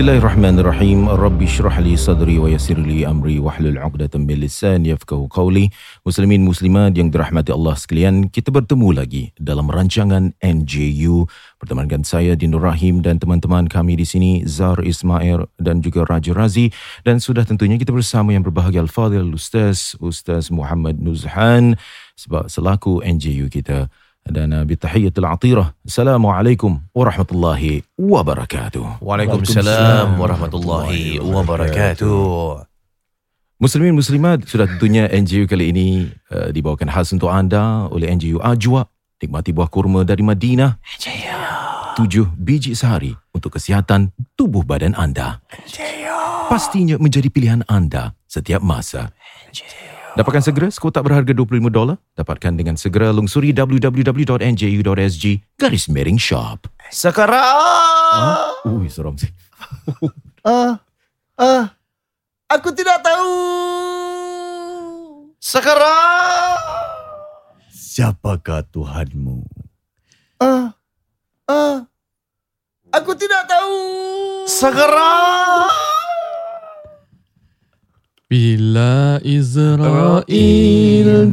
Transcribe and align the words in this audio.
Bismillahirrahmanirrahim. 0.00 1.12
Rabbi 1.12 1.44
syrah 1.44 1.76
li 1.76 1.92
sadri 1.92 2.40
wa 2.40 2.48
yassir 2.48 2.80
li 2.80 3.04
amri 3.04 3.36
wahlul 3.36 3.76
'uqdatam 3.76 4.24
min 4.24 4.40
lisani 4.40 4.96
yafqahu 4.96 5.28
qawli. 5.28 5.68
Muslimin 6.08 6.40
muslimat 6.40 6.96
yang 6.96 7.12
dirahmati 7.12 7.52
Allah 7.52 7.76
sekalian, 7.76 8.32
kita 8.32 8.48
bertemu 8.48 8.96
lagi 8.96 9.36
dalam 9.36 9.68
rancangan 9.68 10.32
NJU 10.40 11.28
bertemankan 11.60 12.00
saya 12.00 12.32
Dinur 12.32 12.64
Rahim 12.64 13.04
dan 13.04 13.20
teman-teman 13.20 13.68
kami 13.68 14.00
di 14.00 14.08
sini 14.08 14.40
Zar 14.48 14.80
Ismail 14.80 15.44
dan 15.60 15.84
juga 15.84 16.08
Raja 16.08 16.32
Razi 16.32 16.72
dan 17.04 17.20
sudah 17.20 17.44
tentunya 17.44 17.76
kita 17.76 17.92
bersama 17.92 18.32
yang 18.32 18.40
berbahagia 18.40 18.80
Al-Fadhil 18.80 19.36
Ustaz 19.36 20.00
Ustaz 20.00 20.48
Muhammad 20.48 20.96
Nuzhan 20.96 21.76
sebab 22.16 22.48
selaku 22.48 23.04
NJU 23.04 23.52
kita 23.52 23.92
dan 24.26 24.52
uh, 24.52 24.64
bitahiyatul 24.66 25.26
atirah. 25.26 25.72
Assalamualaikum 25.84 26.80
warahmatullahi 26.92 27.86
wabarakatuh. 27.96 29.00
Waalaikumsalam 29.00 30.20
warahmatullahi 30.20 31.18
wabarakatuh. 31.20 32.66
Muslimin 33.60 33.92
muslimat 33.92 34.48
sudah 34.48 34.64
tentunya 34.64 35.04
NGU 35.08 35.44
kali 35.44 35.68
ini 35.68 35.88
uh, 36.32 36.48
dibawakan 36.48 36.88
khas 36.88 37.12
untuk 37.12 37.28
anda 37.28 37.88
oleh 37.92 38.08
NGU 38.08 38.40
Ajwa. 38.40 38.88
Nikmati 39.20 39.52
buah 39.52 39.68
kurma 39.68 40.00
dari 40.00 40.24
Madinah. 40.24 40.80
Tujuh 41.92 42.32
biji 42.40 42.72
sehari 42.72 43.12
untuk 43.36 43.60
kesihatan 43.60 44.16
tubuh 44.32 44.64
badan 44.64 44.96
anda. 44.96 45.44
Pastinya 46.48 46.96
menjadi 46.96 47.28
pilihan 47.28 47.60
anda 47.68 48.16
setiap 48.24 48.64
masa. 48.64 49.12
Dapatkan 50.10 50.42
segera 50.42 50.66
sekotak 50.74 51.06
berharga 51.06 51.30
25 51.30 51.70
dolar. 51.70 51.94
Dapatkan 52.18 52.52
dengan 52.58 52.74
segera 52.74 53.14
lungsuri 53.14 53.54
www.nju.sg 53.54 55.24
garis 55.54 55.86
miring 55.86 56.18
shop. 56.18 56.66
Sekarang 56.90 58.58
Ui, 58.66 58.90
seram 58.90 59.14
sih. 59.14 59.30
Ah, 60.40 60.80
ah, 61.36 61.76
aku 62.48 62.72
tidak 62.72 63.04
tahu. 63.04 63.28
sekarang 65.36 66.56
Siapakah 67.68 68.64
Tuhanmu? 68.72 69.44
Ah, 70.40 70.72
ah, 71.44 71.84
aku 72.88 73.12
tidak 73.20 73.44
tahu. 73.44 73.76
sekarang 74.48 75.68
Bila 78.30 79.18
Israel 79.26 80.22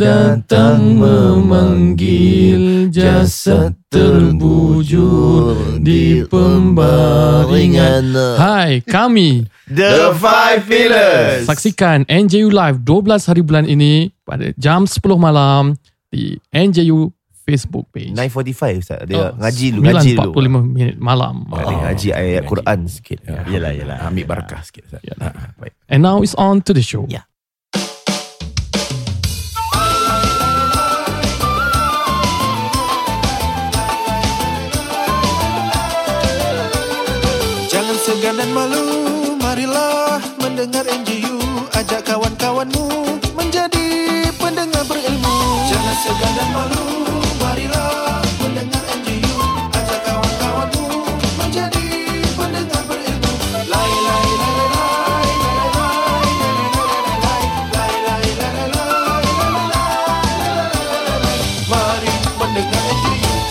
datang 0.02 0.98
memanggil 0.98 2.90
jasad 2.90 3.78
terbujur 3.94 5.78
di 5.78 6.26
pembaringan. 6.26 8.18
Hai, 8.42 8.82
kami 8.82 9.46
The 9.70 10.10
Five 10.18 10.66
Pillars. 10.66 11.46
saksikan 11.46 12.02
NJU 12.10 12.50
Live 12.50 12.82
12 12.82 13.30
hari 13.30 13.46
bulan 13.46 13.70
ini 13.70 14.10
pada 14.26 14.50
jam 14.58 14.90
10 14.90 14.98
malam 15.22 15.78
di 16.10 16.42
NJU 16.50 17.14
Facebook 17.48 17.88
page. 17.96 18.12
9.45 18.12 18.84
Ustaz 18.84 19.00
Dia 19.08 19.16
Oh, 19.16 19.32
ngaji 19.40 19.66
dulu 19.72 19.84
Ngaji 19.88 20.10
dulu 20.20 20.32
9.45 20.36 20.76
minit 20.76 20.96
malam. 21.00 21.48
Oh, 21.48 21.64
dia 21.64 21.78
ngaji 21.80 22.08
ayat 22.12 22.44
Quran 22.44 22.80
sikit 22.92 23.20
Ya. 23.24 23.48
Yelah, 23.48 23.72
yelah. 23.72 23.98
Ambil 24.04 24.28
barakah 24.28 24.60
sikit. 24.68 24.84
Ustaz. 24.92 25.00
Ya. 25.00 25.16
Ah, 25.16 25.32
ah, 25.32 25.48
baik. 25.56 25.72
And 25.88 26.04
now 26.04 26.20
it's 26.20 26.36
on 26.36 26.60
to 26.68 26.76
the 26.76 26.84
show. 26.84 27.08
Ya. 27.08 27.24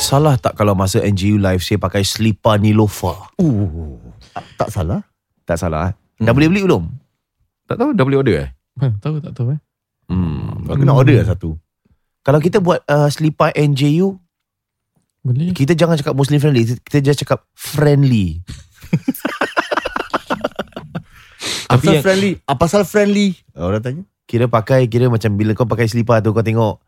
Salah 0.07 0.39
tak 0.39 0.55
kalau 0.55 0.79
masa 0.79 1.03
NGU 1.03 1.43
live 1.43 1.67
Saya 1.67 1.83
pakai 1.83 2.07
selipar 2.07 2.63
Nilofa 2.63 3.27
Uh, 3.43 3.99
tak 4.55 4.71
salah. 4.71 5.03
Tak 5.43 5.59
salah 5.59 5.91
eh? 5.91 5.93
Dah 6.23 6.31
boleh 6.31 6.47
beli 6.47 6.63
belum? 6.63 6.87
Tak 7.67 7.77
tahu 7.81 7.91
dah 7.97 8.05
boleh 8.07 8.19
order 8.23 8.37
eh? 8.47 8.51
Huh, 8.79 8.93
tahu 9.03 9.19
tak 9.19 9.35
tahu 9.35 9.57
eh? 9.57 9.61
Hmm. 10.07 10.63
Aku 10.71 10.87
nak 10.87 11.01
order 11.01 11.19
lah 11.19 11.27
satu. 11.27 11.59
Kalau 12.23 12.39
kita 12.39 12.63
buat 12.63 12.87
uh, 12.87 13.11
selipar 13.11 13.51
NJU 13.57 14.15
Boleh. 15.27 15.51
Kita 15.57 15.75
jangan 15.75 15.99
cakap 15.99 16.15
Muslim 16.15 16.39
friendly 16.39 16.79
Kita 16.87 17.03
just 17.03 17.27
cakap 17.27 17.43
friendly 17.57 18.47
Tapi 21.67 21.83
Apasal 21.83 21.91
yang 21.91 22.05
friendly? 22.07 22.33
Apasal 22.47 22.83
friendly? 22.87 23.29
Orang 23.59 23.83
tanya. 23.83 24.03
kira 24.31 24.47
pakai 24.47 24.87
Kira 24.87 25.11
macam 25.11 25.35
bila 25.35 25.51
kau 25.59 25.67
pakai 25.67 25.91
selipar 25.91 26.23
tu 26.23 26.31
Kau 26.31 26.47
tengok 26.47 26.79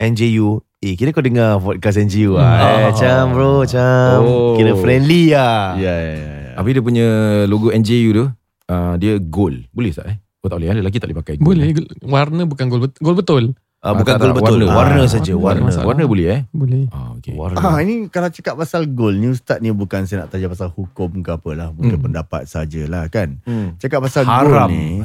NJU 0.00 0.62
Eh 0.78 0.94
kira 0.94 1.10
kau 1.10 1.20
dengar 1.20 1.58
podcast 1.58 1.98
NJU 1.98 2.32
lah 2.32 2.48
Hmm. 2.48 2.62
eh, 2.62 2.80
Macam 2.88 3.30
bro 3.30 3.52
Macam 3.60 4.16
Oh. 4.20 4.54
Kira 4.54 4.70
friendly 4.74 5.30
lah 5.30 5.74
Ya, 5.74 5.92
ya, 5.92 6.12
ya. 6.12 6.16
ya. 6.16 6.50
Habis 6.54 6.72
dia 6.72 6.82
punya 6.82 7.06
logo 7.44 7.68
NJU 7.68 8.08
tu, 8.12 8.24
uh, 8.68 8.94
dia 8.94 9.16
gold. 9.16 9.62
Boleh 9.70 9.90
tak 9.90 10.06
eh? 10.06 10.16
Oh 10.38 10.46
tak 10.46 10.56
boleh, 10.56 10.68
eh? 10.68 10.74
lelaki 10.76 10.96
tak 10.96 11.06
boleh 11.06 11.18
pakai 11.18 11.34
gold. 11.34 11.44
Boleh. 11.44 11.66
Eh? 11.68 11.72
Warna 12.02 12.44
bukan 12.44 12.64
gol 12.66 12.80
betul. 12.80 13.00
Gol 13.00 13.14
betul. 13.14 13.44
Ah, 13.78 13.80
Ah, 13.80 13.92
Bukan 13.94 14.10
tak, 14.10 14.20
gold 14.20 14.32
tak, 14.32 14.36
betul 14.42 14.58
warna. 14.64 14.74
Warna, 14.74 14.98
Ah, 14.98 15.08
saja 15.08 15.32
warna 15.34 15.60
Warna. 15.64 15.84
Warna 15.84 16.02
boleh 16.04 16.26
eh? 16.28 16.40
Boleh. 16.50 16.84
Ah, 16.90 17.14
okay. 17.14 17.30
Warna 17.30 17.56
Ah, 17.56 17.78
ini 17.78 18.06
kalau 18.06 18.28
cakap 18.28 18.54
pasal 18.54 18.88
goal 18.88 19.14
ni 19.14 19.28
Ustaz 19.28 19.58
ni 19.58 19.70
bukan 19.70 20.02
saya 20.02 20.20
nak 20.20 20.30
tanya 20.30 20.46
pasal 20.46 20.68
hukum 20.68 21.16
ke 21.16 21.30
apa 21.30 21.50
lah. 21.54 21.68
Mungkin 21.70 21.96
Hmm. 21.96 22.04
pendapat 22.04 22.44
sajalah 22.44 23.06
kan. 23.06 23.38
Hmm. 23.44 23.74
Cakap 23.76 24.00
pasal 24.00 24.24
Haram 24.24 24.66
goal 24.66 24.68
ni. 24.68 24.98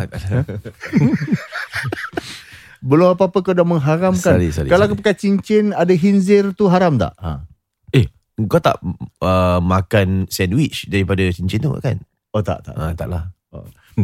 Belum 2.84 3.08
apa-apa 3.10 3.40
kau 3.40 3.52
dah 3.52 3.64
mengharamkan. 3.64 4.36
Sorry, 4.36 4.52
sorry, 4.52 4.68
kalau 4.68 4.84
sorry. 4.84 4.92
aku 4.92 5.00
pakai 5.00 5.16
cincin 5.16 5.72
ada 5.72 5.90
hinzir 5.90 6.52
tu 6.52 6.68
haram 6.68 6.96
tak? 6.96 7.16
Ha. 7.18 7.48
Kau 8.44 8.58
tak 8.58 8.82
uh, 9.22 9.62
makan 9.62 10.26
sandwich 10.26 10.90
Daripada 10.90 11.22
cincin 11.30 11.62
tu 11.62 11.70
kan 11.78 12.02
Oh 12.30 12.42
tak 12.42 12.66
tak. 12.66 12.74
ah, 12.74 12.90
Tak 12.92 13.06
lah 13.06 13.30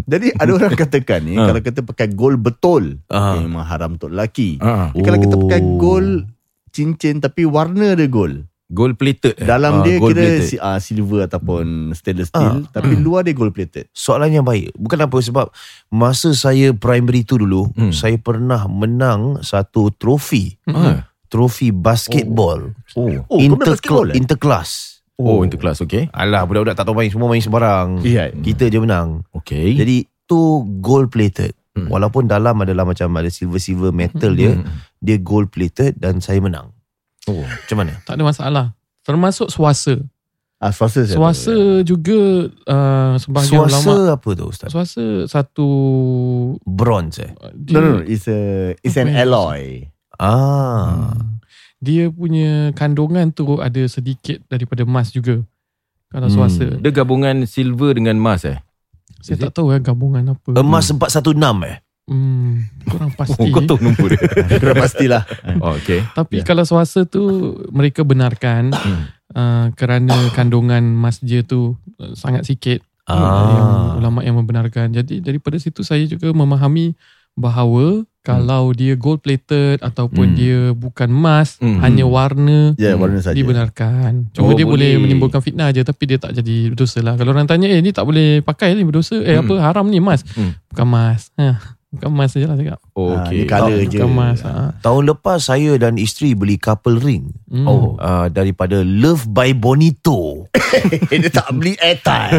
Jadi 0.06 0.30
ada 0.32 0.52
orang 0.54 0.78
katakan 0.78 1.26
ni 1.26 1.34
Ha. 1.42 1.50
kalau 1.50 1.58
kita 1.60 1.82
pakai 1.82 2.08
gold 2.10 2.38
betul 2.38 3.02
Ah. 3.08 3.34
yang 3.34 3.50
memang 3.50 3.66
haram 3.66 3.98
untuk 3.98 4.08
lelaki. 4.08 4.62
Jadi 4.62 5.02
Kalau 5.02 5.18
kita 5.18 5.36
pakai 5.36 5.60
Oh. 5.60 5.76
gold 5.76 6.30
cincin 6.70 7.18
tapi 7.18 7.42
warna 7.44 7.98
dia 7.98 8.06
gold. 8.06 8.46
Gold 8.70 8.96
plated. 8.96 9.34
Eh? 9.36 9.44
Dalam 9.44 9.82
Ah, 9.82 9.84
dia 9.84 9.98
gold 9.98 10.14
kira 10.14 10.22
plated. 10.38 10.46
si, 10.46 10.56
uh, 10.56 10.78
silver 10.78 11.26
ataupun 11.26 11.90
stainless 11.92 12.30
steel 12.30 12.70
tapi 12.70 12.94
Hmm. 12.94 13.02
luar 13.02 13.22
dia 13.22 13.34
gold 13.34 13.50
plated. 13.50 13.90
Soalan 13.92 14.30
yang 14.32 14.44
baik 14.44 14.72
Bukan 14.74 15.00
apa 15.00 15.18
sebab 15.18 15.50
Masa 15.88 16.32
saya 16.32 16.70
primary 16.72 17.22
tu 17.22 17.36
dulu 17.36 17.66
Hmm. 17.72 17.90
Saya 17.90 18.16
pernah 18.16 18.66
menang 18.66 19.42
Satu 19.42 19.90
trofi 19.92 20.54
Ah. 20.66 21.10
Trofi 21.26 21.70
basketball 21.70 22.74
Oh. 22.94 23.26
Oh, 23.28 23.38
main 23.38 23.54
basketball 23.56 24.08
eh? 24.08 24.16
Interclass 24.16 25.02
Oh, 25.16 25.42
interclass, 25.42 25.78
okay. 25.80 26.08
Alah 26.10 26.46
budak-budak 26.46 26.74
tak 26.74 26.86
tahu 26.86 26.96
main 26.96 27.10
Semua 27.10 27.28
main 27.28 27.42
sembarang 27.42 28.00
Iya. 28.00 28.32
Kita 28.32 28.66
je 28.66 28.78
menang 28.78 29.28
Okay. 29.34 29.74
Jadi 29.74 29.98
tu 30.24 30.38
gold 30.80 31.10
plated 31.10 31.52
Hmm. 31.70 31.86
Walaupun 31.88 32.26
dalam 32.26 32.58
adalah 32.60 32.82
macam 32.84 33.14
Ada 33.14 33.30
silver-silver 33.30 33.90
metal 33.92 34.34
dia 34.34 34.54
Hmm. 34.54 34.66
Dia 34.98 35.18
gold 35.18 35.50
plated 35.50 35.98
Dan 35.98 36.18
saya 36.18 36.38
menang 36.38 36.74
Oh. 37.30 37.46
Macam 37.46 37.78
mana? 37.78 37.94
Tak 38.04 38.18
ada 38.18 38.24
masalah. 38.26 38.66
Termasuk 39.06 39.48
swasta. 39.54 40.02
Ah, 40.60 40.76
swasta 40.76 41.08
saya 41.08 41.16
Swasta 41.16 41.56
tahu, 41.56 41.88
juga 41.88 42.20
uh, 42.68 43.16
sebahagian 43.16 43.64
ulama. 43.64 43.80
Suasa 43.80 43.96
apa 44.12 44.30
tu 44.36 44.44
Ustaz? 44.52 44.70
Swasta 44.76 45.04
satu 45.32 45.68
Bronze 46.68 47.24
eh? 47.24 47.32
ya. 47.32 47.48
dia, 47.56 47.74
No, 47.74 47.80
no, 47.80 47.90
no. 47.96 48.02
It's 48.04 48.28
a 48.28 48.40
it's 48.84 49.00
an 49.00 49.08
alloy. 49.08 49.88
Ah. 50.20 51.16
Hmm. 51.16 51.40
Dia 51.80 52.12
punya 52.12 52.76
kandungan 52.76 53.32
tu 53.32 53.56
ada 53.64 53.88
sedikit 53.88 54.44
daripada 54.52 54.84
emas 54.84 55.16
juga. 55.16 55.40
Kalau 56.12 56.28
swasta. 56.28 56.76
Dia 56.84 56.92
gabungan 56.92 57.48
silver 57.48 57.96
dengan 57.96 58.20
emas 58.20 58.44
eh? 58.44 58.60
Saya 59.24 59.40
Is 59.40 59.42
tak 59.48 59.56
tahu 59.56 59.72
eh 59.72 59.80
gabungan 59.80 60.36
apa. 60.36 60.60
Emas 60.60 60.92
416 60.92 61.40
eh? 61.72 61.78
Hmm, 62.10 62.66
kurang 62.84 63.14
Oh, 63.14 63.16
pasti. 63.16 63.48
kau 63.48 63.62
tahu 63.62 63.78
nombor 63.80 64.10
dia. 64.10 64.26
Kena 64.58 64.74
pastilah. 64.74 65.24
oh, 65.62 65.74
okay. 65.74 66.02
Tapi 66.10 66.42
Ya. 66.42 66.44
kalau 66.44 66.66
swasta 66.66 67.06
tu 67.06 67.22
mereka 67.70 68.02
benarkan 68.02 68.74
Hmm. 68.74 69.02
uh, 69.32 69.66
kerana 69.74 70.18
kandungan 70.32 70.82
masjid 70.82 71.42
tu 71.42 71.78
uh, 71.96 72.14
sangat 72.14 72.44
sikit. 72.44 72.82
Ah. 73.06 73.16
Yang 73.52 73.70
ulama 74.00 74.20
yang 74.22 74.36
membenarkan. 74.36 74.90
Jadi 74.90 75.18
daripada 75.20 75.56
situ 75.56 75.82
saya 75.82 76.02
juga 76.04 76.30
memahami 76.32 76.94
bahawa 77.34 78.04
kalau 78.20 78.70
dia 78.72 78.94
gold 78.94 79.20
plated 79.20 79.80
ataupun 79.80 80.28
Hmm. 80.28 80.36
dia 80.36 80.60
bukan 80.72 81.08
emas, 81.08 81.58
Hmm. 81.58 81.80
hanya 81.80 82.04
warna 82.06 82.76
Ya, 82.76 82.94
warna 82.94 83.18
saja. 83.18 83.34
dibenarkan. 83.34 84.30
Cuma 84.30 84.44
Oh, 84.44 84.54
dia 84.54 84.62
boleh. 84.64 84.94
boleh. 84.94 85.02
menimbulkan 85.04 85.40
fitnah 85.40 85.70
aja 85.70 85.82
tapi 85.82 86.04
dia 86.06 86.18
tak 86.18 86.36
jadi 86.36 86.70
berdosa 86.70 87.00
lah. 87.00 87.16
Kalau 87.16 87.32
orang 87.32 87.46
tanya 87.46 87.66
eh 87.66 87.80
ni 87.80 87.90
tak 87.90 88.04
boleh 88.04 88.42
pakai 88.42 88.74
ni 88.74 88.84
berdosa. 88.84 89.18
Eh 89.18 89.34
Hmm. 89.36 89.46
apa 89.48 89.54
haram 89.64 89.86
ni 89.86 89.98
emas. 89.98 90.22
Hmm. 90.30 90.54
Bukan 90.68 90.86
emas. 90.86 91.32
Ha, 91.36 91.79
bukan 91.90 92.10
emas 92.12 92.30
sajalah 92.30 92.54
cakap. 92.54 92.80
Oh, 92.94 93.12
Ah, 93.12 93.24
okay. 93.24 93.34
ni 93.36 93.46
colour 93.46 93.80
je. 93.82 93.98
Bukan 93.98 94.10
emas. 94.10 94.40
Ha. 94.42 94.78
Tahun 94.80 95.04
lepas 95.06 95.40
saya 95.42 95.74
dan 95.76 95.96
isteri 95.96 96.32
beli 96.32 96.56
couple 96.56 96.98
ring 96.98 97.34
Hmm. 97.46 97.66
oh. 97.66 97.98
uh, 97.98 98.28
daripada 98.28 98.80
Love 98.80 99.26
by 99.26 99.52
Bonito. 99.52 100.46
dia 101.10 101.30
tak 101.30 101.50
beli 101.52 101.74
airtime. 101.76 102.38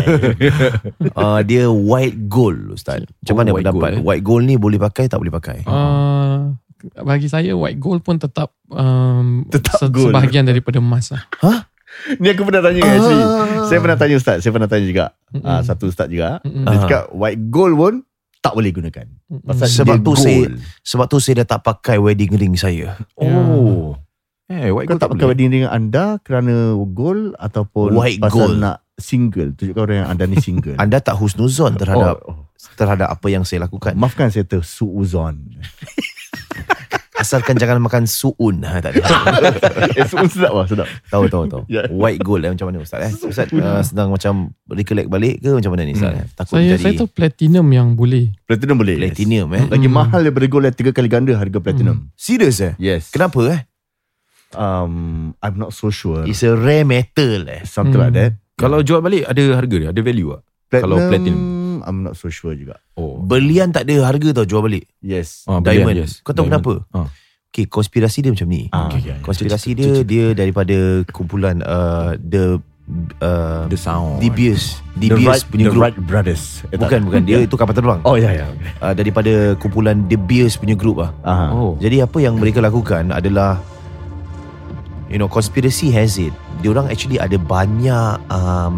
uh, 1.13 1.43
dia 1.49 1.67
white 1.67 2.27
gold 2.27 2.73
Ustaz. 2.73 3.03
Macam 3.03 3.33
Oh, 3.33 3.37
mana 3.37 3.51
white 3.51 3.65
pendapat? 3.65 3.91
gold, 3.91 3.97
eh? 3.97 4.05
White 4.05 4.25
gold 4.25 4.45
ni 4.45 4.55
boleh 4.55 4.79
pakai 4.81 5.05
tak 5.07 5.19
boleh 5.19 5.33
pakai? 5.33 5.59
Uh, 5.65 6.55
bagi 6.97 7.27
saya 7.27 7.53
white 7.53 7.77
gold 7.77 8.01
pun 8.01 8.17
tetap 8.17 8.55
um, 8.69 9.45
Tetap 9.47 9.83
gold. 9.91 10.11
sebahagian 10.11 10.45
daripada 10.45 10.79
emas 10.79 11.11
lah. 11.11 11.27
Ni 12.17 12.31
aku 12.31 12.47
pernah 12.47 12.63
tanya 12.63 12.87
actually. 12.87 13.25
Saya 13.67 13.79
pernah 13.79 13.99
tanya 13.99 14.15
ustaz, 14.15 14.41
saya 14.41 14.55
pernah 14.55 14.65
tanya 14.65 14.87
juga. 14.87 15.05
Mm-mm. 15.29 15.43
Ah 15.43 15.61
satu 15.61 15.87
ustaz 15.87 16.07
juga. 16.07 16.39
Mm-mm. 16.41 16.65
Dia 16.65 16.79
cakap 16.81 17.05
white 17.11 17.43
gold 17.49 17.75
pun 17.75 17.95
tak 18.41 18.53
boleh 18.57 18.73
gunakan. 18.73 19.07
Pasal 19.45 19.69
Sebab 19.69 19.97
tu 20.01 20.13
gold. 20.17 20.25
saya 20.25 20.41
Sebab 20.81 21.07
tu 21.13 21.17
saya 21.21 21.45
dah 21.45 21.57
tak 21.57 21.61
pakai 21.65 22.01
wedding 22.01 22.33
ring 22.37 22.57
saya. 22.57 22.97
Oh. 23.21 23.95
Eh, 24.51 24.73
white 24.75 24.91
Kau 24.91 24.97
gold 24.97 25.01
tak 25.01 25.11
pakai 25.15 25.27
wedding 25.31 25.51
ring 25.53 25.69
anda 25.69 26.19
kerana 26.25 26.75
gold 26.89 27.37
ataupun 27.39 27.95
White 27.95 28.19
pasal 28.19 28.57
gold. 28.57 28.59
nak 28.59 28.83
single 29.01 29.57
tunjukkan 29.57 29.81
orang 29.81 29.99
yang 30.05 30.09
anda 30.13 30.25
ni 30.29 30.37
single. 30.41 30.77
Anda 30.83 31.01
tak 31.01 31.17
husnuzon 31.17 31.77
terhadap 31.81 32.21
oh, 32.25 32.37
oh. 32.37 32.39
terhadap 32.77 33.09
apa 33.09 33.27
yang 33.33 33.45
saya 33.49 33.65
lakukan. 33.65 33.97
Maafkan 33.97 34.29
saya 34.29 34.45
tersuuzon. 34.45 35.41
Asalkan 37.21 37.55
jangan 37.55 37.77
makan 37.79 38.09
suun. 38.09 38.65
Ha, 38.65 38.81
tak 38.81 38.97
ada. 38.97 39.05
eh, 40.01 40.09
suun 40.09 40.25
sedap 40.25 40.57
lah, 40.57 40.65
sedap. 40.65 40.89
tahu 41.07 41.29
tahu 41.29 41.45
tahu. 41.45 41.63
Ya. 41.69 41.85
White 41.93 42.25
gold 42.25 42.43
eh, 42.43 42.51
macam 42.51 42.73
mana 42.73 42.81
Ustaz 42.81 43.05
eh? 43.05 43.13
Ustaz 43.13 43.53
uh, 43.53 43.85
sedang 43.85 44.09
macam 44.09 44.57
recollect 44.67 45.07
balik 45.07 45.37
ke 45.39 45.53
macam 45.53 45.71
mana 45.71 45.85
ni 45.85 45.93
Ustaz? 45.93 46.17
eh? 46.17 46.25
Takut 46.33 46.57
Saya 46.57 46.75
jadi 46.75 46.81
saya 46.81 46.93
tahu 46.97 47.09
platinum 47.13 47.67
yang 47.69 47.93
boleh. 47.93 48.33
Platinum 48.49 48.77
boleh. 48.77 48.97
platinum 48.97 49.49
eh. 49.53 49.65
Lagi 49.69 49.85
Hmm. 49.85 49.97
mahal 49.97 50.21
daripada 50.23 50.47
gold 50.47 50.65
yang 50.65 50.77
tiga 50.77 50.91
kali 50.91 51.09
ganda 51.09 51.37
harga 51.37 51.59
platinum. 51.61 52.09
Serius 52.17 52.57
eh? 52.59 52.73
Yes. 52.81 53.13
Kenapa 53.13 53.41
eh? 53.53 53.61
Um, 54.51 55.31
I'm 55.39 55.57
not 55.57 55.71
so 55.73 55.91
sure. 55.91 56.25
It's 56.25 56.41
a 56.43 56.57
rare 56.57 56.83
metal 56.83 57.47
eh. 57.47 57.63
Something 57.63 58.01
like 58.01 58.15
that. 58.15 58.33
Kalau 58.55 58.81
jual 58.81 59.01
balik 59.01 59.25
ada 59.25 59.43
harga 59.55 59.77
dia, 59.77 59.89
ada 59.91 60.01
value 60.01 60.37
tak? 60.71 60.87
Kalau 60.87 61.03
platinum. 61.03 61.83
I'm 61.83 62.05
not 62.05 62.15
so 62.15 62.31
sure 62.31 62.55
juga. 62.55 62.79
Oh. 62.95 63.10
Berlian 63.21 63.69
tak 63.69 63.85
ada 63.85 64.09
harga 64.09 64.29
tau 64.33 64.49
jual 64.49 64.65
balik. 64.65 64.89
Yes. 65.05 65.45
Ah, 65.45 65.61
Diamond. 65.61 65.93
berlian, 65.93 66.09
yes. 66.09 66.25
Kau 66.25 66.33
tahu 66.33 66.49
Diamond. 66.49 66.65
kenapa? 66.65 66.73
Ah. 66.97 67.09
Okay, 67.51 67.67
konspirasi 67.67 68.23
dia 68.23 68.31
macam 68.31 68.49
ni. 68.49 68.71
Ah, 68.71 68.87
Okay. 68.89 69.03
okay. 69.03 69.17
Konspirasi 69.21 69.71
dia 69.75 69.93
dia 70.07 70.27
daripada 70.33 71.03
kumpulan 71.11 71.61
uh, 71.67 72.15
the 72.17 72.63
uh, 73.21 73.67
The 73.67 73.77
sound. 73.77 74.23
The 74.23 74.31
Beers 74.31 74.79
Wright, 74.97 75.43
punya 75.51 75.65
the 75.67 75.71
group. 75.75 75.83
Wright 75.83 75.97
Brothers. 75.99 76.63
Eh, 76.71 76.79
tak. 76.79 76.87
Bukan 76.87 77.01
bukan 77.11 77.23
dia 77.27 77.39
itu 77.43 77.55
kapal 77.59 77.75
terbang. 77.75 78.01
Oh 78.07 78.15
ya 78.15 78.31
ya. 78.33 78.47
Okay. 78.49 78.71
Uh, 78.79 78.95
daripada 78.95 79.33
kumpulan 79.59 80.07
The 80.07 80.17
Beers 80.17 80.55
punya 80.57 80.79
group 80.79 81.03
ah. 81.03 81.11
Aha. 81.27 81.47
Oh. 81.53 81.75
Jadi 81.77 82.01
apa 82.01 82.19
yang 82.23 82.39
mereka 82.39 82.63
lakukan 82.63 83.11
adalah 83.11 83.59
you 85.11 85.19
know 85.19 85.27
conspiracy 85.27 85.91
has 85.91 86.17
it 86.17 86.31
dia 86.61 86.71
orang 86.71 86.87
actually 86.87 87.17
ada 87.17 87.35
banyak 87.35 88.21
um, 88.31 88.77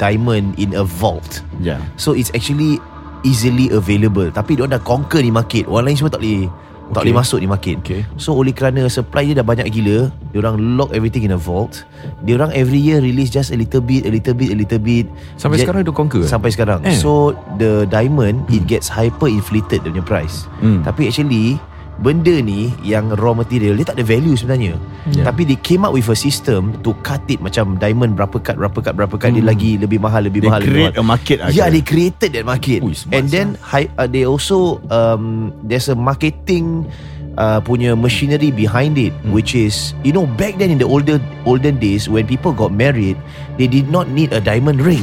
diamond 0.00 0.56
in 0.56 0.72
a 0.74 0.82
vault. 0.82 1.44
Ya. 1.60 1.76
So 1.94 2.16
it's 2.16 2.32
actually 2.32 2.80
easily 3.24 3.72
available 3.72 4.28
tapi 4.28 4.54
dia 4.54 4.68
dah 4.68 4.78
conquer 4.78 5.18
ni 5.18 5.32
market. 5.32 5.64
Orang 5.64 5.88
lain 5.88 5.96
semua 5.96 6.12
tak 6.12 6.20
boleh 6.20 6.46
tak 6.84 7.00
Okay. 7.00 7.08
boleh 7.08 7.16
masuk 7.16 7.38
ni 7.40 7.48
market. 7.48 7.76
Okay. 7.80 8.04
So 8.14 8.36
oleh 8.36 8.52
kerana 8.52 8.84
supply 8.86 9.24
dia 9.24 9.40
dah 9.40 9.42
banyak 9.42 9.64
gila, 9.72 10.12
dia 10.30 10.38
orang 10.38 10.76
lock 10.76 10.92
everything 10.92 11.24
in 11.24 11.32
a 11.32 11.40
vault. 11.40 11.88
Dia 12.22 12.36
orang 12.36 12.52
every 12.52 12.76
year 12.76 13.00
release 13.00 13.32
just 13.32 13.48
a 13.48 13.56
little 13.56 13.80
bit, 13.80 14.04
a 14.04 14.12
little 14.12 14.36
bit, 14.36 14.52
a 14.52 14.56
little 14.56 14.76
bit. 14.78 15.08
Sampai 15.34 15.56
Jet- 15.56 15.64
sekarang 15.64 15.80
dia 15.80 15.96
conquer? 15.96 16.28
Sampai 16.28 16.52
sekarang. 16.52 16.84
Eh. 16.84 16.92
So 16.92 17.32
the 17.56 17.88
diamond 17.88 18.44
it 18.48 18.68
gets 18.68 18.86
hyper 18.86 19.26
inflated 19.26 19.80
dia 19.80 19.90
punya 19.90 20.04
price. 20.04 20.44
Hmm. 20.60 20.84
Tapi 20.84 21.08
actually 21.08 21.56
benda 21.94 22.34
ni 22.38 22.74
yang 22.82 23.14
raw 23.14 23.30
material 23.30 23.74
dia 23.74 23.86
tak 23.86 23.96
ada 23.96 24.06
value 24.06 24.34
sebenarnya. 24.34 24.74
Yeah. 25.08 25.24
Tapi 25.24 25.46
they 25.46 25.54
came 25.56 25.82
up 25.82 25.92
with 25.92 26.08
a 26.08 26.16
system 26.16 26.74
to 26.82 26.90
cut 27.00 27.22
it 27.26 27.38
macam 27.38 27.78
diamond 27.78 28.14
berapa 28.14 28.38
cut 28.38 28.56
berapa 28.56 28.78
cut 28.80 28.94
berapa 28.94 29.14
cut 29.14 29.30
dia 29.30 29.40
Hmm. 29.40 29.50
lagi 29.50 29.78
lebih 29.78 29.98
mahal 29.98 30.26
lebih 30.26 30.42
They 30.42 30.50
mahal 30.50 30.60
lebih 30.60 30.72
create 30.74 30.94
mahal. 30.96 31.04
a 31.04 31.10
market. 31.10 31.36
Yeah, 31.50 31.68
they 31.68 31.80
created 31.80 32.30
that 32.32 32.42
market, 32.44 32.82
Ui, 32.82 32.94
and 33.10 33.28
then 33.28 33.54
hi, 33.60 33.86
uh, 33.94 34.06
they 34.06 34.24
also 34.24 34.82
um, 34.88 35.54
there's 35.62 35.86
a 35.86 35.94
marketing 35.94 36.88
uh, 37.34 37.58
punya 37.60 37.94
machinery 37.94 38.50
behind 38.50 38.96
it, 38.96 39.14
Hmm. 39.22 39.30
which 39.30 39.54
is 39.54 39.94
you 40.02 40.10
know 40.10 40.26
back 40.34 40.56
then 40.56 40.68
in 40.68 40.78
the 40.78 40.86
older 40.86 41.22
olden 41.44 41.78
days 41.78 42.06
when 42.06 42.24
people 42.24 42.50
got 42.50 42.70
married, 42.70 43.14
they 43.54 43.66
did 43.66 43.86
not 43.86 44.06
need 44.08 44.30
a 44.30 44.40
diamond 44.40 44.80
ring. 44.80 45.02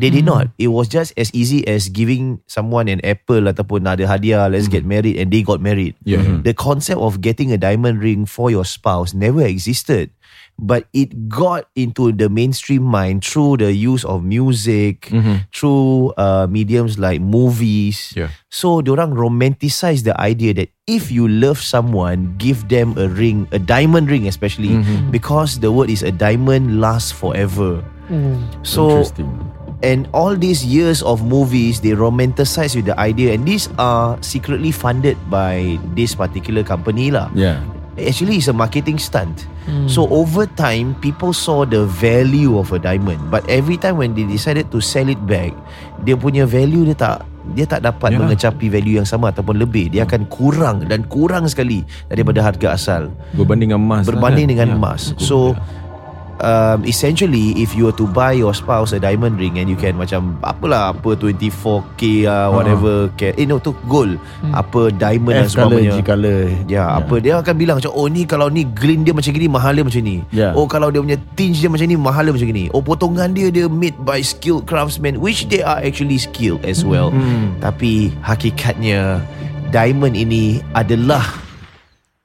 They 0.00 0.08
did 0.08 0.24
Hmm. 0.24 0.32
not. 0.32 0.44
It 0.56 0.72
was 0.72 0.88
just 0.88 1.12
as 1.20 1.28
easy 1.36 1.60
as 1.68 1.92
giving 1.92 2.40
someone 2.48 2.88
an 2.88 3.04
apple 3.04 3.44
ataupun 3.44 3.84
ada 3.84 4.08
hadiah. 4.08 4.48
Let's 4.48 4.66
get 4.66 4.88
married, 4.88 5.20
and 5.20 5.28
they 5.28 5.44
got 5.44 5.60
married. 5.60 6.00
Hmm. 6.02 6.08
Yeah. 6.08 6.24
The 6.40 6.56
concept 6.56 7.04
of 7.04 7.20
getting 7.20 7.52
a 7.52 7.60
diamond 7.60 8.00
ring 8.00 8.24
for 8.24 8.48
your 8.48 8.64
spouse 8.64 9.12
never 9.12 9.44
existed. 9.44 10.16
But 10.60 10.92
it 10.92 11.28
got 11.32 11.72
into 11.72 12.12
the 12.12 12.28
mainstream 12.28 12.84
mind 12.84 13.24
through 13.24 13.64
the 13.64 13.72
use 13.72 14.04
of 14.04 14.20
music, 14.20 15.08
Mhm. 15.08 15.48
through 15.52 16.12
uh, 16.20 16.44
mediums 16.52 17.00
like 17.00 17.20
movies. 17.20 18.12
Yeah. 18.12 18.28
So 18.52 18.84
diorang 18.84 19.16
romanticize 19.16 20.04
the 20.04 20.12
idea 20.20 20.52
that 20.60 20.68
if 20.84 21.08
you 21.08 21.24
love 21.24 21.64
someone, 21.64 22.36
give 22.36 22.68
them 22.68 22.92
a 23.00 23.08
ring, 23.08 23.48
a 23.52 23.58
diamond 23.58 24.12
ring 24.12 24.28
especially, 24.28 24.76
Mhm. 24.76 25.08
because 25.08 25.64
the 25.64 25.72
word 25.72 25.88
is 25.88 26.04
a 26.04 26.12
diamond 26.12 26.76
lasts 26.76 27.08
forever. 27.08 27.80
So 28.60 29.00
Interesting. 29.00 29.32
And 29.80 30.04
all 30.10 30.32
these 30.32 30.60
years 30.60 31.00
of 31.02 31.22
movies 31.22 31.80
they 31.80 31.90
romanticize 31.90 32.72
with 32.72 32.84
the 32.84 32.96
idea 32.96 33.32
and 33.32 33.42
these 33.42 33.68
are 33.76 34.16
secretly 34.20 34.70
funded 34.70 35.16
by 35.26 35.76
this 35.92 36.12
particular 36.12 36.60
company 36.60 37.08
lah 37.08 37.28
Yeah. 37.32 37.60
actually 37.96 38.36
it's 38.36 38.46
a 38.46 38.54
marketing 38.54 38.96
stunt 38.96 39.48
Hmm. 39.60 39.84
so 39.86 40.08
over 40.08 40.48
time 40.48 40.96
people 40.98 41.30
saw 41.30 41.62
the 41.62 41.84
value 41.86 42.56
of 42.56 42.72
a 42.72 42.80
diamond 42.80 43.20
but 43.28 43.44
every 43.46 43.76
time 43.76 43.96
when 43.96 44.12
they 44.12 44.24
decided 44.24 44.66
to 44.66 44.80
sell 44.80 45.04
it 45.04 45.20
back 45.22 45.52
dia 46.00 46.16
punya 46.16 46.42
value 46.42 46.80
dia 46.82 46.96
tak 46.96 47.28
dia 47.52 47.64
tak 47.64 47.82
dapat 47.82 48.08
Yalah. 48.10 48.24
mengecapi 48.24 48.66
value 48.66 48.96
yang 48.96 49.04
sama 49.04 49.28
ataupun 49.28 49.58
lebih 49.58 49.92
dia 49.92 50.04
akan 50.04 50.24
kurang 50.26 50.84
dan 50.84 51.04
kurang 51.04 51.44
sekali 51.44 51.84
daripada 52.06 52.40
harga 52.40 52.72
asal 52.72 53.02
Berbanding 53.32 53.68
dengan 53.68 53.80
emas. 53.80 54.02
lah 54.02 54.08
berbanding 54.08 54.46
kan? 54.48 54.52
dengan 54.56 54.68
Ya, 54.70 54.76
emas. 54.76 55.02
So 55.20 55.52
um, 56.40 56.82
essentially 56.82 57.52
if 57.56 57.72
you 57.72 57.86
were 57.86 57.94
to 57.94 58.08
buy 58.08 58.32
your 58.32 58.52
spouse 58.52 58.90
a 58.90 58.98
diamond 58.98 59.36
ring 59.36 59.56
and 59.56 59.68
you 59.68 59.76
can 59.76 59.94
macam 59.94 60.36
apalah 60.40 60.90
apa 60.90 61.14
24k 61.14 62.24
Ha. 62.24 62.28
uh, 62.28 62.48
whatever 62.50 62.94
uh 63.12 63.32
eh 63.36 63.44
no 63.44 63.60
tu 63.60 63.76
gold 63.84 64.16
Hmm. 64.40 64.56
apa 64.56 64.88
diamond 64.90 65.36
dan 65.36 65.46
F 65.46 65.52
color, 65.52 65.76
sebagainya 65.76 65.92
G 65.92 65.98
color. 66.00 66.40
Ya, 66.64 66.84
apa 66.96 67.14
dia 67.20 67.36
akan 67.36 67.54
bilang 67.54 67.76
macam 67.76 67.92
oh 67.92 68.08
ni 68.08 68.24
kalau 68.24 68.48
ni 68.48 68.64
grain 68.64 69.04
dia 69.04 69.12
macam 69.12 69.30
gini 69.30 69.46
mahal 69.46 69.76
dia 69.76 69.84
macam 69.84 70.00
ni. 70.00 70.16
Ya. 70.32 70.56
Oh 70.56 70.64
kalau 70.64 70.88
dia 70.88 71.04
punya 71.04 71.20
tinge 71.36 71.60
dia 71.60 71.68
macam 71.68 71.84
ni 71.84 71.96
mahal 72.00 72.24
dia 72.24 72.32
macam 72.32 72.48
gini. 72.48 72.64
Oh 72.72 72.80
potongan 72.80 73.36
dia 73.36 73.52
dia 73.52 73.68
made 73.68 73.96
by 74.00 74.24
skilled 74.24 74.64
craftsmen 74.64 75.20
which 75.20 75.44
they 75.52 75.60
are 75.60 75.76
actually 75.84 76.16
skilled 76.16 76.64
as 76.64 76.80
well. 76.80 77.12
Hmm. 77.12 77.52
Tapi 77.60 78.16
hakikatnya 78.24 79.20
diamond 79.68 80.16
ini 80.16 80.64
adalah 80.72 81.22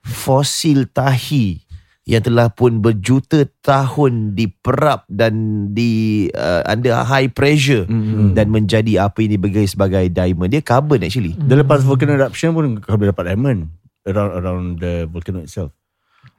fosil 0.05 0.85
tahi 0.87 1.64
yang 2.05 2.21
telah 2.21 2.53
pun 2.53 2.85
berjuta 2.85 3.49
tahun 3.65 4.37
diperap 4.37 5.09
dan 5.09 5.67
di 5.73 6.25
uh, 6.37 6.61
under 6.69 6.93
high 7.01 7.29
pressure 7.29 7.89
Hmm. 7.89 8.37
dan 8.37 8.53
menjadi 8.53 9.09
apa 9.09 9.25
ini 9.25 9.37
sebagai 9.37 9.65
sebagai 9.65 10.05
diamond. 10.13 10.49
Dia 10.53 10.61
carbon 10.61 11.01
actually. 11.01 11.33
Dia 11.33 11.61
lepas 11.61 11.81
volcano 11.81 12.13
eruption 12.13 12.53
pun 12.53 12.77
kau 12.81 12.97
boleh 12.97 13.09
dapat 13.13 13.33
diamond 13.33 13.69
around 14.05 14.31
around 14.37 14.65
the 14.77 15.09
volcano 15.09 15.41
itself. 15.41 15.73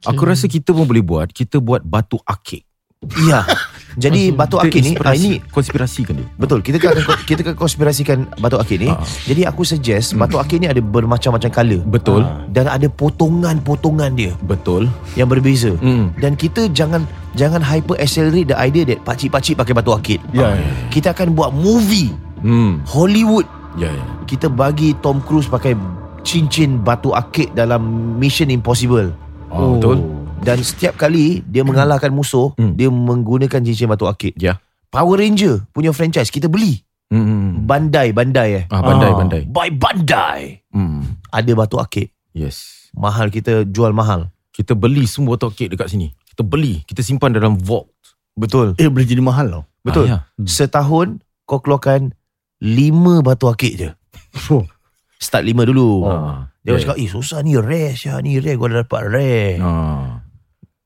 Aku 0.02 0.26
rasa 0.26 0.50
kita 0.50 0.74
pun 0.74 0.86
boleh 0.86 1.02
buat. 1.02 1.30
Kita 1.30 1.62
buat 1.62 1.82
batu 1.86 2.18
akik. 2.22 2.65
Ya. 3.22 3.44
Jadi 3.96 4.28
batu 4.28 4.60
akik 4.60 4.76
ni 4.76 4.92
ah, 5.00 5.16
ini 5.16 5.40
konspirasi 5.48 6.04
kan 6.04 6.20
dia. 6.20 6.28
Betul 6.36 6.60
Kita 6.60 6.76
akan 6.76 7.00
kita 7.24 7.40
akan 7.40 7.56
konspirasikan 7.56 8.28
Batu 8.36 8.60
akik 8.60 8.76
ni 8.76 8.92
Ah. 8.92 9.00
Jadi 9.24 9.48
aku 9.48 9.64
suggest 9.64 10.12
Batu 10.12 10.36
akik 10.36 10.60
ni 10.60 10.68
ada 10.68 10.84
bermacam-macam 10.84 11.48
color 11.48 11.80
Betul. 11.80 12.20
Ah. 12.20 12.44
Dan 12.46 12.68
ada 12.68 12.84
potongan-potongan 12.86 14.12
dia 14.12 14.36
Betul. 14.44 14.92
Yang 15.16 15.28
berbeza 15.32 15.72
Hmm. 15.80 16.12
Dan 16.14 16.36
kita 16.36 16.68
jangan 16.68 17.08
Jangan 17.32 17.64
hyper 17.64 17.96
accelerate 17.96 18.44
the 18.46 18.56
idea 18.56 18.84
That 18.86 19.00
pakcik-pakcik 19.00 19.56
pakai 19.56 19.72
batu 19.72 19.96
akik 19.96 20.20
Ya. 20.36 20.52
Kita 20.92 21.16
akan 21.16 21.32
buat 21.32 21.56
movie 21.56 22.12
Hmm. 22.44 22.84
Hollywood 22.84 23.48
Ya, 23.80 23.88
ya. 23.88 24.04
Kita 24.24 24.48
bagi 24.48 24.92
Tom 24.98 25.20
Cruise 25.20 25.48
pakai 25.48 25.72
cincin 26.20 26.76
batu 26.76 27.12
akik 27.12 27.52
dalam 27.52 27.80
Mission 28.16 28.48
Impossible. 28.48 29.12
Oh, 29.46 29.76
betul. 29.76 30.00
Dan 30.38 30.62
setiap 30.62 30.94
kali 30.94 31.42
dia 31.42 31.66
mengalahkan 31.66 32.10
musuh, 32.10 32.54
Hmm. 32.54 32.74
dia 32.74 32.86
menggunakan 32.86 33.58
cincin 33.60 33.90
batu 33.90 34.06
akik. 34.06 34.36
Ya. 34.38 34.62
Power 34.88 35.18
Ranger 35.18 35.66
punya 35.70 35.90
franchise 35.90 36.30
kita 36.30 36.46
beli. 36.46 36.80
Hmm, 37.06 37.22
hmm. 37.22 37.50
Bandai, 37.66 38.10
Bandai 38.10 38.48
eh. 38.52 38.64
Ah, 38.66 38.82
bandai, 38.82 39.10
Ah. 39.10 39.16
bandai. 39.18 39.42
By 39.46 39.68
Bandai. 39.70 40.40
Hmm. 40.70 41.18
Ada 41.30 41.52
batu 41.54 41.78
akik. 41.78 42.10
Yes. 42.30 42.88
Mahal 42.92 43.30
kita 43.30 43.66
jual 43.66 43.90
mahal. 43.90 44.30
Kita 44.50 44.72
beli 44.72 45.04
semua 45.04 45.34
botol 45.34 45.52
kek 45.52 45.68
dekat 45.68 45.90
sini. 45.90 46.10
Kita 46.26 46.42
beli, 46.42 46.80
kita 46.84 47.04
simpan 47.04 47.30
dalam 47.30 47.54
vault. 47.56 47.90
Betul. 48.34 48.74
Eh 48.76 48.88
boleh 48.88 49.04
jadi 49.04 49.20
mahal 49.20 49.46
tau. 49.48 49.64
Betul. 49.82 50.04
Ah, 50.06 50.08
ya. 50.08 50.18
Hmm. 50.34 50.46
Setahun 50.46 51.06
kau 51.44 51.58
keluarkan 51.58 52.10
lima 52.58 53.20
batu 53.20 53.46
akik 53.46 53.74
je. 53.76 53.90
Oh. 54.48 54.66
Start 55.16 55.44
lima 55.44 55.64
dulu. 55.64 56.04
Ah, 56.04 56.52
Dia 56.60 56.76
ya, 56.76 56.82
cakap, 56.82 56.96
eh 56.98 57.06
susah 57.06 57.40
ni 57.40 57.54
rare 57.54 57.94
Syah 57.94 58.18
ni 58.18 58.36
rare 58.36 58.58
gua 58.58 58.68
dah 58.68 58.82
dapat 58.82 59.02
rare. 59.06 59.46
Ah. 59.62 60.25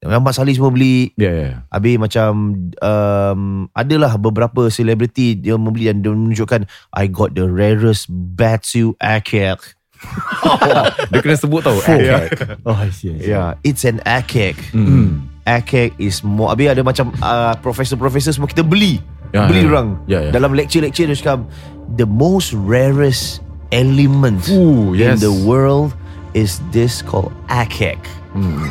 Nampak 0.01 0.33
Salih 0.33 0.57
semua 0.57 0.73
beli. 0.73 1.13
Ya, 1.21 1.29
ya. 1.29 1.51
Habis 1.69 2.01
macam 2.01 2.57
um, 2.81 3.41
adalah 3.77 4.17
beberapa 4.17 4.73
selebriti 4.73 5.37
dia 5.37 5.61
membeli 5.61 5.93
dan 5.93 6.01
dia 6.01 6.09
menunjukkan 6.17 6.65
I 6.97 7.05
got 7.13 7.37
the 7.37 7.45
rarest 7.45 8.09
Batsu 8.09 8.97
akek. 8.97 9.61
Dia 11.13 11.21
kena 11.21 11.37
sebut 11.37 11.61
tau. 11.61 11.77
Yeah. 11.85 12.25
Akek. 12.33 12.65
Oh 12.65 12.73
I 12.73 12.89
see, 12.89 13.13
I 13.13 13.21
see. 13.21 13.29
Yeah, 13.29 13.61
it's 13.61 13.85
an 13.85 14.01
akek. 14.09 14.57
Hmm. 14.73 15.29
Akek 15.45 15.93
is 16.01 16.25
more 16.25 16.53
Habis 16.53 16.73
ada 16.73 16.81
macam 16.85 17.13
uh, 17.21 17.57
Profesor-profesor 17.61 18.33
semua 18.33 18.49
kita 18.49 18.61
beli 18.61 19.01
Ya, 19.33 19.49
Beli 19.49 19.65
ya. 19.65 19.69
orang 19.73 19.89
Ya, 20.05 20.19
ya. 20.29 20.31
Dalam 20.37 20.53
lecture-lecture 20.53 21.09
dia 21.09 21.17
cakap 21.17 21.49
The 21.97 22.05
most 22.05 22.53
rarest 22.53 23.41
element 23.73 24.45
Ooh, 24.53 24.93
In 24.93 25.17
the 25.17 25.33
world 25.33 25.97
Is 26.35 26.61
this 26.71 27.03
called 27.03 27.33
akek 27.49 27.99
Hmm. 28.33 28.63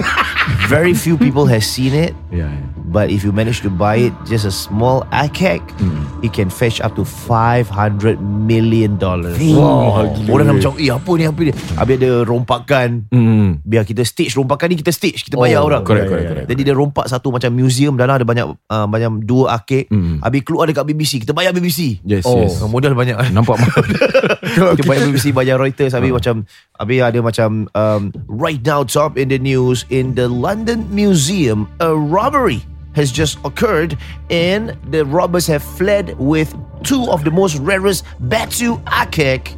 Very 0.70 0.94
few 0.94 1.18
people 1.18 1.46
has 1.48 1.66
seen 1.68 1.94
it 1.94 2.16
Yeah, 2.32 2.48
ya. 2.48 2.79
But 2.90 3.08
if 3.08 3.22
you 3.22 3.30
manage 3.30 3.62
to 3.62 3.70
buy 3.70 4.02
it 4.04 4.14
Just 4.26 4.44
a 4.44 4.52
small 4.52 5.06
akek 5.12 5.62
Hmm. 5.78 6.02
It 6.20 6.34
can 6.34 6.50
fetch 6.50 6.82
up 6.82 6.98
to 6.98 7.06
500 7.06 8.18
million 8.20 8.98
dollars 8.98 9.38
gila. 9.38 10.10
Orang 10.26 10.58
macam 10.58 10.74
Eh 10.76 10.90
apa 10.90 11.12
ni 11.14 11.24
apa 11.24 11.40
ni 11.40 11.52
Habis 11.54 11.96
ada 11.96 12.12
rompakan 12.24 13.06
Hmm. 13.08 13.62
Biar 13.62 13.86
kita 13.86 14.02
stage 14.02 14.34
Rompakan 14.34 14.74
ni 14.74 14.78
kita 14.78 14.90
stage 14.90 15.22
Kita 15.22 15.38
bayar 15.38 15.62
Oh, 15.62 15.70
orang 15.70 15.86
Correct, 15.86 16.08
correct, 16.08 16.26
ya, 16.26 16.32
correct. 16.34 16.48
jadi 16.50 16.62
dia 16.64 16.74
rompak 16.74 17.06
satu 17.06 17.30
macam 17.30 17.52
museum 17.52 17.94
dalam 17.94 18.12
ada 18.12 18.24
banyak 18.24 18.48
uh, 18.66 18.86
banyak 18.86 19.22
dua 19.24 19.56
arkek. 19.56 19.86
Hmm. 19.88 20.18
Habis 20.20 20.42
keluar 20.42 20.66
dekat 20.66 20.84
BBC. 20.84 21.20
Kita 21.20 21.32
bayar 21.32 21.52
BBC. 21.52 22.00
Yes, 22.02 22.24
Oh. 22.26 22.40
yes. 22.40 22.58
Uh, 22.58 22.66
modal 22.66 22.96
banyak. 22.96 23.16
Nampak 23.36 23.60
mahal. 23.60 23.84
kita 24.78 24.86
bayar 24.86 25.04
BBC, 25.06 25.30
bayar 25.30 25.60
Reuters. 25.60 25.92
Habis 25.92 26.10
macam 26.10 26.48
habis 26.76 27.00
ada 27.00 27.20
macam 27.20 27.50
um, 27.74 28.02
right 28.26 28.60
now 28.62 28.82
top 28.82 29.14
in 29.14 29.28
the 29.28 29.38
news 29.38 29.84
in 29.90 30.16
the 30.16 30.26
London 30.26 30.88
Museum 30.90 31.68
a 31.78 31.92
robbery 31.92 32.64
has 33.00 33.12
just 33.12 33.40
occurred 33.46 33.98
and 34.30 34.78
the 34.92 35.06
robbers 35.06 35.48
have 35.48 35.64
fled 35.64 36.18
with 36.20 36.54
two 36.84 37.10
of 37.10 37.24
the 37.24 37.32
most 37.32 37.56
rarest 37.60 38.04
Batsu 38.20 38.78
Akek 38.84 39.56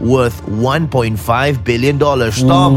worth 0.00 0.42
1.5 0.46 1.64
billion 1.64 1.98
dollars. 1.98 2.34
Stop. 2.36 2.72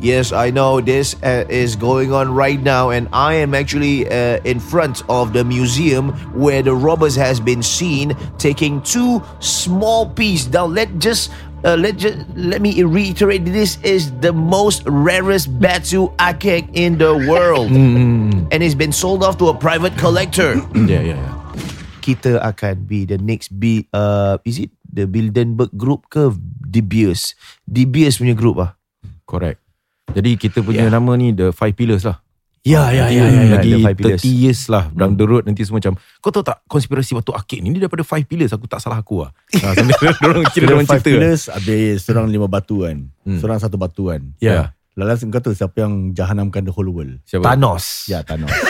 Yes, 0.00 0.30
I 0.32 0.50
know 0.50 0.80
this 0.80 1.16
uh, 1.24 1.44
is 1.48 1.74
going 1.74 2.12
on 2.12 2.32
right 2.32 2.60
now, 2.60 2.90
and 2.90 3.08
I 3.12 3.34
am 3.34 3.52
actually 3.52 4.06
uh, 4.06 4.38
in 4.44 4.60
front 4.60 5.02
of 5.08 5.32
the 5.32 5.42
museum 5.42 6.10
where 6.38 6.62
the 6.62 6.74
robbers 6.74 7.16
has 7.16 7.40
been 7.40 7.62
seen 7.64 8.16
taking 8.38 8.80
two 8.82 9.22
small 9.40 10.08
pieces. 10.08 10.52
Now 10.52 10.66
let 10.66 10.98
just 11.00 11.32
uh, 11.64 11.76
let 11.78 11.98
just 11.98 12.18
let 12.34 12.60
me 12.60 12.74
reiterate: 12.82 13.46
this 13.46 13.78
is 13.82 14.10
the 14.20 14.32
most 14.32 14.82
rarest 14.86 15.50
Batsu 15.58 16.10
akek 16.18 16.68
in 16.74 16.98
the 16.98 17.14
world, 17.26 17.70
and 18.52 18.58
it's 18.60 18.76
been 18.78 18.92
sold 18.94 19.22
off 19.22 19.38
to 19.38 19.48
a 19.50 19.56
private 19.56 19.96
collector. 19.96 20.58
Ya, 20.74 21.00
ya, 21.02 21.16
ya. 21.18 21.32
Kita 22.00 22.40
akan 22.40 22.88
be 22.88 23.04
the 23.04 23.20
next 23.20 23.52
be 23.52 23.84
uh, 23.92 24.40
is 24.44 24.56
it 24.58 24.72
the 24.88 25.04
Bilderberg 25.04 25.68
group 25.76 26.08
ke 26.08 26.32
De 26.64 26.80
Beers? 26.80 27.36
De 27.68 27.84
Beers 27.84 28.16
punya 28.16 28.32
group 28.32 28.56
ah. 28.58 28.72
Correct. 29.28 29.60
Jadi 30.16 30.40
kita 30.40 30.64
punya 30.64 30.88
Yeah. 30.88 30.94
nama 30.96 31.20
ni 31.20 31.36
The 31.36 31.52
Five 31.52 31.76
Pillars 31.76 32.08
lah. 32.08 32.16
Ya 32.68 32.92
ya 32.92 33.08
ya 33.08 33.22
Hmm, 33.22 33.32
ya, 33.32 33.40
ya 33.40 33.54
Lagi 33.54 33.72
pillars. 33.96 34.20
30 34.20 34.28
years 34.36 34.60
lah 34.68 34.84
Down 34.90 35.14
the 35.14 35.24
road 35.24 35.42
Nanti 35.42 35.62
semua 35.62 35.78
macam 35.78 35.96
Kau 36.18 36.28
tahu 36.28 36.42
tak 36.42 36.60
Konspirasi 36.66 37.14
waktu 37.14 37.32
akik 37.32 37.58
ni 37.58 37.70
Ni 37.70 37.78
daripada 37.78 38.02
five 38.02 38.22
pillars 38.22 38.52
Aku 38.52 38.66
tak 38.66 38.78
salah 38.78 38.98
aku 38.98 39.22
lah 39.22 39.30
ha, 39.56 39.72
Sambil 39.78 39.96
dorang 40.20 40.44
kira 40.46 40.66
five 40.68 40.84
cerita 40.84 40.92
lah. 40.92 41.00
pillars 41.00 41.42
Habis 41.48 41.96
Seorang 42.02 42.28
lima 42.28 42.44
batu 42.46 42.82
kan 42.82 43.08
Hmm. 43.22 43.36
Seorang 43.36 43.56
satu 43.56 43.76
batu 43.76 44.08
kan 44.08 44.20
Ya. 44.38 44.72
Lalas 44.94 45.20
kau 45.22 45.38
tahu 45.38 45.52
Siapa 45.52 45.76
yang 45.78 46.12
jahanamkan 46.12 46.60
the 46.60 46.70
whole 46.70 46.88
world 46.88 47.20
Siapa? 47.22 47.44
Thanos. 47.46 48.04
Ya 48.06 48.20
Thanos 48.20 48.52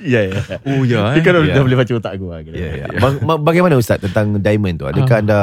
Ya 0.00 0.20
ya 0.22 0.40
Oh 0.62 0.82
ya 0.82 1.12
Dia 1.12 1.22
kan 1.22 1.32
Ya. 1.42 1.54
dah 1.54 1.62
boleh 1.62 1.76
baca 1.76 1.92
otak 1.94 2.12
aku 2.14 2.26
lah 2.26 2.40
kira. 2.40 2.54
Ya, 2.54 2.70
ya. 2.82 2.86
Ma- 3.18 3.36
bagaimana 3.38 3.74
Ustaz 3.74 3.98
tentang 3.98 4.36
diamond 4.38 4.76
tu? 4.76 4.86
Adakah 4.86 5.08
Ah. 5.10 5.20
anda 5.20 5.40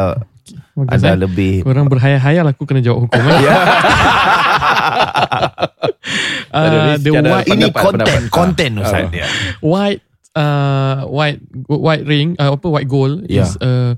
anda 0.87 1.09
eh. 1.09 1.17
lebih 1.19 1.53
Korang 1.61 1.87
berhayal-hayal 1.87 2.45
aku 2.47 2.63
kena 2.63 2.77
jawab 2.79 3.05
hukum 3.05 3.17
eh. 3.17 3.41
Uh, 6.55 6.95
the 7.01 7.11
white 7.11 7.49
ini 7.49 7.67
konten 7.73 8.21
konten 8.29 8.71
Ah. 8.79 8.83
Ustaz 8.85 9.09
ya. 9.11 9.25
white 9.59 10.01
uh, 10.37 11.03
white 11.09 11.41
white 11.67 12.05
ring 12.05 12.37
uh, 12.37 12.53
apa 12.53 12.67
white 12.69 12.87
gold 12.87 13.25
Yeah. 13.25 13.43
is 13.43 13.57
a 13.59 13.97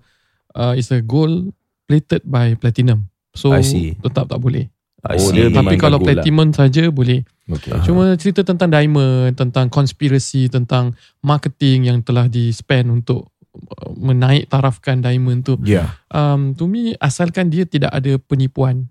uh, 0.55 0.73
is 0.73 0.89
a 0.89 1.03
gold 1.03 1.51
plated 1.85 2.23
by 2.25 2.55
platinum. 2.55 3.11
So 3.35 3.53
tetap 3.53 4.25
tak 4.27 4.39
boleh. 4.39 4.71
Oh, 5.07 5.29
dia 5.29 5.47
Tapi 5.47 5.77
kalau 5.77 6.01
lah. 6.01 6.05
platinum 6.09 6.51
saja 6.51 6.89
boleh. 6.89 7.21
Okay. 7.47 7.71
Cuma 7.85 8.17
cerita 8.17 8.43
tentang 8.43 8.67
diamond, 8.67 9.31
tentang 9.37 9.69
konspirasi, 9.69 10.51
tentang 10.51 10.97
marketing 11.21 11.87
yang 11.87 12.01
telah 12.01 12.27
di 12.27 12.51
spend 12.51 12.91
untuk 12.91 13.29
uh, 13.53 13.93
menaik 13.93 14.49
tarafkan 14.49 14.99
diamond 14.99 15.45
tu. 15.45 15.55
Ya 15.63 15.95
Um, 16.07 16.55
to 16.55 16.65
me 16.65 16.95
asalkan 16.97 17.51
dia 17.51 17.67
tidak 17.67 17.91
ada 17.91 18.15
penipuan 18.17 18.87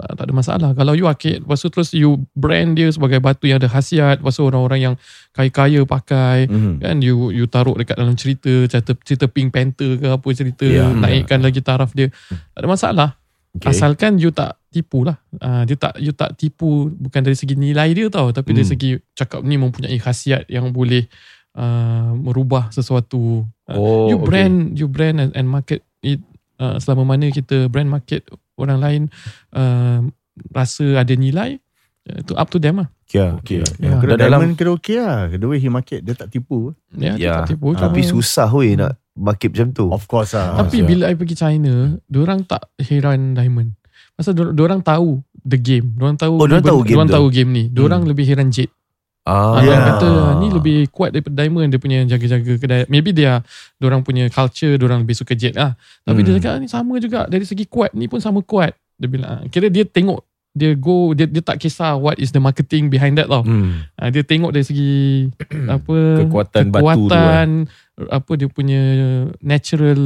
uh, 0.00 0.12
tak 0.16 0.24
ada 0.24 0.32
masalah. 0.32 0.70
Kalau 0.72 0.96
you 0.96 1.04
arcade, 1.04 1.44
lepas 1.44 1.60
tu 1.60 1.68
terus 1.68 1.92
you 1.92 2.16
brand 2.32 2.72
dia 2.72 2.88
sebagai 2.88 3.20
batu 3.20 3.44
yang 3.44 3.60
ada 3.60 3.68
khasiat, 3.68 4.24
lepas 4.24 4.32
tu 4.32 4.42
orang-orang 4.42 4.80
yang 4.80 4.94
kaya-kaya 5.30 5.84
pakai, 5.84 6.48
Mhm. 6.48 6.72
kan 6.80 6.96
you 7.04 7.28
you 7.30 7.44
taruh 7.44 7.76
dekat 7.76 7.94
dalam 7.94 8.16
cerita, 8.16 8.48
cerita, 8.66 8.96
cerita 9.04 9.28
Pink 9.28 9.52
Panther 9.52 10.00
ke 10.00 10.06
apa 10.08 10.28
cerita, 10.32 10.64
Ya, 10.64 10.88
naikkan 10.88 11.44
lagi 11.44 11.60
taraf 11.60 11.92
dia. 11.92 12.08
Tak 12.56 12.60
ada 12.64 12.66
masalah. 12.66 13.08
Okay. 13.50 13.74
Asalkan 13.74 14.16
you 14.16 14.30
tak 14.30 14.56
tipu 14.70 15.02
lah. 15.02 15.18
Uh, 15.36 15.66
dia 15.66 15.74
tak 15.74 15.98
you 15.98 16.14
tak 16.14 16.38
tipu 16.38 16.86
bukan 16.88 17.20
dari 17.20 17.34
segi 17.34 17.58
nilai 17.58 17.90
dia 17.90 18.06
tau, 18.06 18.30
tapi 18.30 18.54
dari 18.54 18.62
Hmm. 18.62 18.72
segi 18.72 18.90
cakap 19.12 19.42
ni 19.42 19.58
mempunyai 19.58 19.98
khasiat 19.98 20.46
yang 20.46 20.70
boleh 20.70 21.10
uh, 21.58 22.14
merubah 22.14 22.70
sesuatu. 22.70 23.42
Uh, 23.66 23.74
Oh, 23.74 24.06
you 24.06 24.18
okay. 24.18 24.26
brand 24.26 24.56
you 24.78 24.86
brand 24.86 25.18
and, 25.18 25.30
and 25.34 25.46
market 25.46 25.82
it 26.02 26.22
uh, 26.58 26.78
selama 26.78 27.14
mana 27.14 27.30
kita 27.30 27.66
brand 27.66 27.90
market 27.90 28.26
orang 28.60 28.78
lain 28.78 29.02
uh, 29.52 30.04
rasa 30.50 31.00
ada 31.00 31.12
nilai 31.12 31.56
uh, 32.06 32.18
itu 32.20 32.32
up 32.34 32.48
to 32.48 32.56
them 32.56 32.84
lah. 32.84 32.88
Ya. 33.10 33.34
Okay. 33.36 33.66
Kira 33.74 34.14
Dan 34.14 34.22
dalam 34.22 34.38
diamond 34.38 34.54
kira 34.54 34.70
okey 34.78 34.96
lah 35.02 35.26
The 35.26 35.42
way 35.42 35.58
he 35.58 35.66
market 35.66 36.06
Dia 36.06 36.14
tak 36.14 36.30
tipu 36.30 36.78
Ya, 36.94 37.18
dia 37.18 37.26
Ya. 37.26 37.32
tak 37.42 37.58
tipu. 37.58 37.74
Tapi 37.74 38.06
Cuma- 38.06 38.10
susah 38.14 38.46
weh 38.54 38.78
nak 38.78 39.02
market 39.18 39.50
macam 39.50 39.68
tu. 39.74 39.90
Of 39.90 40.06
course 40.06 40.38
lah 40.38 40.62
Tapi 40.62 40.78
siap. 40.78 40.86
bila 40.86 41.10
I 41.10 41.18
pergi 41.18 41.34
China, 41.34 41.98
orang 42.14 42.46
tak 42.46 42.70
heran 42.78 43.34
diamond. 43.34 43.74
Pasal 44.14 44.38
orang 44.38 44.78
tahu 44.78 45.18
the 45.42 45.58
game. 45.58 45.98
Orang 45.98 46.16
tahu 46.16 46.38
Oh, 46.38 46.46
tahu 46.46 46.86
game 46.86 47.02
tahu 47.04 47.26
game 47.34 47.50
ni. 47.50 47.64
Orang 47.74 48.06
lebih 48.06 48.24
heran 48.24 48.54
Jade. 48.54 48.70
Ah, 49.30 49.54
Ah. 49.54 49.62
Orang 49.62 49.82
kata 49.86 50.10
ni 50.36 50.46
lebih 50.50 50.78
kuat 50.90 51.14
daripada 51.14 51.38
diamond 51.38 51.70
dia 51.70 51.78
punya 51.78 52.02
jaga-jaga 52.02 52.52
kedai. 52.58 52.82
Maybe 52.90 53.14
dia 53.14 53.46
orang 53.78 54.02
punya 54.02 54.26
culture, 54.26 54.74
orang 54.76 55.06
lebih 55.06 55.14
suka 55.14 55.38
Jade 55.38 55.54
lah. 55.54 55.78
Tapi 56.02 56.26
dia 56.26 56.34
Hmm. 56.34 56.42
cakap 56.42 56.58
ni 56.58 56.66
sama 56.66 56.98
juga 56.98 57.30
dari 57.30 57.46
segi 57.46 57.62
kuat 57.64 57.94
ni 57.94 58.10
pun 58.10 58.18
sama 58.18 58.42
kuat. 58.42 58.74
Dia 58.98 59.06
bilang 59.06 59.30
ah, 59.30 59.42
kira 59.46 59.70
dia 59.70 59.86
tengok 59.86 60.26
dia 60.50 60.74
go 60.74 61.14
dia 61.14 61.30
dia 61.30 61.38
tak 61.38 61.62
kisah 61.62 61.94
what 61.94 62.18
is 62.18 62.34
the 62.34 62.42
marketing 62.42 62.90
behind 62.90 63.14
that 63.14 63.30
tau. 63.30 63.46
Hmm. 63.46 63.86
Ah, 63.94 64.10
dia 64.10 64.26
tengok 64.26 64.50
dari 64.50 64.66
segi 64.66 65.30
apa 65.78 66.26
Kekuatan 66.26 66.64
batu 66.74 66.82
tu 66.82 66.90
kekuatan 67.06 67.48
apa 68.10 68.32
dia 68.34 68.48
punya 68.50 68.82
natural 69.38 70.00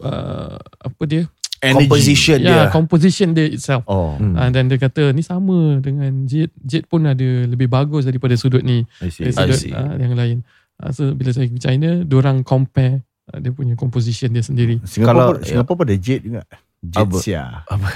uh, 0.00 0.58
apa 0.58 1.02
dia 1.06 1.22
composition 1.60 2.38
ya 2.38 2.48
dia. 2.58 2.62
composition 2.68 3.28
dia 3.30 3.46
itself 3.46 3.84
Oh 3.84 4.16
Hmm. 4.16 4.32
uh, 4.32 4.48
dan 4.48 4.66
dia 4.66 4.76
kata 4.76 5.10
ni 5.10 5.20
sama 5.20 5.76
dengan 5.78 6.24
Jade 6.24 6.56
Jade 6.58 6.84
pun 6.84 7.04
ada 7.04 7.20
lebih 7.44 7.66
bagus 7.66 8.02
daripada 8.02 8.32
sudut 8.34 8.60
ni 8.60 8.82
I 8.98 9.08
see. 9.08 9.22
dari 9.22 9.30
I 9.30 9.36
sudut 9.36 9.60
see. 9.60 9.70
uh, 9.70 9.94
yang 9.94 10.12
lain 10.12 10.40
uh, 10.78 10.88
so 10.88 11.12
bila 11.12 11.30
saya 11.30 11.46
pergi 11.46 11.60
China 11.60 11.88
orang 12.10 12.40
compare 12.40 13.04
uh, 13.26 13.38
dia 13.38 13.50
punya 13.50 13.74
composition 13.74 14.28
dia 14.28 14.40
sendiri 14.40 14.80
Singapore, 14.82 15.36
Kalau- 15.36 15.36
Singapore 15.42 15.76
pada 15.78 15.94
Jade 15.94 16.24
juga 16.24 16.42
Jade 16.80 16.96
Apa? 17.06 17.18
sia 17.18 17.44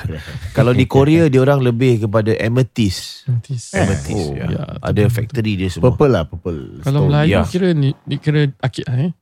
Kalau 0.56 0.71
di 0.71 0.85
Korea 0.85 1.26
dia 1.26 1.40
orang 1.40 1.56
lebih 1.59 2.04
kepada 2.04 2.37
amethyst. 2.37 3.25
Amethyst. 3.25 3.73
Amethyst. 3.73 4.12
Oh, 4.12 4.37
ya. 4.37 4.44
ya, 4.47 4.62
Ada 4.78 5.09
factory 5.09 5.56
dia 5.56 5.68
semua. 5.68 5.88
Purple 5.88 6.12
lah 6.12 6.23
Purple 6.23 6.85
kalau 6.85 7.00
Stone, 7.00 7.09
Melayu 7.09 7.33
ya. 7.33 7.42
kira 7.44 7.68
ni, 7.73 7.97
ni 8.04 8.16
kira 8.18 8.44
akid 8.61 8.85
lah 8.85 9.09
eh 9.09 9.12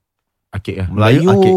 Akik 0.51 0.77
lah. 0.77 0.89
Melayu 0.91 1.21
akik. 1.25 1.55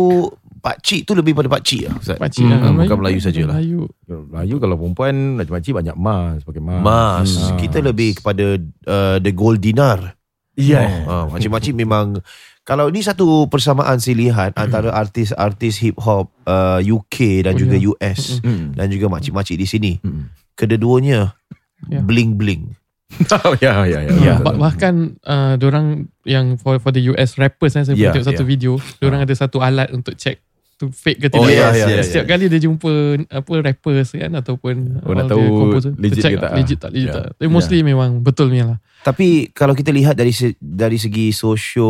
Pak 0.65 0.81
Cik 0.81 1.05
tu 1.05 1.13
lebih 1.13 1.31
pada 1.31 1.45
Pak 1.47 1.61
Cik 1.61 1.81
lah 1.85 1.93
Ustaz. 1.95 2.17
Pakcik 2.17 2.41
Hmm, 2.41 2.57
lah. 2.57 2.73
bukan 2.81 2.97
Melayu 2.97 3.19
sajalah. 3.19 3.53
Melayu. 3.53 3.85
Melayu 4.07 4.55
kalau 4.57 4.75
perempuan 4.75 5.13
Makcik-makcik 5.37 5.73
banyak 5.75 5.93
mas 5.95 6.41
Pakai 6.41 6.57
mas 6.59 6.81
Mas, 6.81 7.31
Hmm. 7.37 7.53
kita 7.55 7.77
lebih 7.79 8.17
kepada 8.17 8.57
uh, 8.83 9.17
the 9.19 9.29
gold 9.29 9.59
dinar. 9.59 10.17
Ya 10.53 11.05
Oh, 11.05 11.29
makcik-makcik 11.29 11.71
memang 11.71 12.17
kalau 12.63 12.89
ni 12.89 12.97
satu 12.99 13.45
persamaan 13.45 13.99
saya 13.99 14.17
lihat 14.17 14.51
antara 14.55 14.89
artis-artis 14.89 15.77
hip 15.77 15.99
hop 15.99 16.33
uh, 16.43 16.79
UK 16.79 17.45
dan 17.45 17.53
Oh, 17.53 17.59
juga 17.61 17.75
ya. 17.75 17.85
US 17.87 18.41
Hmm. 18.41 18.73
dan 18.73 18.89
juga 18.89 19.05
makcik-makcik 19.07 19.55
di 19.55 19.67
sini. 19.67 19.91
Hmm. 19.99 20.33
Kedua-duanya 20.55 21.37
Ya. 21.85 22.01
bling-bling. 22.01 22.73
ya, 23.61 23.85
ya, 23.85 23.99
ya. 24.01 24.11
Ya. 24.17 24.35
Uh, 24.35 24.37
bah- 24.41 24.57
bahkan 24.57 25.13
uh, 25.21 25.53
orang 25.61 26.07
yang 26.23 26.57
for 26.57 26.79
for 26.79 26.89
the 26.89 27.05
US 27.07 27.37
rappers 27.37 27.77
kan 27.77 27.85
saya 27.85 27.93
Ya, 27.93 28.01
yeah, 28.01 28.11
tengok 28.11 28.27
satu 28.27 28.41
ya. 28.41 28.47
video, 28.47 28.71
orang 28.99 29.21
ada 29.21 29.31
satu 29.31 29.59
alat 29.59 29.91
untuk 29.91 30.15
check 30.15 30.41
tu 30.75 30.87
fake 30.87 31.19
ke 31.21 31.27
Oh, 31.31 31.41
tidak. 31.41 31.71
yes, 31.71 31.73
yes, 31.73 31.87
yes, 31.89 32.05
Setiap 32.05 32.25
kali 32.27 32.45
dia 32.45 32.59
jumpa 32.59 32.91
apa 33.25 33.51
rappers 33.61 34.11
kan 34.11 34.31
ataupun 34.33 34.75
Oh, 35.01 35.11
nak 35.11 35.25
tahu 35.25 35.39
composer, 35.39 35.91
legit 35.95 36.19
check 36.19 36.35
ke 36.35 36.39
tak, 36.39 36.51
legit 36.51 36.77
tak 36.77 36.89
legit 36.91 37.07
Ya. 37.07 37.13
tak. 37.13 37.25
Tapi 37.35 37.47
mostly 37.47 37.79
memang 37.79 38.19
betul 38.19 38.49
punya 38.49 38.65
lah. 38.67 38.79
Tapi 39.01 39.27
kalau 39.49 39.71
kita 39.71 39.89
lihat 39.89 40.13
dari 40.13 40.29
se- 40.29 40.57
dari 40.57 40.97
segi 40.97 41.29
sosio 41.29 41.87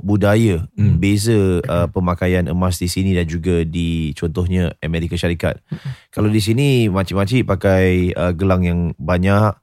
budaya, 0.00 0.66
Hmm. 0.74 0.98
beza 0.98 1.32
uh, 1.60 1.86
pemakaian 1.86 2.44
emas 2.44 2.76
di 2.76 2.86
sini 2.86 3.12
dan 3.12 3.24
juga 3.24 3.62
di 3.62 4.12
contohnya 4.12 4.74
Amerika 4.80 5.14
Syarikat. 5.14 5.62
Kalau 6.10 6.26
di 6.26 6.38
sini 6.38 6.66
makcik-makcik 6.86 7.46
pakai 7.46 8.12
uh, 8.12 8.32
gelang 8.32 8.62
yang 8.62 8.80
banyak, 8.96 9.54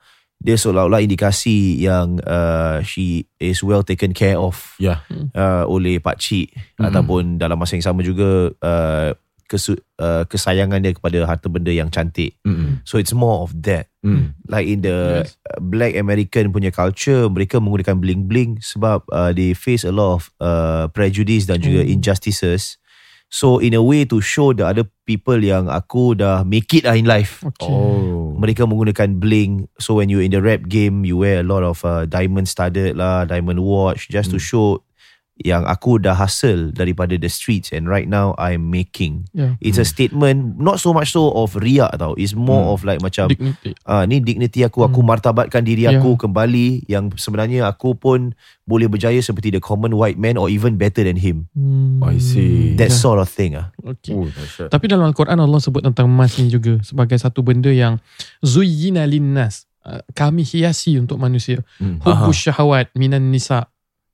dia 0.43 0.59
seolah-olah 0.59 0.99
indikasi 0.99 1.79
yang 1.79 2.19
uh, 2.21 2.83
she 2.83 3.23
is 3.39 3.63
well 3.63 3.79
taken 3.81 4.11
care 4.11 4.35
of 4.35 4.75
Ya. 4.75 4.99
uh, 5.31 5.63
oleh 5.65 5.97
pak 5.97 6.19
cik 6.19 6.51
Hmm. 6.75 6.91
ataupun 6.91 7.23
dalam 7.39 7.55
masa 7.55 7.79
yang 7.79 7.87
sama 7.87 8.03
juga 8.03 8.51
uh, 8.59 9.15
kesu- 9.47 9.79
uh, 10.01 10.27
kesayangan 10.27 10.81
dia 10.81 10.91
kepada 10.91 11.23
harta 11.23 11.47
benda 11.47 11.69
yang 11.69 11.87
cantik. 11.87 12.35
Hmm. 12.43 12.81
So 12.83 12.99
it's 12.99 13.13
more 13.13 13.39
of 13.39 13.53
that. 13.63 13.87
Hmm. 14.03 14.35
Like 14.43 14.67
in 14.67 14.83
the 14.83 15.23
Yes. 15.23 15.39
Black 15.61 15.95
American 15.95 16.51
punya 16.51 16.73
culture, 16.73 17.31
mereka 17.31 17.63
menggunakan 17.63 18.01
bling-bling 18.01 18.59
sebab 18.59 19.07
uh, 19.13 19.31
they 19.31 19.55
face 19.55 19.87
a 19.87 19.93
lot 19.95 20.19
of 20.19 20.21
uh, 20.43 20.91
prejudice 20.91 21.47
dan 21.47 21.63
juga 21.63 21.87
Hmm. 21.87 21.93
injustices. 21.93 22.82
So 23.33 23.57
in 23.57 23.73
a 23.73 23.81
way 23.81 24.05
to 24.13 24.21
show 24.21 24.53
the 24.53 24.69
other 24.69 24.85
people 25.09 25.41
yang 25.41 25.65
aku 25.65 26.13
dah 26.13 26.45
make 26.45 26.69
it 26.77 26.85
lah 26.85 26.93
in 26.93 27.09
life. 27.09 27.41
Okay. 27.41 27.65
Oh. 27.65 28.37
Mereka 28.37 28.69
menggunakan 28.69 29.17
bling. 29.17 29.73
So 29.81 29.97
when 29.97 30.13
you 30.13 30.21
in 30.21 30.29
the 30.29 30.37
rap 30.37 30.69
game, 30.69 31.01
you 31.01 31.17
wear 31.17 31.41
a 31.41 31.47
lot 31.47 31.65
of 31.65 31.81
uh, 31.81 32.05
diamond 32.05 32.45
studded 32.45 32.93
lah, 32.93 33.25
diamond 33.25 33.65
watch 33.65 34.05
just 34.13 34.29
to 34.29 34.37
Hmm. 34.37 34.45
show 34.45 34.67
yang 35.41 35.65
aku 35.65 35.97
dah 35.97 36.13
hustle 36.13 36.69
daripada 36.69 37.17
the 37.17 37.25
streets 37.25 37.73
and 37.73 37.89
right 37.89 38.05
now 38.05 38.37
I'm 38.37 38.69
making. 38.69 39.25
Yeah. 39.33 39.57
It's 39.57 39.81
a 39.81 39.87
statement 39.87 40.61
not 40.61 40.77
so 40.77 40.93
much 40.93 41.09
so 41.09 41.33
of 41.33 41.57
riak 41.57 41.89
tau. 41.97 42.13
It's 42.13 42.37
more 42.37 42.69
Hmm. 42.69 42.73
of 42.77 42.85
like 42.85 43.01
macam 43.01 43.33
Dignity. 43.33 43.73
Ah 43.81 44.05
ni 44.05 44.21
dignity 44.21 44.61
aku 44.61 44.85
aku 44.85 45.01
Hmm. 45.01 45.09
martabatkan 45.09 45.65
diri 45.65 45.89
aku 45.89 46.21
kembali 46.21 46.85
yang 46.85 47.09
sebenarnya 47.17 47.65
aku 47.65 47.97
pun 47.97 48.37
boleh 48.63 48.85
berjaya 48.85 49.17
seperti 49.19 49.49
the 49.49 49.57
common 49.57 49.97
white 49.97 50.21
man 50.21 50.37
or 50.37 50.53
even 50.53 50.77
better 50.77 51.01
than 51.01 51.17
him. 51.17 51.49
Hmm. 51.57 51.97
I 52.05 52.21
see. 52.21 52.77
That 52.77 52.93
Yeah. 52.93 53.01
sort 53.01 53.17
of 53.17 53.25
thing 53.27 53.57
ah. 53.57 53.73
Okay. 53.81 54.13
Oh, 54.13 54.29
dahsyat. 54.29 54.69
Tapi 54.69 54.85
dalam 54.85 55.09
Al-Quran 55.09 55.41
Allah 55.41 55.57
sebut 55.57 55.81
tentang 55.81 56.13
emas 56.13 56.37
ni 56.37 56.47
juga 56.47 56.77
sebagai 56.85 57.17
satu 57.17 57.41
benda 57.41 57.73
yang 57.73 57.97
zuyyina 58.45 59.09
linnas. 59.09 59.65
Uh, 59.83 59.99
Kami 60.15 60.47
hiasi 60.47 60.95
untuk 60.95 61.19
manusia. 61.19 61.59
Hmm. 61.75 61.99
Hubbus 61.99 62.39
syahawat 62.39 62.87
minan 62.95 63.33
nisa 63.33 63.67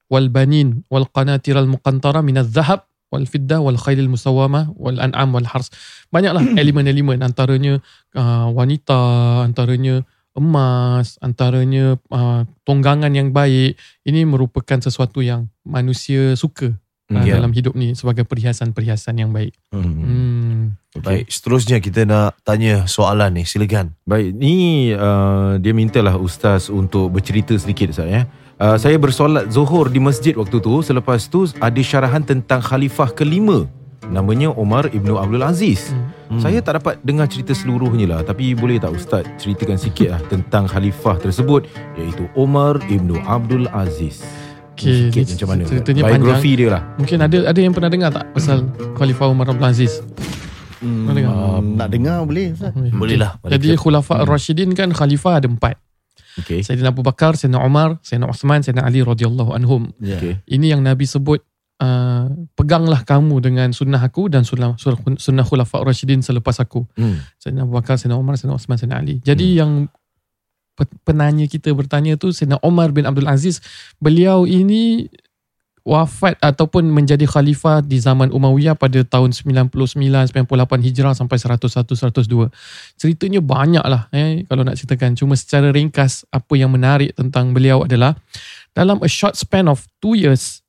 wal 0.09 0.27
banin 0.27 0.83
wal 0.89 1.05
qanatir 1.07 1.55
al 1.55 1.69
muqantara 1.69 2.19
min 2.25 2.41
zahab 2.43 2.83
wal 3.09 3.25
fidda 3.25 3.61
wal 3.61 3.77
khailil 3.77 4.09
musawwama 4.09 4.69
wal 4.77 4.97
an'am 5.01 5.33
wal 5.33 5.45
hars. 5.45 5.69
Banyaklah 6.13 6.45
elemen-elemen 6.61 7.21
antaranya 7.25 7.81
uh, 8.17 8.49
wanita, 8.53 8.99
antaranya 9.45 10.05
emas, 10.37 11.17
antaranya 11.19 11.97
uh, 12.13 12.45
tonggangan 12.63 13.11
yang 13.13 13.33
baik. 13.33 13.77
Ini 14.05 14.25
merupakan 14.29 14.77
sesuatu 14.81 15.25
yang 15.25 15.49
manusia 15.65 16.37
suka 16.37 16.69
uh, 16.69 17.25
Ya. 17.25 17.41
dalam 17.41 17.49
hidup 17.49 17.73
ni 17.73 17.97
sebagai 17.97 18.23
perhiasan-perhiasan 18.29 19.17
yang 19.17 19.33
baik. 19.33 19.57
Hmm. 19.73 19.93
Hmm. 20.05 20.61
Baik, 21.01 21.29
seterusnya 21.29 21.81
kita 21.81 22.05
nak 22.05 22.37
tanya 22.45 22.85
soalan 22.85 23.41
ni. 23.41 23.43
Silakan. 23.45 23.97
Baik, 24.05 24.33
ni 24.37 24.89
uh, 24.93 25.57
dia 25.57 25.73
mintalah 25.73 26.17
ustaz 26.17 26.69
untuk 26.69 27.09
bercerita 27.13 27.53
sedikit 27.57 27.93
Ustaz 27.93 28.09
ya. 28.09 28.29
Uh, 28.59 28.75
saya 28.75 28.99
bersolat 28.99 29.47
Zuhur 29.55 29.87
di 29.87 30.03
masjid 30.03 30.35
waktu 30.35 30.59
tu. 30.59 30.83
Selepas 30.83 31.31
tu 31.31 31.47
ada 31.63 31.79
syarahan 31.79 32.19
tentang 32.19 32.59
khalifah 32.59 33.07
kelima. 33.15 33.63
Namanya 34.11 34.51
Omar 34.51 34.91
Ibnu 34.91 35.15
Abdul 35.15 35.47
Aziz. 35.47 35.95
Hmm. 36.27 36.43
Saya 36.43 36.59
tak 36.59 36.83
dapat 36.83 36.99
dengar 36.99 37.31
cerita 37.31 37.55
seluruhnya 37.55 38.03
lah. 38.03 38.19
Tapi 38.19 38.51
boleh 38.59 38.75
tak 38.75 38.91
ustaz 38.91 39.23
ceritakan 39.39 39.79
sikit 39.79 40.11
lah 40.11 40.21
tentang 40.27 40.67
khalifah 40.67 41.15
tersebut. 41.23 41.71
Iaitu 41.95 42.27
Omar 42.35 42.83
Ibnu 42.91 43.15
Abdul 43.23 43.71
Aziz. 43.71 44.27
Okay, 44.75 45.07
Sikit 45.07 45.39
macam 45.39 45.47
mana? 45.55 45.63
ceritanya 45.63 46.03
Biografi 46.07 46.51
dia 46.55 46.69
lah. 46.71 46.81
Mungkin 46.99 47.17
ada 47.19 47.37
ada 47.51 47.59
yang 47.59 47.71
pernah 47.75 47.91
dengar 47.91 48.09
tak 48.15 48.31
pasal 48.31 48.63
Khalifah 48.95 49.27
Umar 49.27 49.47
Abdul 49.51 49.67
Aziz? 49.67 50.03
Hmm, 50.79 51.11
dengar? 51.11 51.31
um, 51.31 51.75
nak 51.75 51.91
dengar 51.91 52.23
boleh 52.23 52.55
Ustaz? 52.55 52.71
Boleh 52.75 53.19
lah. 53.19 53.35
Jadi 53.43 53.75
Khulafa 53.75 54.23
Ar-Rashidin 54.23 54.71
kan 54.75 54.91
khalifah 54.91 55.43
ada 55.43 55.47
empat. 55.51 55.75
Okay. 56.37 56.61
Sayyidina 56.61 56.93
Abu 56.93 57.01
Bakar, 57.01 57.33
Sayyidina 57.33 57.65
Umar, 57.65 57.97
Sayyidina 58.05 58.29
Uthman, 58.29 58.61
Sayyidina 58.61 58.85
Ali 58.85 59.01
radhiyallahu 59.01 59.51
anhum. 59.57 59.89
Okay. 59.97 60.37
Ini 60.45 60.77
yang 60.77 60.85
Nabi 60.85 61.09
sebut 61.09 61.41
uh, 61.81 62.29
peganglah 62.53 63.01
kamu 63.01 63.41
dengan 63.41 63.73
sunnah 63.73 63.99
aku 63.99 64.29
dan 64.29 64.45
sunnah 64.45 64.77
sunnah 65.17 65.45
Khulafa 65.47 65.81
Ar-Rashidin 65.81 66.21
selepas 66.21 66.61
aku. 66.61 66.85
Hmm. 66.93 67.23
Sayyidina 67.41 67.65
Abu 67.65 67.73
Bakar, 67.73 67.97
Sayyidina 67.97 68.19
Umar, 68.19 68.37
Sayyidina 68.37 68.59
Uthman, 68.59 68.77
Sayyidina 68.77 68.97
Ali. 69.01 69.15
Jadi 69.25 69.57
yang 69.57 69.89
pe- 70.77 70.99
penanya 71.07 71.49
kita 71.49 71.73
bertanya 71.73 72.15
tu 72.15 72.29
Sayyidina 72.29 72.61
Umar 72.61 72.93
bin 72.93 73.09
Abdul 73.09 73.27
Aziz, 73.27 73.59
beliau 73.97 74.45
ini 74.45 75.09
wafat 75.89 76.37
ataupun 76.37 76.85
menjadi 76.93 77.25
khalifah 77.25 77.81
di 77.81 77.97
zaman 77.97 78.29
Umayyah 78.29 78.77
pada 78.77 79.01
tahun 79.01 79.33
99 79.33 79.73
98 80.29 80.85
Hijrah 80.85 81.17
sampai 81.17 81.41
101 81.41 81.89
102. 81.89 82.53
Ceritanya 83.01 83.41
banyak 83.41 83.81
lah 83.81 84.05
eh 84.13 84.45
kalau 84.45 84.61
nak 84.61 84.77
ceritakan. 84.77 85.17
Cuma 85.17 85.33
secara 85.33 85.73
ringkas 85.73 86.29
apa 86.29 86.53
yang 86.53 86.69
menarik 86.69 87.17
tentang 87.17 87.57
beliau 87.57 87.89
adalah 87.89 88.13
dalam 88.77 89.01
a 89.01 89.09
short 89.09 89.33
span 89.33 89.65
of 89.65 89.89
2 90.05 90.29
years 90.29 90.61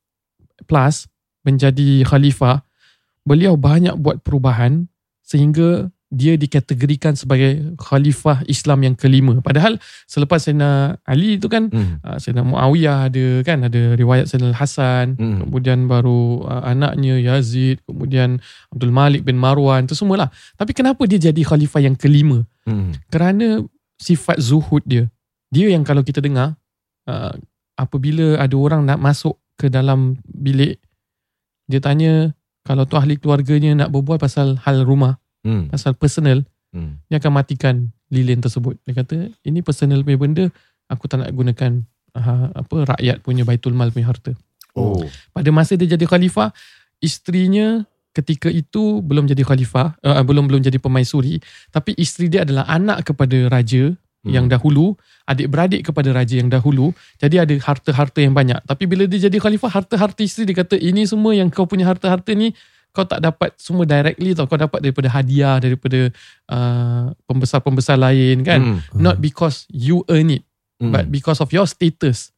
plus 0.65 1.05
menjadi 1.45 2.05
khalifah, 2.09 2.65
beliau 3.29 3.61
banyak 3.61 3.93
buat 4.01 4.25
perubahan 4.25 4.89
sehingga 5.21 5.93
dia 6.11 6.35
dikategorikan 6.35 7.15
sebagai 7.15 7.79
khalifah 7.79 8.43
Islam 8.51 8.83
yang 8.83 8.95
kelima. 8.99 9.39
Padahal 9.39 9.79
selepas 10.11 10.43
Sayyidina 10.43 10.99
Ali 11.07 11.39
itu 11.39 11.47
kan 11.47 11.71
Hmm. 11.71 12.03
uh, 12.03 12.19
Sayyidina 12.19 12.43
Muawiyah 12.51 13.07
ada 13.07 13.25
kan 13.47 13.63
ada 13.63 13.95
riwayat 13.95 14.27
Sayyidina 14.27 14.59
Hasan, 14.59 15.15
Hmm. 15.15 15.47
kemudian 15.47 15.87
baru 15.87 16.43
uh, 16.51 16.67
anaknya 16.67 17.15
Yazid, 17.23 17.79
kemudian 17.87 18.43
Abdul 18.75 18.91
Malik 18.91 19.23
bin 19.23 19.39
Marwan 19.39 19.87
itu 19.87 19.95
semualah. 19.95 20.35
Tapi 20.59 20.75
kenapa 20.75 21.07
dia 21.07 21.31
jadi 21.31 21.39
khalifah 21.47 21.79
yang 21.79 21.95
kelima? 21.95 22.43
Hmm. 22.67 22.91
Kerana 23.07 23.63
sifat 24.03 24.43
zuhud 24.43 24.83
dia. 24.83 25.07
Dia 25.55 25.71
yang 25.71 25.87
kalau 25.87 26.03
kita 26.03 26.19
dengar 26.19 26.59
uh, 27.07 27.39
apabila 27.79 28.35
ada 28.35 28.57
orang 28.59 28.83
nak 28.83 28.99
masuk 28.99 29.39
ke 29.55 29.71
dalam 29.71 30.19
bilik 30.27 30.83
dia 31.71 31.79
tanya 31.79 32.35
kalau 32.67 32.83
tu 32.83 32.99
ahli 32.99 33.15
keluarganya 33.15 33.87
nak 33.87 33.95
berbual 33.95 34.19
pasal 34.19 34.59
hal 34.67 34.83
rumah, 34.83 35.20
Hmm. 35.41 35.73
pasal 35.73 35.97
personal, 35.97 36.45
Hmm. 36.71 37.03
dia 37.11 37.19
akan 37.19 37.33
matikan 37.35 37.91
lilin 38.13 38.39
tersebut. 38.39 38.79
Dia 38.87 39.03
kata, 39.03 39.33
ini 39.43 39.59
personal 39.65 40.05
punya 40.07 40.19
benda, 40.21 40.45
aku 40.87 41.11
tak 41.11 41.25
nak 41.25 41.31
gunakan 41.35 41.83
uh, 42.15 42.47
apa 42.55 42.77
rakyat 42.95 43.23
punya 43.27 43.43
baitul 43.43 43.75
mal 43.75 43.91
punya 43.91 44.11
harta. 44.11 44.37
Oh. 44.79 45.03
Pada 45.35 45.51
masa 45.51 45.75
dia 45.75 45.99
jadi 45.99 46.07
khalifah, 46.07 46.55
isterinya 47.03 47.83
ketika 48.15 48.51
itu 48.51 49.03
belum 49.03 49.27
jadi 49.27 49.43
khalifah, 49.43 49.99
uh, 50.03 50.23
belum 50.23 50.47
belum 50.47 50.63
jadi 50.63 50.79
pemaisuri, 50.79 51.43
tapi 51.75 51.95
isteri 51.99 52.31
dia 52.31 52.43
adalah 52.47 52.67
anak 52.71 53.11
kepada 53.11 53.51
raja 53.51 53.95
Hmm. 54.21 54.37
yang 54.37 54.47
dahulu, 54.53 55.01
adik-beradik 55.25 55.81
kepada 55.81 56.13
raja 56.13 56.37
yang 56.37 56.53
dahulu. 56.53 56.93
Jadi 57.17 57.41
ada 57.41 57.55
harta-harta 57.57 58.21
yang 58.21 58.37
banyak. 58.37 58.61
Tapi 58.69 58.85
bila 58.85 59.09
dia 59.09 59.17
jadi 59.17 59.41
khalifah, 59.41 59.73
harta-harta 59.73 60.21
isteri 60.21 60.45
dia 60.45 60.61
kata, 60.61 60.77
ini 60.77 61.09
semua 61.09 61.33
yang 61.33 61.49
kau 61.49 61.65
punya 61.65 61.89
harta-harta 61.89 62.37
ni 62.37 62.53
kau 62.91 63.07
tak 63.07 63.21
dapat 63.21 63.55
semua 63.55 63.87
directly 63.87 64.35
tau. 64.35 64.47
Kau 64.47 64.59
dapat 64.59 64.83
daripada 64.83 65.07
hadiah, 65.09 65.59
daripada 65.59 66.11
uh, 66.47 67.15
pembesar-pembesar 67.25 67.97
lain 67.97 68.43
kan. 68.43 68.61
Hmm. 68.61 68.79
Not 68.93 69.19
because 69.19 69.65
you 69.71 70.03
earn 70.07 70.31
it, 70.31 70.43
Hmm. 70.77 70.91
but 70.91 71.07
because 71.07 71.39
of 71.39 71.51
your 71.51 71.65
status, 71.65 72.33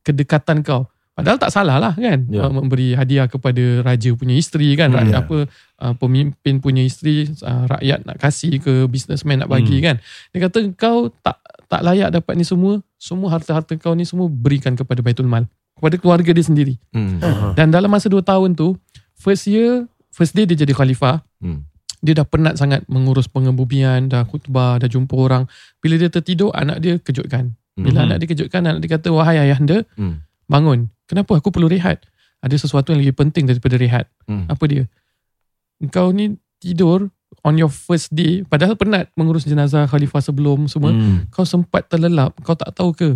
kedekatan 0.00 0.62
kau. 0.62 0.88
Padahal 1.12 1.36
tak 1.36 1.52
salah 1.52 1.76
lah 1.76 1.92
kan 1.92 2.24
yeah. 2.24 2.48
memberi 2.48 2.96
hadiah 2.96 3.28
kepada 3.28 3.84
raja 3.84 4.16
punya 4.16 4.32
isteri 4.32 4.72
kan 4.72 4.88
Hmm, 4.88 4.96
rakyat 4.96 5.12
ya. 5.12 5.20
apa 5.20 5.38
uh, 5.84 5.94
pemimpin 6.00 6.56
punya 6.56 6.80
isteri 6.80 7.28
uh, 7.44 7.68
rakyat 7.68 8.08
nak 8.08 8.16
kasih 8.16 8.56
ke 8.56 8.88
businessman 8.88 9.44
nak 9.44 9.52
bagi 9.52 9.76
Hmm. 9.76 9.84
kan 9.92 9.96
dia 10.32 10.48
kata 10.48 10.72
kau 10.72 11.12
tak 11.20 11.36
tak 11.68 11.84
layak 11.84 12.16
dapat 12.16 12.32
ni 12.32 12.48
semua 12.48 12.80
semua 12.96 13.28
harta-harta 13.28 13.76
kau 13.76 13.92
ni 13.92 14.08
semua 14.08 14.24
berikan 14.24 14.72
kepada 14.72 15.04
Baitul 15.04 15.28
Mal 15.28 15.44
kepada 15.76 16.00
keluarga 16.00 16.32
dia 16.32 16.48
sendiri 16.48 16.80
Hmm. 16.96 17.20
dan 17.52 17.68
dalam 17.68 17.92
masa 17.92 18.08
2 18.08 18.24
tahun 18.24 18.56
tu 18.56 18.72
first 19.12 19.44
year, 19.46 19.84
first 20.12 20.36
day 20.36 20.44
dia 20.44 20.54
jadi 20.54 20.76
khalifah. 20.76 21.24
Hmm. 21.40 21.64
Dia 22.02 22.18
dah 22.18 22.26
penat 22.26 22.58
sangat 22.58 22.82
mengurus 22.90 23.30
pengebumian, 23.30 24.10
dah 24.10 24.26
khutbah, 24.26 24.76
dah 24.76 24.90
jumpa 24.90 25.14
orang. 25.14 25.46
Bila 25.78 25.96
dia 25.96 26.10
tertidur, 26.10 26.50
anak 26.52 26.82
dia 26.82 26.98
kejutkan. 26.98 27.54
Bila 27.78 28.02
Mhm. 28.02 28.06
anak 28.10 28.16
dia 28.20 28.28
kejutkan, 28.34 28.60
anak 28.66 28.80
dia 28.84 28.90
kata, 28.98 29.08
wahai 29.14 29.38
ayahanda, 29.38 29.86
Hmm. 29.96 30.20
bangun. 30.50 30.90
Kenapa 31.06 31.38
aku 31.38 31.54
perlu 31.54 31.70
rehat? 31.70 32.02
Ada 32.42 32.58
sesuatu 32.58 32.90
yang 32.90 33.00
lebih 33.00 33.14
penting 33.14 33.46
daripada 33.46 33.78
rehat. 33.78 34.10
Hmm. 34.26 34.50
Apa 34.50 34.66
dia? 34.66 34.90
Engkau 35.78 36.10
ni 36.10 36.36
tidur 36.58 37.06
on 37.46 37.54
your 37.54 37.70
first 37.70 38.10
day, 38.10 38.42
padahal 38.44 38.74
penat 38.74 39.08
mengurus 39.14 39.46
jenazah 39.46 39.86
khalifah 39.86 40.20
sebelum 40.20 40.66
semua. 40.66 40.90
Hmm. 40.90 41.30
Kau 41.30 41.46
sempat 41.46 41.86
terlelap, 41.86 42.34
kau 42.42 42.58
tak 42.58 42.74
tahu 42.74 42.92
ke? 42.92 43.10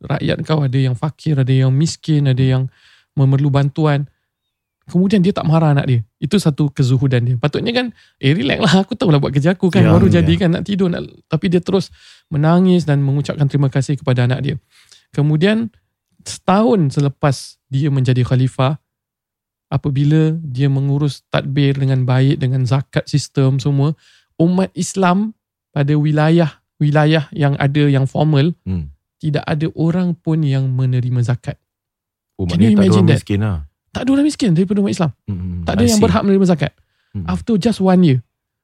Rakyat 0.00 0.40
kau 0.48 0.64
ada 0.64 0.78
yang 0.80 0.96
fakir, 0.96 1.36
ada 1.36 1.52
yang 1.52 1.68
miskin, 1.70 2.24
ada 2.24 2.40
yang 2.40 2.72
memerlu 3.12 3.52
bantuan. 3.52 4.08
Kemudian 4.90 5.22
dia 5.22 5.30
tak 5.30 5.46
marah 5.46 5.70
anak 5.70 5.86
dia. 5.86 6.00
Itu 6.18 6.42
satu 6.42 6.68
kezuhudan 6.74 7.22
dia. 7.22 7.36
Patutnya 7.38 7.70
kan, 7.70 7.94
eh 8.18 8.34
relax 8.34 8.58
lah, 8.58 8.74
aku 8.82 8.98
tahu 8.98 9.14
lah 9.14 9.22
buat 9.22 9.30
kerja 9.30 9.54
aku 9.54 9.70
kan. 9.70 9.86
Ya, 9.86 9.94
Baru 9.94 10.10
ya. 10.10 10.18
jadi 10.18 10.32
kan 10.34 10.48
nak 10.58 10.66
tidur. 10.66 10.90
Nak, 10.90 11.30
tapi 11.30 11.46
dia 11.46 11.62
terus 11.62 11.94
menangis 12.28 12.82
dan 12.82 12.98
mengucapkan 13.00 13.46
terima 13.46 13.70
kasih 13.70 13.94
kepada 13.94 14.26
anak 14.26 14.42
dia. 14.42 14.54
Kemudian 15.14 15.70
setahun 16.26 16.98
selepas 16.98 17.56
dia 17.70 17.88
menjadi 17.88 18.26
khalifah, 18.26 18.82
apabila 19.70 20.34
dia 20.42 20.66
mengurus 20.66 21.22
tadbir 21.30 21.78
dengan 21.78 22.02
baik, 22.02 22.42
dengan 22.42 22.66
zakat 22.66 23.06
sistem 23.06 23.62
semua, 23.62 23.94
umat 24.36 24.74
Islam 24.74 25.32
pada 25.70 25.94
wilayah 25.94 26.58
wilayah 26.80 27.28
yang 27.30 27.54
ada 27.60 27.86
yang 27.86 28.08
formal, 28.08 28.56
Hmm. 28.64 28.90
tidak 29.20 29.44
ada 29.44 29.68
orang 29.76 30.16
pun 30.16 30.40
yang 30.40 30.72
menerima 30.72 31.20
zakat. 31.22 31.60
Oh, 32.40 32.48
Can 32.48 32.56
you 32.56 32.72
tak 32.72 32.72
ada 32.72 32.76
imagine 32.80 33.04
orang 33.04 33.08
that? 33.12 33.18
miskin 33.20 33.40
lah. 33.44 33.58
Tak 33.90 34.06
ada 34.06 34.10
orang 34.14 34.26
miskin 34.26 34.54
daripada 34.54 34.78
umat 34.82 34.94
Islam. 34.94 35.10
Hmm. 35.26 35.66
Tak 35.66 35.72
ada 35.78 35.82
I 35.82 35.90
yang 35.90 35.98
see. 35.98 36.04
berhak 36.06 36.22
menerima 36.22 36.46
zakat. 36.46 36.72
Hmm. 37.10 37.26
After 37.26 37.58
just 37.58 37.82
one 37.82 38.02
year. 38.06 38.18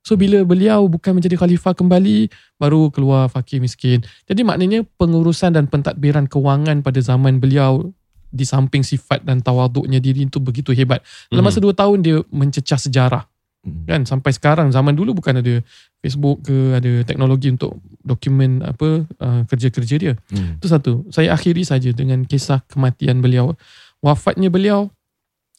So 0.06 0.14
bila 0.14 0.46
beliau 0.46 0.86
bukan 0.86 1.18
menjadi 1.18 1.34
khalifah 1.34 1.74
kembali, 1.74 2.30
baru 2.62 2.94
keluar 2.94 3.26
fakir 3.26 3.58
miskin. 3.58 4.06
Jadi 4.30 4.46
maknanya 4.46 4.86
pengurusan 5.02 5.50
dan 5.50 5.66
pentadbiran 5.66 6.30
kewangan 6.30 6.86
pada 6.86 7.02
zaman 7.02 7.42
beliau 7.42 7.90
di 8.30 8.46
samping 8.46 8.86
sifat 8.86 9.26
dan 9.26 9.42
tawaduknya 9.42 9.98
diri 9.98 10.30
itu 10.30 10.38
begitu 10.38 10.70
hebat. 10.70 11.02
Dalam 11.26 11.42
masa 11.42 11.58
dua 11.58 11.74
tahun 11.74 12.06
dia 12.06 12.22
mencecah 12.30 12.78
sejarah. 12.78 13.26
Hmm. 13.66 13.82
Kan 13.82 14.00
sampai 14.06 14.30
sekarang 14.30 14.70
zaman 14.70 14.94
dulu 14.94 15.18
bukan 15.18 15.42
ada 15.42 15.58
Facebook 15.98 16.46
ke 16.46 16.78
ada 16.78 17.02
teknologi 17.02 17.50
untuk 17.50 17.82
dokumen 18.06 18.62
apa 18.62 19.02
uh, 19.18 19.42
kerja-kerja 19.50 19.94
dia. 19.98 20.14
Hmm. 20.30 20.62
Itu 20.62 20.70
satu. 20.70 21.02
Saya 21.10 21.34
akhiri 21.34 21.66
saja 21.66 21.90
dengan 21.90 22.22
kisah 22.22 22.62
kematian 22.70 23.18
beliau. 23.18 23.58
Wafatnya 24.06 24.54
beliau, 24.54 24.86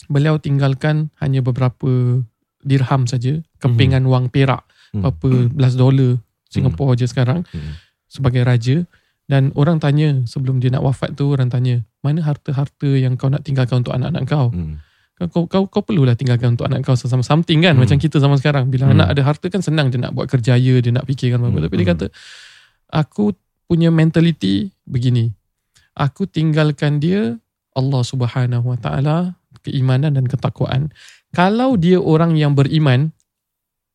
beliau 0.05 0.37
tinggalkan 0.37 1.09
hanya 1.17 1.41
beberapa 1.41 2.21
dirham 2.61 3.09
saja, 3.09 3.41
kepingan 3.57 4.05
wang 4.05 4.29
perak, 4.29 4.61
Hmm. 4.93 5.03
berapa 5.03 5.49
belas 5.51 5.73
dolar 5.73 6.21
Singapura 6.47 6.95
je 6.95 7.09
sekarang 7.09 7.43
Hmm. 7.49 7.75
sebagai 8.07 8.45
raja. 8.45 8.85
Dan 9.27 9.51
orang 9.59 9.83
tanya 9.83 10.23
sebelum 10.23 10.63
dia 10.63 10.71
nak 10.71 10.87
wafat 10.87 11.19
tu 11.19 11.27
orang 11.35 11.51
tanya, 11.51 11.83
mana 11.99 12.23
harta-harta 12.23 12.87
yang 12.87 13.19
kau 13.19 13.27
nak 13.27 13.43
tinggalkan 13.43 13.83
untuk 13.83 13.91
anak-anak 13.91 14.23
kau? 14.23 14.47
Hmm. 14.55 14.79
Kau, 15.17 15.49
kau, 15.49 15.65
kau, 15.65 15.81
perlulah 15.81 16.13
tinggalkan 16.13 16.53
untuk 16.53 16.69
anak 16.69 16.85
kau 16.85 16.93
sesama 16.93 17.25
something 17.25 17.59
kan 17.59 17.73
Hmm. 17.75 17.83
macam 17.83 17.97
kita 17.97 18.21
zaman 18.21 18.37
sekarang 18.39 18.69
bila 18.71 18.87
Hmm. 18.87 18.95
anak 19.01 19.07
ada 19.17 19.21
harta 19.25 19.49
kan 19.49 19.59
senang 19.59 19.89
dia 19.91 19.99
nak 19.99 20.13
buat 20.13 20.29
kerjaya 20.29 20.77
dia 20.79 20.91
nak 20.93 21.03
fikirkan 21.09 21.41
apa 21.41 21.51
Hmm. 21.51 21.65
tapi 21.65 21.73
dia 21.73 21.85
Hmm. 21.89 21.93
kata 21.97 22.05
aku 22.93 23.33
punya 23.65 23.89
mentality 23.91 24.71
begini 24.85 25.33
aku 25.97 26.29
tinggalkan 26.29 27.01
dia 27.01 27.35
Allah 27.73 28.01
Subhanahu 28.05 28.65
Wa 28.71 28.77
Taala 28.77 29.17
keimanan 29.67 30.15
dan 30.15 30.23
ketakwaan 30.23 30.87
kalau 31.35 31.75
dia 31.75 31.99
orang 31.99 32.39
yang 32.39 32.55
beriman 32.55 33.11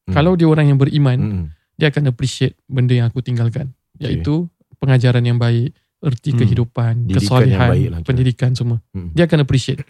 Hmm. 0.02 0.12
kalau 0.12 0.34
dia 0.34 0.50
orang 0.50 0.66
yang 0.68 0.76
beriman 0.76 1.18
Hmm. 1.18 1.46
dia 1.78 1.88
akan 1.88 2.10
appreciate 2.12 2.58
benda 2.68 2.92
yang 2.92 3.08
aku 3.08 3.24
tinggalkan 3.24 3.72
Okay. 3.96 4.18
iaitu 4.18 4.50
pengajaran 4.76 5.22
yang 5.22 5.38
baik 5.38 5.72
erti 6.02 6.34
Hmm. 6.34 6.40
kehidupan 6.42 6.92
Didikan 7.06 7.22
kesolehan 7.22 7.68
lah 7.94 8.00
pendidikan 8.02 8.50
semua 8.52 8.82
Hmm. 8.92 9.14
dia 9.14 9.24
akan 9.24 9.46
appreciate. 9.46 9.80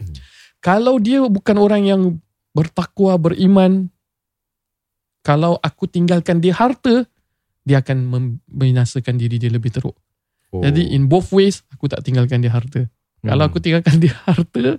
kalau 0.61 1.01
dia 1.01 1.25
bukan 1.27 1.57
orang 1.59 1.83
yang 1.83 2.03
bertakwa, 2.53 3.17
beriman, 3.17 3.89
kalau 5.25 5.57
aku 5.59 5.89
tinggalkan 5.89 6.43
dia 6.43 6.53
harta, 6.53 7.09
dia 7.65 7.81
akan 7.81 7.99
membinasakan 8.11 9.17
diri 9.17 9.39
dia 9.39 9.49
lebih 9.49 9.73
teruk. 9.73 9.97
Oh. 10.53 10.61
Jadi 10.61 10.93
in 10.93 11.09
both 11.09 11.33
ways, 11.33 11.65
aku 11.73 11.89
tak 11.89 12.05
tinggalkan 12.05 12.45
dia 12.45 12.53
harta. 12.53 12.85
Kalau 13.25 13.43
Hmm. 13.43 13.49
aku 13.49 13.59
tinggalkan 13.63 13.97
dia 14.05 14.13
harta 14.29 14.77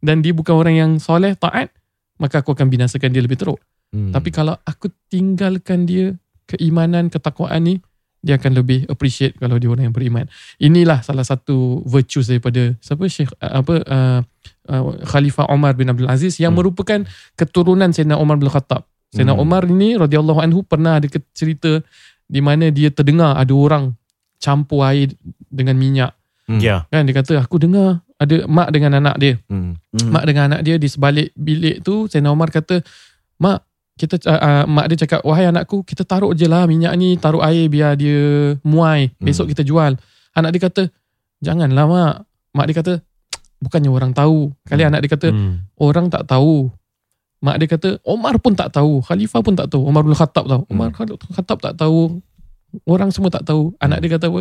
dan 0.00 0.24
dia 0.24 0.32
bukan 0.32 0.56
orang 0.56 0.74
yang 0.76 0.90
soleh, 0.96 1.36
taat, 1.36 1.72
maka 2.20 2.40
aku 2.40 2.52
akan 2.56 2.68
binasakan 2.68 3.12
dia 3.12 3.22
lebih 3.24 3.40
teruk. 3.40 3.60
Hmm. 3.92 4.12
Tapi 4.12 4.28
kalau 4.32 4.56
aku 4.64 4.88
tinggalkan 5.12 5.84
dia 5.84 6.16
keimanan, 6.48 7.08
ketakwaan 7.12 7.62
ni, 7.64 7.74
dia 8.20 8.36
akan 8.36 8.52
lebih 8.60 8.84
appreciate 8.92 9.36
kalau 9.40 9.56
dia 9.56 9.72
orang 9.72 9.88
yang 9.88 9.96
beriman. 9.96 10.28
Inilah 10.60 11.00
salah 11.00 11.24
satu 11.24 11.80
virtues 11.88 12.28
daripada 12.28 12.76
siapa 12.84 13.08
Syekh 13.08 13.32
uh, 13.40 13.64
apa 13.64 13.74
uh, 13.80 14.20
uh, 14.68 14.82
Khalifah 15.08 15.48
Umar 15.48 15.72
bin 15.72 15.88
Abdul 15.88 16.08
Aziz 16.08 16.36
yang 16.36 16.52
Hmm. 16.52 16.60
merupakan 16.60 17.00
keturunan 17.32 17.88
Sayyidina 17.92 18.20
Umar 18.20 18.36
bin 18.36 18.52
Khattab. 18.52 18.84
Sayyidina 19.08 19.34
Hmm. 19.36 19.44
Umar 19.44 19.64
ini 19.64 19.96
radhiyallahu 19.96 20.40
anhu 20.44 20.60
pernah 20.60 21.00
ada 21.00 21.08
cerita 21.32 21.80
di 22.28 22.40
mana 22.44 22.68
dia 22.68 22.92
terdengar 22.92 23.40
ada 23.40 23.56
orang 23.56 23.96
campur 24.36 24.84
air 24.84 25.16
dengan 25.48 25.80
minyak. 25.80 26.12
Hmm. 26.44 26.60
Ya. 26.60 26.84
Kan 26.92 27.08
dia 27.08 27.16
kata 27.16 27.40
aku 27.40 27.56
dengar 27.56 28.04
ada 28.20 28.36
mak 28.44 28.68
dengan 28.68 29.00
anak 29.00 29.16
dia. 29.16 29.40
Hmm. 29.48 29.80
Hmm. 29.96 30.12
Mak 30.12 30.24
dengan 30.28 30.52
anak 30.52 30.60
dia 30.60 30.76
di 30.76 30.84
sebalik 30.86 31.32
bilik 31.32 31.80
tu 31.80 32.04
Sayyidina 32.04 32.30
Umar 32.30 32.52
kata 32.52 32.84
mak 33.40 33.64
kita 33.96 34.20
uh, 34.24 34.36
uh, 34.36 34.62
mak 34.68 34.92
dia 34.92 34.96
cakap 35.04 35.20
wahai 35.24 35.48
anakku 35.48 35.80
kita 35.82 36.04
taruh 36.04 36.32
je 36.32 36.44
lah 36.44 36.68
minyak 36.68 36.92
ni 36.96 37.16
taruh 37.16 37.40
air 37.40 37.68
biar 37.68 37.96
dia 37.96 38.54
muai 38.60 39.08
besok 39.16 39.48
Hmm. 39.48 39.52
kita 39.52 39.62
jual 39.64 39.92
anak 40.32 40.50
dia 40.52 40.60
kata 40.68 40.82
janganlah 41.40 41.84
mak 41.84 42.14
mak 42.52 42.64
dia 42.68 42.76
kata 42.80 42.92
bukannya 43.60 43.88
orang 43.88 44.12
tahu 44.12 44.52
kali 44.64 44.84
Hmm. 44.84 44.90
anak 44.92 45.00
dia 45.04 45.10
kata 45.16 45.28
Hmm. 45.32 45.54
orang 45.76 46.08
tak 46.08 46.24
tahu 46.28 46.68
mak 47.40 47.56
dia 47.56 47.68
kata 47.68 47.88
Omar 48.04 48.36
pun 48.36 48.52
tak 48.52 48.72
tahu 48.72 49.00
khalifah 49.00 49.40
pun 49.40 49.56
tak 49.56 49.68
tahu 49.72 49.84
Omar 49.84 50.04
bin 50.04 50.12
Khattab 50.12 50.44
tahu 50.44 50.62
Omar 50.68 50.92
Khattab 51.36 51.58
tak 51.60 51.76
tahu 51.76 52.20
orang 52.84 53.08
semua 53.12 53.28
tak 53.28 53.48
tahu 53.48 53.72
anak 53.80 54.00
Hmm. 54.00 54.04
dia 54.04 54.10
kata 54.16 54.28
apa 54.28 54.40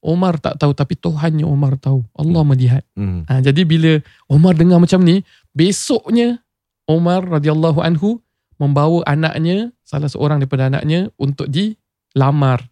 Omar 0.00 0.40
tak 0.40 0.56
tahu 0.56 0.72
tapi 0.72 0.96
Tuhannya 0.96 1.44
Omar 1.44 1.76
tahu 1.76 2.00
Allah 2.16 2.42
melihat 2.44 2.82
Hmm. 2.96 3.28
Ha, 3.28 3.44
jadi 3.44 3.64
bila 3.68 4.00
Omar 4.28 4.56
dengar 4.56 4.80
macam 4.80 5.04
ni, 5.04 5.20
besoknya 5.52 6.40
Omar 6.88 7.24
radhiyallahu 7.24 7.80
anhu 7.84 8.18
membawa 8.60 9.00
anaknya, 9.08 9.72
salah 9.84 10.08
seorang 10.08 10.40
daripada 10.40 10.68
anaknya 10.68 11.08
untuk 11.16 11.48
dilamar. 11.48 12.64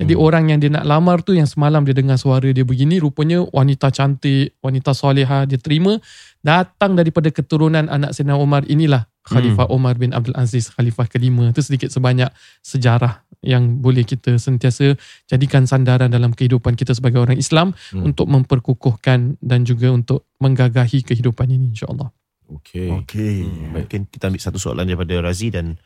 Jadi 0.00 0.16
Hmm. 0.16 0.24
orang 0.24 0.44
yang 0.48 0.58
dia 0.64 0.72
nak 0.72 0.88
lamar 0.88 1.20
tu 1.20 1.36
yang 1.36 1.44
semalam 1.44 1.84
dia 1.84 1.92
dengar 1.92 2.16
suara 2.16 2.48
dia 2.48 2.64
begini, 2.64 2.96
rupanya 2.96 3.44
wanita 3.52 3.92
cantik, 3.92 4.56
wanita 4.64 4.96
soleha, 4.96 5.44
dia 5.44 5.60
terima 5.60 6.00
datang 6.40 6.96
daripada 6.96 7.28
keturunan 7.28 7.84
anak 7.84 8.16
Sayyidina 8.16 8.40
Omar 8.40 8.64
inilah 8.64 9.04
Khalifah 9.20 9.68
Omar 9.68 10.00
bin 10.00 10.16
Abdul 10.16 10.32
Aziz, 10.40 10.72
Khalifah 10.72 11.04
kelima. 11.04 11.52
Itu 11.52 11.60
sedikit 11.60 11.92
sebanyak 11.92 12.32
sejarah 12.64 13.20
yang 13.44 13.84
boleh 13.84 14.08
kita 14.08 14.40
sentiasa 14.40 14.96
jadikan 15.28 15.68
sandaran 15.68 16.08
dalam 16.08 16.32
kehidupan 16.32 16.80
kita 16.80 16.96
sebagai 16.96 17.20
orang 17.20 17.36
Islam 17.36 17.76
Hmm. 17.92 18.08
untuk 18.08 18.24
memperkukuhkan 18.32 19.36
dan 19.44 19.68
juga 19.68 19.92
untuk 19.92 20.24
menggagahi 20.40 21.04
kehidupan 21.04 21.52
ini 21.52 21.76
insyaAllah. 21.76 22.08
Okay. 22.50 22.88
Okey. 22.90 23.46
Hmm. 23.46 23.76
Mungkin 23.76 24.00
kita 24.08 24.32
ambil 24.32 24.40
satu 24.40 24.58
soalan 24.58 24.88
daripada 24.88 25.20
Razi 25.22 25.52
dan 25.52 25.76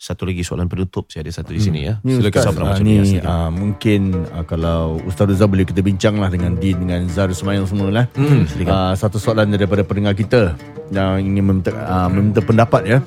satu 0.00 0.24
lagi 0.24 0.40
soalan 0.40 0.64
penutup. 0.64 1.12
Saya 1.12 1.28
ada 1.28 1.32
satu 1.36 1.52
di 1.52 1.60
sini 1.60 1.84
ya. 1.84 2.00
Ni 2.00 2.16
Silakan 2.16 2.32
Ustaz, 2.32 2.44
Sabra 2.48 2.62
ah, 2.64 2.68
macam 2.72 2.84
ni 2.88 2.94
biasa. 2.96 3.20
ah, 3.28 3.50
mungkin 3.52 4.00
ah, 4.32 4.44
kalau 4.48 4.96
Ustaz 5.04 5.28
Rizal 5.28 5.52
boleh 5.52 5.68
kita 5.68 5.84
bincang 5.84 6.16
lah 6.16 6.32
dengan 6.32 6.56
Din 6.56 6.88
dengan 6.88 7.04
Zar 7.12 7.28
Ismail 7.28 7.68
semua 7.68 7.92
lah. 7.92 8.04
Hmm. 8.16 8.48
Ah, 8.64 8.96
satu 8.96 9.20
soalan 9.20 9.52
daripada 9.52 9.84
pendengar 9.84 10.16
kita 10.16 10.56
yang 10.88 11.20
ingin 11.20 11.44
meminta, 11.44 11.70
ah, 11.76 12.08
meminta 12.08 12.40
pendapat 12.40 12.82
ya. 12.88 12.98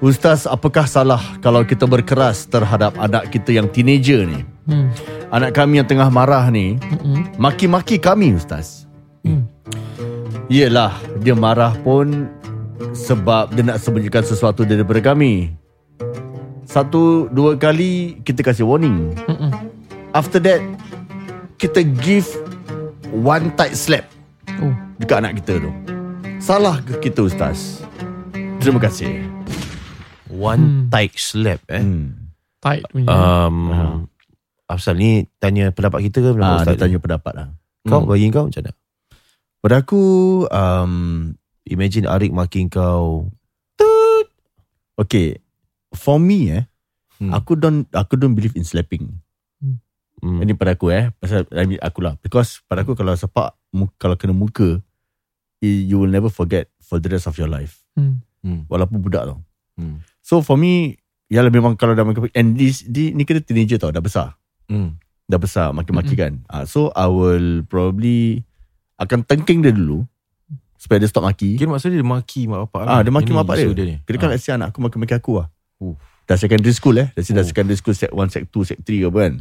Ustaz, 0.00 0.48
apakah 0.48 0.88
salah 0.88 1.20
kalau 1.44 1.68
kita 1.68 1.84
berkeras 1.84 2.48
terhadap 2.48 2.96
anak 2.96 3.28
kita 3.28 3.52
yang 3.52 3.68
teenager 3.68 4.24
ni? 4.24 4.40
Hmm. 4.72 4.88
Anak 5.28 5.52
kami 5.52 5.84
yang 5.84 5.88
tengah 5.88 6.08
marah 6.08 6.48
ni 6.48 6.80
Hmm. 6.80 7.28
maki-maki 7.36 8.00
kami 8.00 8.32
Ustaz. 8.32 8.88
Hmm. 9.20 9.44
Yelah, 10.48 10.96
dia 11.20 11.36
marah 11.36 11.76
pun 11.84 12.24
sebab 12.92 13.52
dia 13.52 13.64
nak 13.64 13.84
sembunyikan 13.84 14.24
sesuatu 14.24 14.64
daripada 14.64 15.12
kami. 15.12 15.60
Satu, 16.72 17.28
dua 17.28 17.52
kali 17.54 18.16
kita 18.24 18.40
kasih 18.40 18.64
warning. 18.64 19.12
Hmm. 19.28 19.52
After 20.16 20.40
that, 20.40 20.64
kita 21.60 21.84
give 22.00 22.24
one 23.12 23.52
tight 23.54 23.76
slap 23.76 24.08
Oh. 24.56 24.72
dekat 24.96 25.20
anak 25.20 25.32
kita 25.44 25.60
tu. 25.60 25.68
Salah 26.40 26.80
ke 26.80 26.96
kita 27.02 27.28
Ustaz? 27.28 27.84
Terima 28.56 28.80
kasih. 28.80 29.20
One 30.32 30.64
Hmm. 30.64 30.82
tight 30.88 31.12
slap 31.12 31.60
eh. 31.68 31.84
Hmm. 31.84 32.32
Tight 32.56 32.88
punya. 32.88 33.08
Um, 33.10 34.08
Afsal 34.64 34.96
ni 34.96 35.28
tanya 35.36 35.68
pendapat 35.68 36.08
kita 36.08 36.24
ke 36.24 36.30
Ah, 36.40 36.56
Ustaz 36.56 36.72
dia 36.72 36.80
ni? 36.80 36.82
tanya 36.88 36.98
pendapat 36.98 37.32
lah. 37.36 37.48
Kau 37.84 38.00
Hmm. 38.00 38.08
bagi 38.08 38.32
kau 38.32 38.48
macam 38.48 38.62
mana? 38.64 38.72
Pada 39.60 39.74
aku, 39.76 40.02
um, 40.48 40.92
Imagine 41.62 42.08
Arik 42.08 42.32
maki 42.32 42.64
kau 42.66 43.28
Okay. 44.96 45.41
For 45.92 46.16
me 46.16 46.50
eh, 46.50 46.64
Hmm. 47.22 47.30
aku 47.30 47.54
don't 47.54 47.86
aku 47.94 48.18
don't 48.18 48.34
believe 48.34 48.58
in 48.58 48.66
slapping. 48.66 49.06
Hmm. 50.18 50.38
Ini 50.38 50.54
pada 50.54 50.74
aku 50.74 50.90
eh, 50.90 51.14
pasal 51.16 51.46
I 51.50 51.66
mean, 51.66 51.78
aku 51.78 52.02
lah. 52.02 52.18
Because 52.18 52.58
pada 52.66 52.82
aku 52.82 52.94
kalau 52.94 53.14
sepak 53.14 53.54
kalau 53.96 54.14
kena 54.14 54.34
muka, 54.34 54.82
you 55.60 55.98
will 55.98 56.10
never 56.10 56.26
forget 56.26 56.66
for 56.78 56.98
the 56.98 57.06
rest 57.06 57.26
of 57.26 57.34
your 57.36 57.46
life. 57.46 57.78
Hmm. 57.94 58.22
Hmm. 58.42 58.66
Walaupun 58.66 58.98
budak 58.98 59.26
tau. 59.26 59.38
Hmm. 59.74 60.02
So 60.18 60.42
for 60.42 60.58
me, 60.58 60.98
ya 61.26 61.42
memang 61.44 61.74
kalau 61.74 61.94
dah 61.94 62.02
makin 62.02 62.26
and 62.34 62.54
this 62.54 62.82
di, 62.82 63.10
ni 63.10 63.22
kena 63.22 63.38
teenager 63.38 63.78
tau, 63.78 63.94
dah 63.94 64.02
besar. 64.02 64.34
Hmm. 64.66 64.98
Dah 65.26 65.38
besar 65.38 65.70
maki-maki 65.70 66.18
kan. 66.18 66.42
Uh, 66.50 66.66
so 66.66 66.90
I 66.92 67.06
will 67.06 67.62
probably 67.64 68.42
akan 68.98 69.22
tengking 69.22 69.62
dia 69.62 69.70
dulu 69.70 70.02
supaya 70.74 70.98
dia 70.98 71.06
stop 71.06 71.22
maki. 71.22 71.54
Kira 71.54 71.70
maksudnya 71.70 71.98
dia 71.98 72.06
maki 72.08 72.50
mak 72.50 72.66
bapak 72.66 72.82
Ah, 72.82 73.00
dia 73.00 73.14
maki 73.14 73.30
mak 73.30 73.46
bapak 73.46 73.62
dia. 73.62 73.86
ni. 73.86 73.96
Kira 74.02 74.18
kan 74.18 74.26
Ah. 74.26 74.32
let's 74.34 74.42
say 74.42 74.54
anak 74.54 74.74
aku 74.74 74.82
maki-maki 74.82 75.14
aku 75.14 75.38
lah. 75.38 75.46
Uh. 75.82 75.94
Dah 76.30 76.38
secondary 76.38 76.70
school 76.70 76.94
eh. 77.02 77.10
Dah 77.12 77.22
Oh. 77.26 77.42
secondary 77.42 77.74
school 77.74 77.96
set 77.98 78.14
1, 78.14 78.30
set 78.30 78.46
2, 78.46 78.62
set 78.62 78.78
3 78.86 79.02
ke 79.02 79.06
apa 79.10 79.18
kan. 79.26 79.34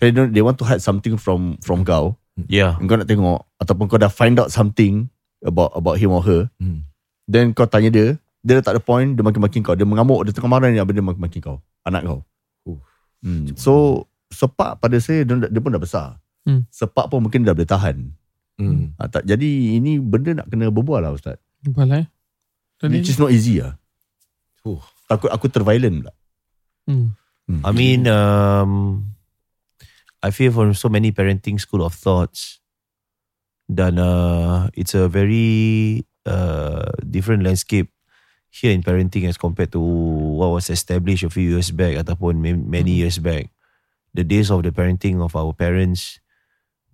Kalau 0.00 0.10
they, 0.10 0.40
they 0.40 0.42
want 0.42 0.56
to 0.56 0.64
hide 0.64 0.80
something 0.80 1.20
from 1.20 1.60
from 1.60 1.84
kau. 1.84 2.16
Yeah. 2.48 2.80
Kau 2.80 2.96
nak 2.96 3.06
tengok 3.06 3.44
ataupun 3.60 3.84
kau 3.86 4.00
dah 4.00 4.10
find 4.10 4.40
out 4.40 4.48
something 4.50 5.12
about 5.44 5.76
about 5.76 6.00
him 6.00 6.10
or 6.10 6.24
her. 6.24 6.48
Hmm. 6.58 6.88
Then 7.28 7.52
kau 7.52 7.68
tanya 7.68 7.92
dia, 7.92 8.06
dia 8.40 8.52
dah 8.58 8.64
tak 8.64 8.74
ada 8.76 8.82
point, 8.82 9.14
dia 9.14 9.22
maki-maki 9.22 9.60
kau. 9.60 9.76
Dia 9.76 9.86
mengamuk, 9.86 10.24
dia 10.26 10.32
tengah 10.32 10.50
marah 10.50 10.72
ni 10.72 10.80
apa 10.80 10.90
dia 10.90 11.04
maki-maki 11.04 11.44
kau. 11.44 11.60
Anak 11.84 12.08
kau. 12.08 12.20
Hmm. 13.24 13.52
So 13.56 14.04
sepak 14.28 14.80
pada 14.80 14.96
saya 15.00 15.24
dia, 15.24 15.48
dia 15.48 15.60
pun 15.60 15.72
dah 15.72 15.80
besar. 15.80 16.20
Hmm. 16.44 16.68
Sepak 16.68 17.08
pun 17.08 17.24
mungkin 17.24 17.44
dah 17.44 17.56
boleh 17.56 17.68
tahan. 17.68 17.96
Hmm. 18.60 18.92
Ha, 19.00 19.08
tak, 19.10 19.24
jadi 19.26 19.80
ini 19.80 19.98
benda 19.98 20.44
nak 20.44 20.46
kena 20.52 20.68
berbual 20.68 21.00
lah 21.02 21.16
Ustaz. 21.16 21.40
Boleh. 21.64 22.06
Tadi. 22.76 23.00
Which 23.00 23.10
is 23.10 23.18
not 23.18 23.32
easy 23.32 23.64
lah. 23.64 23.80
Uh. 24.66 24.80
Takut 25.08 25.30
aku 25.30 25.52
terviolent 25.52 26.04
pula. 26.04 26.12
Hmm. 26.88 27.08
Hmm. 27.44 27.62
I 27.64 27.70
mean, 27.76 28.08
um, 28.08 28.72
I 30.24 30.32
feel 30.32 30.52
from 30.52 30.72
so 30.72 30.88
many 30.88 31.12
parenting 31.12 31.60
school 31.60 31.84
of 31.84 31.92
thoughts, 31.92 32.64
dan 33.68 34.00
uh, 34.00 34.72
it's 34.72 34.96
a 34.96 35.08
very 35.08 36.04
uh, 36.24 36.88
different 37.04 37.44
landscape 37.44 37.92
here 38.48 38.72
in 38.72 38.80
parenting 38.80 39.28
as 39.28 39.36
compared 39.36 39.72
to 39.76 39.80
what 39.80 40.54
was 40.54 40.70
established 40.70 41.26
a 41.26 41.32
few 41.32 41.58
years 41.58 41.74
back 41.74 42.00
ataupun 42.00 42.40
ma- 42.40 42.64
many 42.80 42.96
years 42.96 43.20
back. 43.20 43.52
The 44.14 44.22
days 44.22 44.48
of 44.48 44.62
the 44.62 44.70
parenting 44.70 45.20
of 45.20 45.34
our 45.34 45.52
parents 45.52 46.22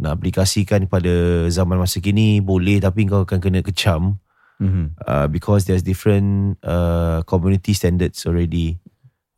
nak 0.00 0.16
aplikasikan 0.16 0.88
pada 0.88 1.44
zaman 1.52 1.76
masa 1.76 2.00
kini 2.00 2.40
boleh 2.40 2.80
tapi 2.80 3.04
kau 3.04 3.28
akan 3.28 3.36
kena 3.36 3.60
kecam 3.60 4.16
Mm-hmm. 4.60 4.86
uh, 5.08 5.24
because 5.32 5.64
there's 5.64 5.80
different 5.80 6.60
uh, 6.60 7.24
community 7.24 7.72
standards 7.72 8.28
already 8.28 8.76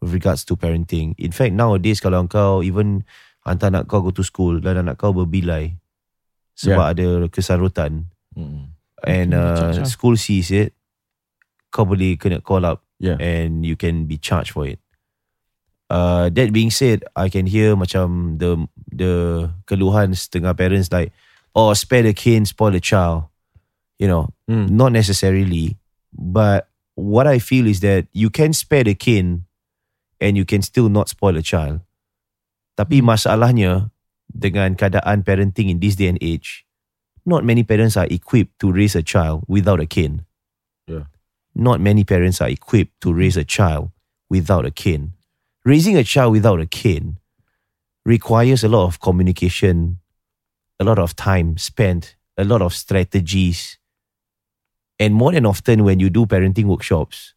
with 0.02 0.10
regards 0.10 0.42
to 0.42 0.58
parenting. 0.58 1.14
In 1.14 1.30
fact, 1.30 1.54
nowadays 1.54 2.02
kalau 2.02 2.26
kau 2.26 2.58
even 2.66 3.06
hantar 3.46 3.70
anak 3.70 3.86
kau 3.86 4.02
go 4.02 4.10
to 4.10 4.26
school 4.26 4.58
dan 4.58 4.82
anak 4.82 4.98
kau 4.98 5.14
berbilai 5.14 5.78
sebab 6.58 6.94
ada 6.94 7.08
kesarutan 7.30 8.10
Hmm. 8.32 8.72
and 9.04 9.36
uh, 9.36 9.84
school 9.84 10.16
sees 10.16 10.48
it, 10.48 10.72
kau 11.68 11.84
boleh 11.84 12.16
kena 12.16 12.42
call 12.42 12.64
up 12.64 12.82
Yeah. 13.02 13.18
and 13.18 13.66
you 13.66 13.74
can 13.74 14.06
be 14.06 14.14
charged 14.14 14.54
for 14.54 14.62
it. 14.62 14.78
Uh, 15.90 16.30
that 16.30 16.54
being 16.54 16.70
said, 16.70 17.02
I 17.18 17.26
can 17.26 17.50
hear 17.50 17.74
macam 17.74 18.38
the 18.38 18.62
the 18.88 19.50
keluhan 19.66 20.14
setengah 20.14 20.54
parents 20.54 20.88
like, 20.94 21.10
oh 21.52 21.74
spare 21.74 22.06
the 22.06 22.14
cane, 22.14 22.46
spoil 22.46 22.70
the 22.72 22.80
child. 22.80 23.28
You 24.02 24.10
know, 24.10 24.34
Hmm. 24.50 24.66
not 24.66 24.90
necessarily, 24.90 25.78
but 26.10 26.66
what 26.98 27.30
I 27.30 27.38
feel 27.38 27.70
is 27.70 27.86
that 27.86 28.10
you 28.10 28.34
can 28.34 28.50
spare 28.50 28.82
the 28.82 28.98
cane 28.98 29.46
and 30.18 30.34
you 30.34 30.42
can 30.42 30.58
still 30.66 30.90
not 30.90 31.06
spoil 31.06 31.38
a 31.38 31.42
child. 31.46 31.86
Tapi 32.74 32.98
Hmm. 32.98 33.14
masalahnya 33.14 33.94
dengan 34.26 34.74
keadaan 34.74 35.22
parenting 35.22 35.70
in 35.70 35.78
this 35.78 35.94
day 35.94 36.10
and 36.10 36.18
age, 36.18 36.66
not 37.22 37.46
many 37.46 37.62
parents 37.62 37.94
are 37.94 38.10
equipped 38.10 38.58
to 38.58 38.74
raise 38.74 38.98
a 38.98 39.06
child 39.06 39.46
without 39.46 39.78
a 39.78 39.86
cane. 39.86 40.26
Yeah. 40.90 41.06
Not 41.54 41.78
many 41.78 42.02
parents 42.02 42.42
are 42.42 42.50
equipped 42.50 42.98
to 43.06 43.14
raise 43.14 43.38
a 43.38 43.46
child 43.46 43.94
without 44.26 44.66
a 44.66 44.74
cane. 44.74 45.14
Raising 45.62 45.94
a 45.94 46.02
child 46.02 46.34
without 46.34 46.58
a 46.58 46.66
cane 46.66 47.22
requires 48.02 48.66
a 48.66 48.72
lot 48.72 48.90
of 48.90 48.98
communication, 48.98 50.02
a 50.80 50.84
lot 50.84 50.98
of 50.98 51.14
time 51.14 51.54
spent, 51.54 52.18
a 52.34 52.42
lot 52.42 52.58
of 52.64 52.74
strategies. 52.74 53.78
And 55.02 55.18
more 55.18 55.32
than 55.32 55.46
often, 55.46 55.82
when 55.82 55.98
you 55.98 56.10
do 56.10 56.26
parenting 56.26 56.66
workshops, 56.66 57.34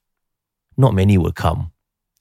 not 0.78 0.94
many 0.94 1.18
will 1.18 1.32
come 1.32 1.72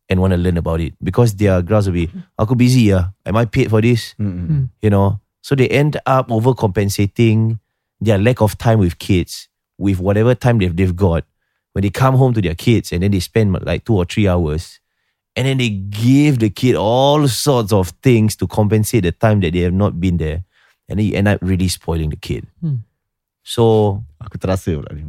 and 0.08 0.18
want 0.18 0.32
to 0.32 0.38
learn 0.38 0.56
about 0.56 0.80
it 0.80 0.94
because 1.04 1.36
their 1.36 1.60
grasp 1.60 1.88
will 1.88 2.08
be, 2.08 2.10
aku 2.38 2.54
busy 2.54 2.88
ya. 2.88 3.12
Am 3.26 3.36
I 3.36 3.44
paid 3.44 3.68
for 3.68 3.82
this? 3.82 4.14
Mm-hmm. 4.18 4.72
You 4.80 4.88
know? 4.88 5.20
So 5.42 5.54
they 5.54 5.68
end 5.68 6.00
up 6.06 6.28
overcompensating 6.28 7.60
their 8.00 8.16
lack 8.16 8.40
of 8.40 8.56
time 8.56 8.78
with 8.78 8.98
kids 8.98 9.48
with 9.76 10.00
whatever 10.00 10.34
time 10.34 10.58
they've, 10.64 10.74
they've 10.74 10.96
got. 10.96 11.24
When 11.74 11.82
they 11.82 11.90
come 11.90 12.16
home 12.16 12.32
to 12.34 12.40
their 12.40 12.54
kids 12.54 12.90
and 12.90 13.02
then 13.02 13.10
they 13.10 13.20
spend 13.20 13.52
like 13.66 13.84
two 13.84 13.96
or 13.96 14.06
three 14.06 14.26
hours 14.26 14.80
and 15.36 15.46
then 15.46 15.58
they 15.58 15.68
give 15.68 16.38
the 16.38 16.48
kid 16.48 16.74
all 16.74 17.28
sorts 17.28 17.70
of 17.70 17.90
things 18.00 18.34
to 18.36 18.46
compensate 18.46 19.02
the 19.02 19.12
time 19.12 19.40
that 19.40 19.52
they 19.52 19.60
have 19.60 19.74
not 19.74 20.00
been 20.00 20.16
there. 20.16 20.44
And 20.88 20.98
then 20.98 21.04
you 21.04 21.16
end 21.16 21.28
up 21.28 21.40
really 21.42 21.68
spoiling 21.68 22.08
the 22.08 22.16
kid. 22.16 22.46
Hmm. 22.62 22.86
So 23.42 24.04
Aku 24.24 24.40
terasa 24.40 24.72
pula 24.72 24.88
ni. 24.96 25.04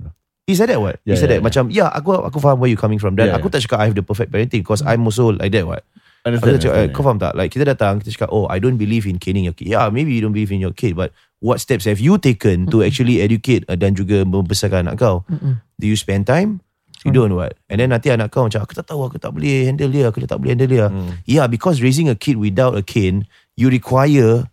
He 0.46 0.54
said 0.54 0.70
that 0.70 0.78
what? 0.78 1.02
Yeah, 1.02 1.14
he 1.14 1.20
said 1.20 1.34
yeah, 1.34 1.42
that 1.42 1.46
macam 1.46 1.74
yeah 1.74 1.90
aku 1.90 2.22
aku 2.22 2.38
faham 2.38 2.62
where 2.62 2.70
you 2.70 2.78
coming 2.78 3.02
from 3.02 3.18
dan 3.18 3.34
Yeah, 3.34 3.38
aku 3.42 3.50
tak 3.50 3.66
cakap 3.66 3.82
I 3.82 3.86
have 3.90 3.98
the 3.98 4.06
perfect 4.06 4.30
parenting 4.30 4.62
because 4.62 4.86
I'm 4.86 5.02
also 5.02 5.34
like 5.34 5.50
that 5.58 5.66
what. 5.66 5.82
Aku 6.26 6.34
Understand, 6.34 6.58
tak 6.58 6.62
cakap, 6.62 6.74
eh, 6.74 6.78
understand, 6.90 6.98
kau 6.98 7.04
faham 7.06 7.18
tak? 7.22 7.34
Like 7.38 7.50
kita 7.54 7.66
datang 7.66 7.94
kita 8.02 8.10
cakap 8.14 8.30
oh 8.30 8.46
I 8.50 8.58
don't 8.62 8.78
believe 8.78 9.10
in 9.10 9.18
caning 9.18 9.50
your 9.50 9.58
kid. 9.58 9.74
Yeah 9.74 9.90
maybe 9.90 10.14
you 10.14 10.22
don't 10.22 10.34
believe 10.38 10.54
in 10.54 10.62
your 10.62 10.74
kid 10.74 10.94
but 10.94 11.14
what 11.42 11.58
steps 11.62 11.90
have 11.90 11.98
you 11.98 12.22
taken 12.22 12.70
to 12.70 12.86
actually 12.86 13.22
educate 13.26 13.66
uh, 13.70 13.78
dan 13.78 13.98
juga 13.98 14.22
membesarkan 14.22 14.86
anak 14.86 15.02
kau? 15.02 15.26
Mm-mm. 15.30 15.62
Do 15.82 15.86
you 15.90 15.98
spend 15.98 16.30
time? 16.30 16.62
You 17.06 17.14
don't 17.14 17.38
what? 17.38 17.54
And 17.70 17.78
then 17.78 17.94
nanti 17.94 18.10
anak 18.10 18.34
kau 18.34 18.50
macam 18.50 18.66
aku 18.66 18.74
tak 18.74 18.90
tahu 18.90 19.06
aku 19.06 19.22
tak 19.22 19.30
boleh 19.30 19.70
handle 19.70 19.94
dia, 19.94 20.10
aku 20.10 20.26
tak 20.26 20.42
boleh 20.42 20.58
handle 20.58 20.72
dia. 20.74 20.90
Hmm. 20.90 21.22
Yeah, 21.30 21.46
because 21.46 21.78
raising 21.78 22.10
a 22.10 22.18
kid 22.18 22.42
without 22.42 22.74
a 22.74 22.82
cane, 22.82 23.30
you 23.54 23.70
require 23.70 24.50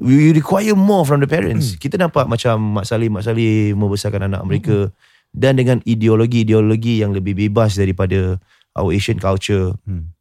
you 0.00 0.32
require 0.32 0.76
more 0.76 1.04
from 1.04 1.24
the 1.24 1.28
parents. 1.28 1.76
Kita 1.76 1.96
nampak 1.96 2.28
macam 2.28 2.80
Mak 2.80 2.84
Saleh, 2.84 3.08
Mak 3.08 3.24
Saleh 3.24 3.72
membesarkan 3.72 4.28
anak 4.28 4.44
mereka 4.44 4.92
dan 5.32 5.56
dengan 5.56 5.80
ideologi-ideologi 5.84 7.00
yang 7.00 7.12
lebih 7.12 7.36
bebas 7.36 7.76
daripada 7.76 8.40
our 8.76 8.92
Asian 8.92 9.16
culture. 9.16 9.76
Hmm. 9.88 10.12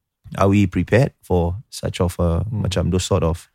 Are 0.41 0.49
we 0.49 0.65
prepared 0.65 1.13
for 1.21 1.59
such 1.69 2.01
of 2.01 2.17
a 2.17 2.41
macam 2.49 2.89
those 2.89 3.05
sort 3.05 3.21
of 3.21 3.47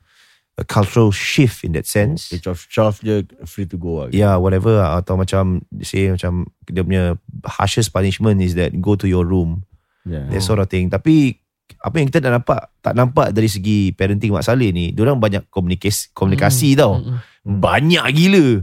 a 0.56 0.64
cultural 0.64 1.10
shift 1.10 1.64
in 1.66 1.72
that 1.74 1.84
sense? 1.84 2.30
Age 2.30 2.46
of 2.46 2.62
12 2.68 3.00
je 3.02 3.16
free 3.48 3.66
to 3.66 3.74
go 3.80 4.04
lah. 4.04 4.08
Yeah, 4.14 4.38
whatever 4.38 4.78
lah. 4.78 5.02
atau 5.02 5.18
macam 5.18 5.64
say 5.82 6.12
macam 6.14 6.46
dia 6.70 6.84
punya 6.86 7.04
harshest 7.42 7.90
punishment 7.90 8.38
is 8.44 8.54
that 8.54 8.76
go 8.78 8.94
to 8.94 9.08
your 9.08 9.24
room 9.24 9.64
Yeah. 10.08 10.32
that 10.32 10.40
sort 10.40 10.56
of 10.56 10.72
thing. 10.72 10.88
Tapi 10.88 11.36
apa 11.80 11.96
yang 11.96 12.12
kita 12.12 12.20
tak 12.20 12.32
nampak 12.36 12.60
tak 12.84 12.92
nampak 12.92 13.32
dari 13.32 13.48
segi 13.48 13.96
parenting 13.96 14.36
Mak 14.36 14.44
Saleh 14.44 14.68
ni, 14.68 14.92
diorang 14.92 15.16
banyak 15.16 15.48
komunikasi 15.48 16.12
komunikasi 16.12 16.76
tau. 16.76 17.00
Mm-mm. 17.00 17.18
Banyak 17.40 18.04
gila. 18.12 18.60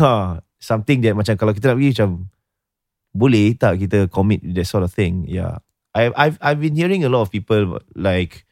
Ha, 0.00 0.40
something 0.56 1.04
that 1.04 1.12
macam 1.12 1.36
kalau 1.36 1.52
kita 1.52 1.68
nak 1.68 1.76
pergi 1.76 1.92
macam 2.00 2.10
boleh 3.12 3.52
tak 3.60 3.84
kita 3.84 4.08
commit 4.08 4.40
that 4.56 4.64
sort 4.64 4.84
of 4.84 4.92
thing. 4.92 5.28
Yeah. 5.28 5.60
I 5.92 6.08
I've 6.16 6.40
I've 6.40 6.60
been 6.60 6.76
hearing 6.76 7.04
a 7.04 7.12
lot 7.12 7.28
of 7.28 7.32
people 7.32 7.80
like 7.92 8.45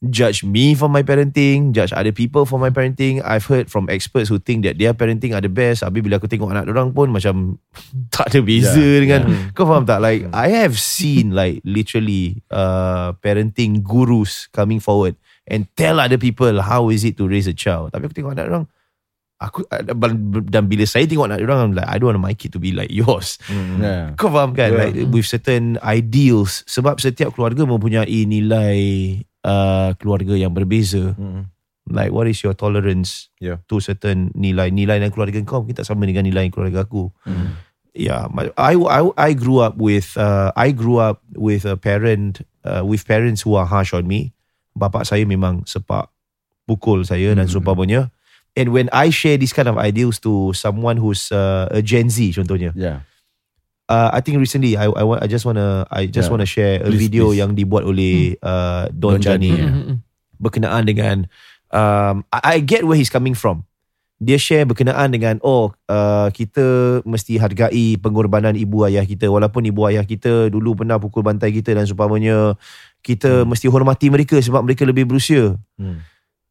judge 0.00 0.40
me 0.40 0.72
for 0.72 0.88
my 0.88 1.04
parenting, 1.04 1.76
judge 1.76 1.92
other 1.92 2.12
people 2.12 2.48
for 2.48 2.56
my 2.56 2.72
parenting. 2.72 3.20
I've 3.20 3.44
heard 3.44 3.68
from 3.68 3.92
experts 3.92 4.32
who 4.32 4.40
think 4.40 4.64
that 4.64 4.80
their 4.80 4.96
parenting 4.96 5.36
are 5.36 5.44
the 5.44 5.52
best. 5.52 5.84
Habis 5.84 6.00
bila 6.00 6.16
aku 6.16 6.24
tengok 6.24 6.48
anak 6.48 6.72
orang 6.72 6.96
pun 6.96 7.12
macam 7.12 7.60
tak 8.14 8.32
ada 8.32 8.40
beza 8.40 8.80
Yeah, 8.80 9.00
dengan 9.04 9.20
kau 9.52 9.68
faham 9.68 9.84
tak? 9.84 10.00
Like 10.00 10.24
I 10.32 10.56
have 10.64 10.80
seen 10.80 11.36
like 11.36 11.60
literally 11.68 12.40
uh, 12.48 13.12
parenting 13.20 13.84
gurus 13.84 14.48
coming 14.56 14.80
forward 14.80 15.20
and 15.44 15.68
tell 15.76 16.00
other 16.00 16.16
people 16.16 16.64
how 16.64 16.88
is 16.88 17.04
it 17.04 17.20
to 17.20 17.28
raise 17.28 17.44
a 17.44 17.56
child. 17.56 17.92
Tapi 17.92 18.08
aku 18.08 18.16
tengok 18.16 18.32
anak 18.32 18.48
orang 18.48 18.64
aku 19.40 19.64
dan 20.48 20.68
bila 20.68 20.84
saya 20.84 21.08
tengok 21.08 21.28
anak 21.28 21.44
orang 21.44 21.60
I'm 21.60 21.72
like 21.76 21.88
I 21.88 21.96
don't 22.00 22.12
want 22.12 22.24
my 22.24 22.36
kid 22.36 22.56
to 22.56 22.60
be 22.60 22.72
like 22.72 22.92
yours. 22.92 23.36
Yeah. 23.52 24.16
Kau 24.16 24.32
faham 24.32 24.56
kan 24.56 24.72
Yeah. 24.72 24.80
Like 24.80 24.96
with 25.12 25.24
certain 25.28 25.80
ideals 25.80 26.60
Sebab 26.68 27.00
setiap 27.00 27.32
keluarga 27.32 27.64
Mempunyai 27.64 28.28
nilai 28.28 28.80
uh, 29.42 29.92
Keluarga 29.96 30.34
yang 30.34 30.52
berbeza. 30.52 31.14
Hmm. 31.14 31.48
Like 31.90 32.14
what 32.14 32.30
is 32.30 32.38
your 32.44 32.54
tolerance 32.54 33.32
Yeah. 33.42 33.58
To 33.66 33.82
certain 33.82 34.30
nilai? 34.36 34.70
Nilai 34.70 35.00
dan 35.02 35.10
keluarga 35.10 35.40
kau 35.42 35.64
Mungkin 35.64 35.74
tak 35.74 35.88
sama 35.88 36.06
dengan 36.06 36.22
nilai 36.22 36.46
keluarga 36.52 36.86
aku. 36.86 37.10
Yeah 37.90 38.30
my- 38.30 38.54
I, 38.54 38.78
I, 38.78 39.00
I 39.18 39.30
grew 39.34 39.58
up 39.58 39.74
with 39.74 40.14
uh, 40.14 40.54
I 40.54 40.70
grew 40.70 41.02
up 41.02 41.18
with 41.34 41.66
a 41.66 41.74
parent 41.74 42.46
uh, 42.62 42.86
With 42.86 43.02
parents 43.02 43.42
who 43.42 43.58
are 43.58 43.66
harsh 43.66 43.90
on 43.90 44.06
me. 44.06 44.30
Bapak 44.78 45.02
saya 45.02 45.26
memang 45.26 45.66
sepak 45.66 46.06
Pukul 46.70 47.02
saya 47.02 47.34
dan 47.34 47.50
seumpamanya 47.50 48.14
And 48.54 48.70
when 48.70 48.86
I 48.94 49.10
share 49.10 49.34
this 49.34 49.50
kind 49.50 49.66
of 49.66 49.74
ideals 49.74 50.22
To 50.22 50.54
someone 50.54 51.02
who's 51.02 51.34
uh, 51.34 51.66
A 51.74 51.82
Gen 51.82 52.06
Z 52.06 52.38
contohnya. 52.38 52.70
Yeah. 52.78 53.02
Uh, 53.90 54.14
I 54.14 54.22
think 54.22 54.38
recently 54.38 54.78
I 54.78 54.86
I, 54.86 55.02
want, 55.02 55.18
I 55.20 55.26
just 55.26 55.42
wanna 55.42 55.82
I 55.90 56.06
just 56.06 56.30
Yeah. 56.30 56.32
wanna 56.38 56.46
share 56.46 56.78
a 56.78 56.86
Please, 56.86 57.02
video 57.10 57.34
please. 57.34 57.42
yang 57.42 57.58
dibuat 57.58 57.82
oleh 57.82 58.38
uh, 58.38 58.86
Don, 58.94 59.18
Don 59.18 59.26
Jani 59.26 59.50
Jani, 59.50 59.50
Mm, 59.50 59.74
mm, 59.74 59.84
mm. 59.90 59.96
berkenaan 60.38 60.82
dengan 60.86 61.16
um, 61.74 62.22
I, 62.30 62.56
I 62.56 62.62
get 62.62 62.86
where 62.86 62.94
he's 62.96 63.10
coming 63.10 63.34
from. 63.34 63.66
Dia 64.20 64.36
share 64.36 64.68
berkenaan 64.68 65.16
dengan 65.16 65.40
oh 65.40 65.72
uh, 65.88 66.28
kita 66.28 67.00
mesti 67.08 67.40
hargai 67.40 67.96
pengorbanan 67.96 68.52
ibu 68.52 68.84
ayah 68.84 69.00
kita 69.02 69.26
walaupun 69.32 69.64
ibu 69.64 69.88
ayah 69.88 70.04
kita 70.04 70.52
dulu 70.52 70.76
pernah 70.76 71.00
pukul 71.00 71.24
bantai 71.24 71.48
kita 71.56 71.72
dan 71.72 71.88
seumpamanya 71.88 72.52
kita 73.00 73.48
mesti 73.48 73.64
hormati 73.72 74.12
mereka 74.12 74.36
sebab 74.36 74.60
mereka 74.60 74.84
lebih 74.84 75.08
berusia. 75.08 75.56
Hmm. 75.80 76.04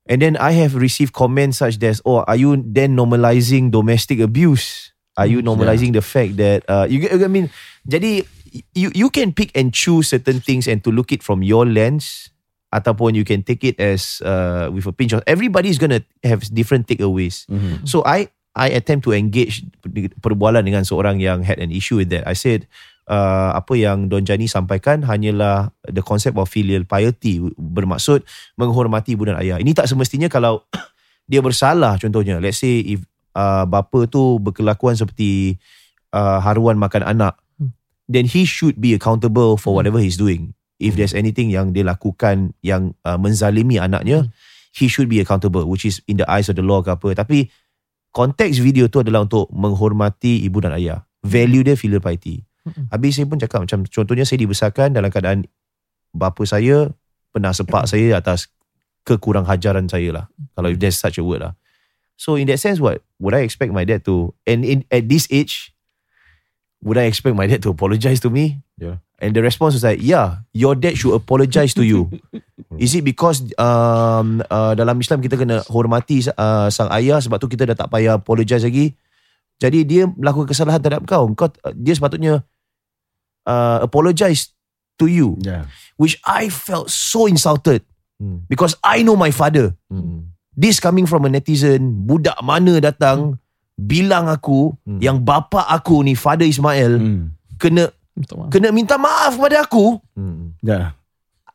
And 0.09 0.17
then 0.17 0.33
I 0.41 0.57
have 0.57 0.73
received 0.73 1.13
comments 1.13 1.61
such 1.61 1.77
as, 1.85 2.01
"Oh, 2.01 2.25
are 2.25 2.33
you 2.33 2.57
then 2.57 2.97
normalizing 2.97 3.69
domestic 3.69 4.17
abuse? 4.17 4.89
Are 5.19 5.27
you 5.27 5.43
normalizing 5.43 5.91
the 5.91 5.99
fact 5.99 6.39
that 6.39 6.63
uh, 6.71 6.87
you 6.87 7.03
get? 7.03 7.11
I 7.11 7.27
mean, 7.27 7.51
jadi 7.83 8.23
you 8.71 8.89
you 8.95 9.11
can 9.11 9.35
pick 9.35 9.51
and 9.51 9.75
choose 9.75 10.15
certain 10.15 10.39
things 10.39 10.63
and 10.65 10.79
to 10.87 10.89
look 10.95 11.11
it 11.11 11.19
from 11.19 11.43
your 11.43 11.67
lens, 11.67 12.31
ataupun 12.71 13.19
you 13.19 13.27
can 13.27 13.43
take 13.43 13.67
it 13.67 13.75
as 13.83 14.23
uh, 14.23 14.71
with 14.71 14.87
a 14.87 14.95
pinch 14.95 15.11
of. 15.11 15.19
Everybody's 15.27 15.75
gonna 15.75 16.01
have 16.23 16.47
different 16.55 16.87
takeaways. 16.87 17.43
Mhm. 17.51 17.83
So 17.83 18.05
I 18.07 18.31
I 18.55 18.73
attempt 18.73 19.05
to 19.09 19.13
engage 19.13 19.65
perbualan 20.23 20.65
dengan 20.65 20.85
seorang 20.85 21.21
yang 21.21 21.45
had 21.45 21.61
an 21.61 21.69
issue 21.69 22.01
with 22.01 22.09
that. 22.13 22.25
I 22.25 22.33
said, 22.33 22.65
uh, 23.09 23.57
apa 23.57 23.73
yang 23.73 24.07
Don 24.07 24.25
Jani 24.25 24.45
sampaikan 24.45 25.01
hanyalah 25.05 25.73
the 25.89 26.05
concept 26.05 26.37
of 26.37 26.49
filial 26.49 26.85
piety 26.85 27.41
bermaksud 27.57 28.21
menghormati 28.55 29.17
ibu 29.17 29.25
dan 29.25 29.41
ayah. 29.41 29.57
Ini 29.57 29.73
tak 29.73 29.89
semestinya 29.89 30.29
kalau 30.29 30.65
dia 31.31 31.41
bersalah 31.41 31.97
contohnya. 31.97 32.37
Let's 32.37 32.61
say 32.61 32.85
if 32.85 33.05
uh, 33.35 33.65
bapa 33.65 34.05
tu 34.09 34.37
berkelakuan 34.39 34.97
seperti 34.97 35.59
uh, 36.13 36.39
haruan 36.41 36.77
makan 36.79 37.05
anak, 37.05 37.37
Hmm. 37.59 37.75
then 38.07 38.23
he 38.23 38.47
should 38.47 38.79
be 38.79 38.95
accountable 38.95 39.59
for 39.59 39.75
whatever 39.75 39.99
he's 39.99 40.15
doing. 40.15 40.55
If 40.79 40.95
there's 40.95 41.11
anything 41.11 41.51
yang 41.51 41.75
dia 41.75 41.83
lakukan 41.83 42.55
yang 42.63 42.95
uh, 43.03 43.19
menzalimi 43.19 43.75
anaknya, 43.75 44.31
he 44.71 44.87
should 44.87 45.11
be 45.11 45.19
accountable 45.19 45.67
which 45.67 45.83
is 45.83 45.99
in 46.07 46.15
the 46.15 46.27
eyes 46.31 46.47
of 46.47 46.55
the 46.55 46.63
law 46.63 46.79
ke 46.79 46.87
apa. 46.95 47.11
Tapi 47.19 47.51
konteks 48.15 48.63
video 48.63 48.87
tu 48.87 49.03
adalah 49.03 49.27
untuk 49.27 49.51
menghormati 49.51 50.39
ibu 50.47 50.63
dan 50.63 50.79
ayah. 50.79 51.03
Value 51.19 51.67
dia 51.67 51.75
filial 51.75 51.99
piety. 51.99 52.47
Habis 52.93 53.19
saya 53.19 53.25
pun 53.27 53.41
cakap 53.41 53.65
macam 53.65 53.83
contohnya 53.83 54.23
saya 54.23 54.39
dibesarkan 54.39 54.93
dalam 54.95 55.09
keadaan 55.11 55.43
bapa 56.15 56.43
saya 56.47 56.93
pernah 57.33 57.51
sepak 57.51 57.89
saya 57.89 58.15
atas 58.15 58.47
kekurang 59.03 59.43
hajaran 59.43 59.89
saya 59.91 60.15
lah. 60.15 60.25
Kalau 60.55 60.69
if 60.71 60.79
there's 60.79 60.95
such 60.95 61.19
a 61.19 61.23
word 61.25 61.43
lah. 61.43 61.59
So 62.19 62.35
in 62.35 62.51
that 62.51 62.59
sense 62.59 62.83
what 62.83 62.99
would 63.23 63.31
I 63.31 63.47
expect 63.47 63.71
my 63.71 63.87
dad 63.87 64.03
to 64.11 64.35
and 64.43 64.67
in 64.67 64.83
at 64.91 65.07
this 65.07 65.23
age 65.31 65.71
would 66.83 66.99
I 66.99 67.07
expect 67.07 67.39
my 67.39 67.47
dad 67.47 67.63
to 67.63 67.71
apologize 67.71 68.19
to 68.27 68.29
me? 68.29 68.59
Yeah. 68.75 68.99
And 69.19 69.35
the 69.35 69.43
response 69.43 69.75
was 69.75 69.83
like, 69.83 69.99
yeah, 69.99 70.47
your 70.55 70.75
dad 70.75 70.95
should 70.95 71.11
apologize 71.11 71.75
to 71.75 71.83
you. 71.83 72.07
Is 72.79 72.95
it 72.95 73.03
because 73.03 73.43
um, 73.59 74.39
uh, 74.47 74.71
dalam 74.79 74.95
Islam 75.03 75.19
kita 75.19 75.35
kena 75.35 75.59
hormati 75.67 76.23
uh, 76.39 76.71
sang 76.71 76.87
ayah 76.95 77.19
sebab 77.19 77.35
tu 77.35 77.51
kita 77.51 77.67
dah 77.67 77.75
tak 77.75 77.91
payah 77.91 78.15
apologize 78.15 78.63
lagi? 78.63 78.95
Jadi 79.59 79.83
dia 79.83 80.07
melakukan 80.07 80.47
kesalahan 80.47 80.79
terhadap 80.79 81.03
kau. 81.03 81.27
Kau 81.35 81.51
uh, 81.51 81.75
dia 81.75 81.91
sepatutnya 81.99 82.47
uh, 83.43 83.83
apologize 83.83 84.55
to 84.95 85.11
you. 85.11 85.35
Yeah. 85.43 85.67
Which 85.99 86.15
I 86.23 86.47
felt 86.47 86.87
so 86.87 87.27
insulted 87.27 87.83
Hmm. 88.19 88.43
because 88.51 88.75
I 88.83 88.99
know 89.01 89.15
my 89.15 89.31
father. 89.31 89.79
Hmm. 89.87 90.28
This 90.59 90.83
coming 90.83 91.07
from 91.07 91.23
a 91.23 91.31
netizen, 91.31 92.03
budak 92.03 92.35
mana 92.43 92.83
datang 92.83 93.39
bilang 93.79 94.27
aku 94.27 94.75
Hmm. 94.83 94.99
yang 94.99 95.23
bapa 95.23 95.63
aku 95.63 96.03
ni 96.03 96.19
Father 96.19 96.43
Ismail 96.43 96.99
Hmm. 96.99 97.31
kena 97.55 97.87
Minta 98.11 98.35
maaf. 98.35 98.49
kena 98.51 98.67
minta 98.75 98.95
maaf 98.99 99.39
kepada 99.39 99.63
aku. 99.63 100.03
Hmm. 100.19 100.59
Yeah. 100.59 100.99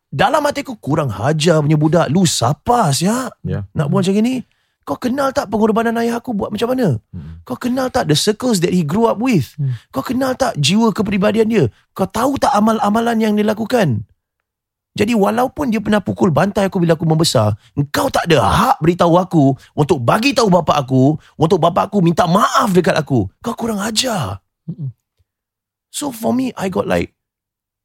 Dalam 0.09 0.41
hati 0.41 0.65
aku 0.65 0.81
kurang 0.81 1.13
hajar 1.13 1.61
punya 1.61 1.77
budak. 1.77 2.09
Lu 2.09 2.25
siapa 2.25 2.89
ya? 2.97 3.29
Ya. 3.45 3.69
Nak 3.77 3.93
buat 3.93 4.09
macam 4.09 4.25
ni? 4.25 4.41
Kau 4.85 4.97
kenal 4.97 5.33
tak 5.33 5.49
pengorbanan 5.49 5.97
ayah 6.01 6.21
aku 6.21 6.33
buat 6.33 6.49
macam 6.49 6.73
mana? 6.73 6.97
Hmm. 7.13 7.45
Kau 7.45 7.57
kenal 7.57 7.93
tak 7.93 8.09
the 8.09 8.17
circles 8.17 8.61
that 8.61 8.73
he 8.73 8.85
grew 8.85 9.05
up 9.05 9.21
with? 9.21 9.53
Hmm. 9.61 9.77
Kau 9.93 10.01
kenal 10.01 10.33
tak 10.33 10.57
jiwa 10.57 10.97
kepribadian 10.97 11.49
dia? 11.49 11.65
Kau 11.93 12.09
tahu 12.09 12.41
tak 12.41 12.53
amal-amalan 12.53 13.21
yang 13.21 13.33
dia 13.37 13.45
lakukan? 13.45 14.09
Jadi 14.95 15.11
walaupun 15.11 15.75
dia 15.75 15.83
pernah 15.83 15.99
pukul 15.99 16.31
bantai 16.31 16.71
aku 16.71 16.79
bila 16.79 16.95
aku 16.95 17.03
membesar, 17.03 17.59
engkau 17.75 18.07
tak 18.15 18.31
ada 18.31 18.47
hak 18.47 18.77
beritahu 18.79 19.19
aku 19.19 19.45
untuk 19.75 19.99
bagi 19.99 20.31
tahu 20.31 20.47
bapa 20.47 20.79
aku, 20.79 21.19
untuk 21.35 21.59
bapa 21.59 21.91
aku 21.91 21.99
minta 21.99 22.31
maaf 22.31 22.71
dekat 22.71 22.95
aku. 22.95 23.27
Kau 23.43 23.59
kurang 23.59 23.83
ajar. 23.83 24.39
So 25.91 26.15
for 26.15 26.31
me, 26.31 26.55
I 26.55 26.71
got 26.71 26.87
like, 26.87 27.11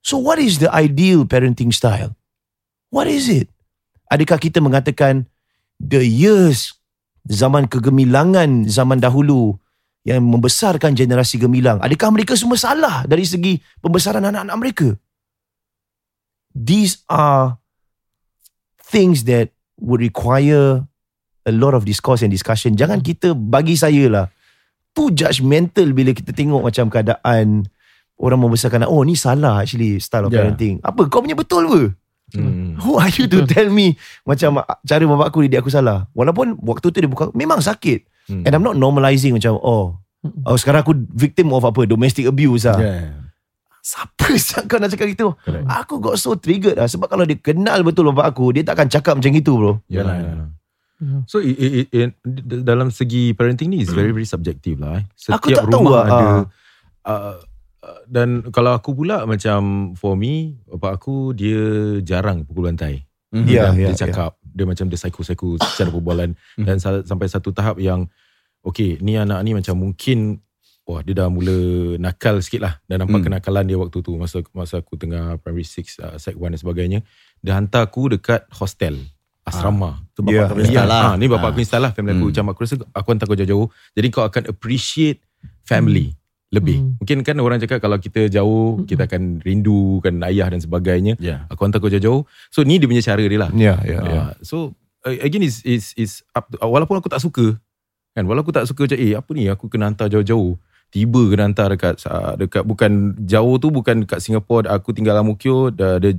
so 0.05 0.21
what 0.21 0.37
is 0.37 0.61
the 0.61 0.69
ideal 0.69 1.25
parenting 1.25 1.73
style? 1.73 2.13
What 2.93 3.09
is 3.09 3.25
it? 3.25 3.49
Adakah 4.13 4.37
kita 4.37 4.61
mengatakan 4.61 5.25
the 5.81 6.05
years 6.05 6.77
zaman 7.25 7.65
kegemilangan 7.65 8.69
zaman 8.69 9.01
dahulu 9.01 9.57
yang 10.05 10.21
membesarkan 10.29 10.93
generasi 10.93 11.41
gemilang, 11.41 11.81
adakah 11.81 12.13
mereka 12.13 12.37
semua 12.37 12.57
salah 12.57 13.01
dari 13.09 13.25
segi 13.25 13.57
pembesaran 13.81 14.21
anak-anak 14.21 14.57
mereka? 14.61 14.93
These 16.59 17.07
are 17.07 17.55
things 18.83 19.23
that 19.31 19.55
would 19.79 20.03
require 20.03 20.83
a 21.47 21.53
lot 21.55 21.71
of 21.71 21.87
discourse 21.87 22.19
and 22.19 22.27
discussion. 22.27 22.75
Jangan 22.75 22.99
kita 22.99 23.31
bagi 23.31 23.79
saya 23.79 24.11
lah 24.11 24.25
too 24.91 25.13
judgmental 25.13 25.95
bila 25.95 26.11
kita 26.11 26.35
tengok 26.35 26.59
macam 26.59 26.91
keadaan 26.91 27.69
orang 28.19 28.39
membesarkan. 28.43 28.83
Oh 28.83 29.05
ni 29.07 29.15
salah 29.15 29.63
actually 29.63 30.03
style 30.03 30.27
of 30.27 30.35
Yeah. 30.35 30.43
parenting. 30.43 30.83
Apa 30.83 31.07
kau 31.07 31.23
punya 31.23 31.39
betul 31.39 31.63
ke? 31.71 31.83
Hmm. 32.35 32.75
Who 32.83 32.99
are 32.99 33.09
you 33.09 33.25
to 33.25 33.47
tell 33.53 33.71
me 33.71 33.95
macam 34.27 34.59
cara 34.83 35.03
bapak 35.07 35.27
aku 35.31 35.47
didik 35.47 35.63
aku 35.63 35.71
salah? 35.71 36.11
Walaupun 36.11 36.59
waktu 36.61 36.91
tu 36.91 36.99
dia 36.99 37.07
bukan 37.07 37.31
memang 37.31 37.63
sakit. 37.63 38.05
Hmm. 38.27 38.43
And 38.43 38.51
I'm 38.51 38.65
not 38.65 38.75
normalizing 38.75 39.33
macam 39.33 39.55
oh 39.57 39.95
oh 40.43 40.57
sekarang 40.59 40.83
aku 40.83 40.93
victim 41.15 41.55
of 41.55 41.63
apa 41.63 41.87
domestic 41.87 42.27
abuse 42.27 42.67
lah. 42.67 42.77
Yeah. 42.77 43.28
Siapa 43.79 44.25
siap 44.39 44.63
kau 44.65 44.77
nak 44.77 44.89
cakap 44.89 45.07
gitu? 45.09 45.33
Correct. 45.37 45.65
Aku 45.65 45.97
got 45.97 46.15
so 46.15 46.33
triggered 46.33 46.75
lah 46.75 46.85
sebab 46.85 47.07
kalau 47.07 47.23
dia 47.23 47.35
kenal 47.35 47.81
betul 47.81 48.09
bapak 48.09 48.29
aku, 48.29 48.51
dia 48.51 48.61
takkan 48.61 48.85
cakap 48.85 49.15
macam 49.15 49.31
itu 49.31 49.51
bro. 49.51 49.73
Yalah, 49.85 49.89
Yalah. 49.89 50.15
yalah. 50.19 50.49
Yeah. 50.99 51.23
So 51.25 51.39
i, 51.39 51.47
i, 51.49 51.67
i, 51.73 51.81
i- 51.97 52.15
d- 52.21 52.59
dalam 52.61 52.89
segi 52.89 53.31
parenting 53.31 53.71
ni 53.71 53.79
is 53.79 53.89
very 53.89 54.11
very 54.11 54.27
subjective 54.27 54.77
lah. 54.77 54.99
Eh. 54.99 55.03
Setiap 55.13 55.35
Aku 55.37 55.47
tak 55.49 55.65
tahu 55.65 55.79
rumah 55.81 55.93
lah, 55.93 56.03
ada 56.03 56.19
uh, 56.19 57.35
uh, 57.79 57.99
dan 58.05 58.27
kalau 58.51 58.71
aku 58.73 58.91
pula 58.93 59.23
macam 59.23 59.59
for 59.93 60.13
me 60.13 60.59
bapak 60.67 60.99
aku 60.99 61.31
dia 61.31 61.59
jarang 62.01 62.43
pukul 62.43 62.67
bantai. 62.67 63.07
Mhm. 63.31 63.45
Ya, 63.45 63.71
Dan 63.71 63.73
ya, 63.77 63.87
dia 63.87 63.95
cakap 63.97 64.31
dia 64.43 64.65
macam 64.65 64.85
dia 64.85 64.97
psycho-psycho 64.97 65.55
secara 65.57 65.87
perbualan 65.87 66.35
dan 66.57 66.75
sa- 66.77 66.99
sampai 67.01 67.29
satu 67.29 67.53
tahap 67.53 67.77
yang 67.77 68.09
okay 68.59 68.99
ni 68.99 69.15
anak 69.15 69.39
ni 69.41 69.55
macam 69.55 69.79
mungkin 69.79 70.43
wah 70.89 71.05
dia 71.05 71.13
dah 71.13 71.29
mula 71.29 71.53
nakal 72.01 72.41
sikit 72.41 72.65
lah 72.65 72.73
dan 72.89 73.05
nampak 73.05 73.21
Hmm. 73.21 73.25
kenakalan 73.29 73.63
dia 73.63 73.77
waktu 73.77 74.01
tu 74.01 74.17
masa 74.17 74.41
masa 74.51 74.81
aku 74.81 74.97
tengah 74.97 75.37
primary 75.37 75.61
6 75.61 76.01
uh, 76.01 76.17
sec 76.17 76.33
1 76.33 76.41
dan 76.41 76.57
sebagainya 76.57 76.99
dia 77.39 77.53
hantar 77.53 77.85
aku 77.85 78.09
dekat 78.09 78.49
hostel 78.49 78.97
asrama 79.45 80.01
Tu 80.13 80.21
bapak 80.21 80.51
kau 80.51 80.57
ya. 80.57 80.65
install 80.65 80.89
lah. 80.89 81.01
Ah, 81.01 81.13
ni 81.15 81.25
bapak 81.25 81.47
aku 81.53 81.59
install 81.61 81.81
lah 81.81 81.91
family 81.93 82.13
aku. 82.13 82.21
Hmm. 82.21 82.31
Macam 82.33 82.45
aku 82.49 82.59
rasa 82.65 82.75
aku 82.91 83.07
hantar 83.09 83.25
kau 83.25 83.33
jauh-jauh. 83.33 83.67
Jadi 83.93 84.07
kau 84.09 84.21
akan 84.21 84.43
appreciate 84.45 85.25
family 85.61 86.13
lebih. 86.49 86.77
Hmm. 86.81 86.97
Mungkin 87.01 87.17
kan 87.25 87.35
orang 87.37 87.57
cakap 87.57 87.81
kalau 87.81 87.97
kita 87.97 88.29
jauh, 88.29 88.85
kita 88.85 89.05
akan 89.05 89.41
rindukan 89.41 90.21
ayah 90.25 90.49
dan 90.49 90.61
sebagainya. 90.61 91.17
Yeah. 91.17 91.49
Aku 91.49 91.65
hantar 91.65 91.81
kau 91.81 91.89
jauh-jauh. 91.89 92.25
So 92.49 92.61
ni 92.61 92.77
dia 92.77 92.85
punya 92.85 93.01
cara 93.01 93.21
dia 93.21 93.39
lah. 93.39 93.49
Ya, 93.53 93.77
ya, 93.81 93.97
ya. 94.01 94.21
Ah, 94.21 94.31
so 94.41 94.73
uh, 95.01 95.17
again 95.17 95.41
is 95.41 95.61
is 95.65 95.93
is 95.93 96.21
up 96.33 96.45
to, 96.49 96.57
walaupun 96.59 96.97
aku 96.97 97.09
tak 97.09 97.21
suka 97.21 97.57
kan 98.13 98.25
walaupun 98.25 98.49
aku 98.49 98.57
tak 98.57 98.65
suka 98.65 98.89
macam 98.89 98.99
eh 98.99 99.13
apa 99.13 99.29
ni 99.33 99.43
aku 99.47 99.65
kena 99.65 99.85
hantar 99.87 100.09
jauh-jauh 100.09 100.57
tiba 100.89 101.21
kena 101.29 101.49
hantar 101.49 101.73
dekat 101.73 102.01
uh, 102.05 102.33
dekat 102.33 102.65
bukan 102.65 103.13
jauh 103.23 103.55
tu 103.57 103.69
bukan 103.69 104.03
dekat 104.03 104.19
Singapore 104.19 104.65
aku 104.65 104.89
tinggal 104.89 105.17
Amukyo 105.17 105.69
dia 105.69 106.01
dia, 106.01 106.13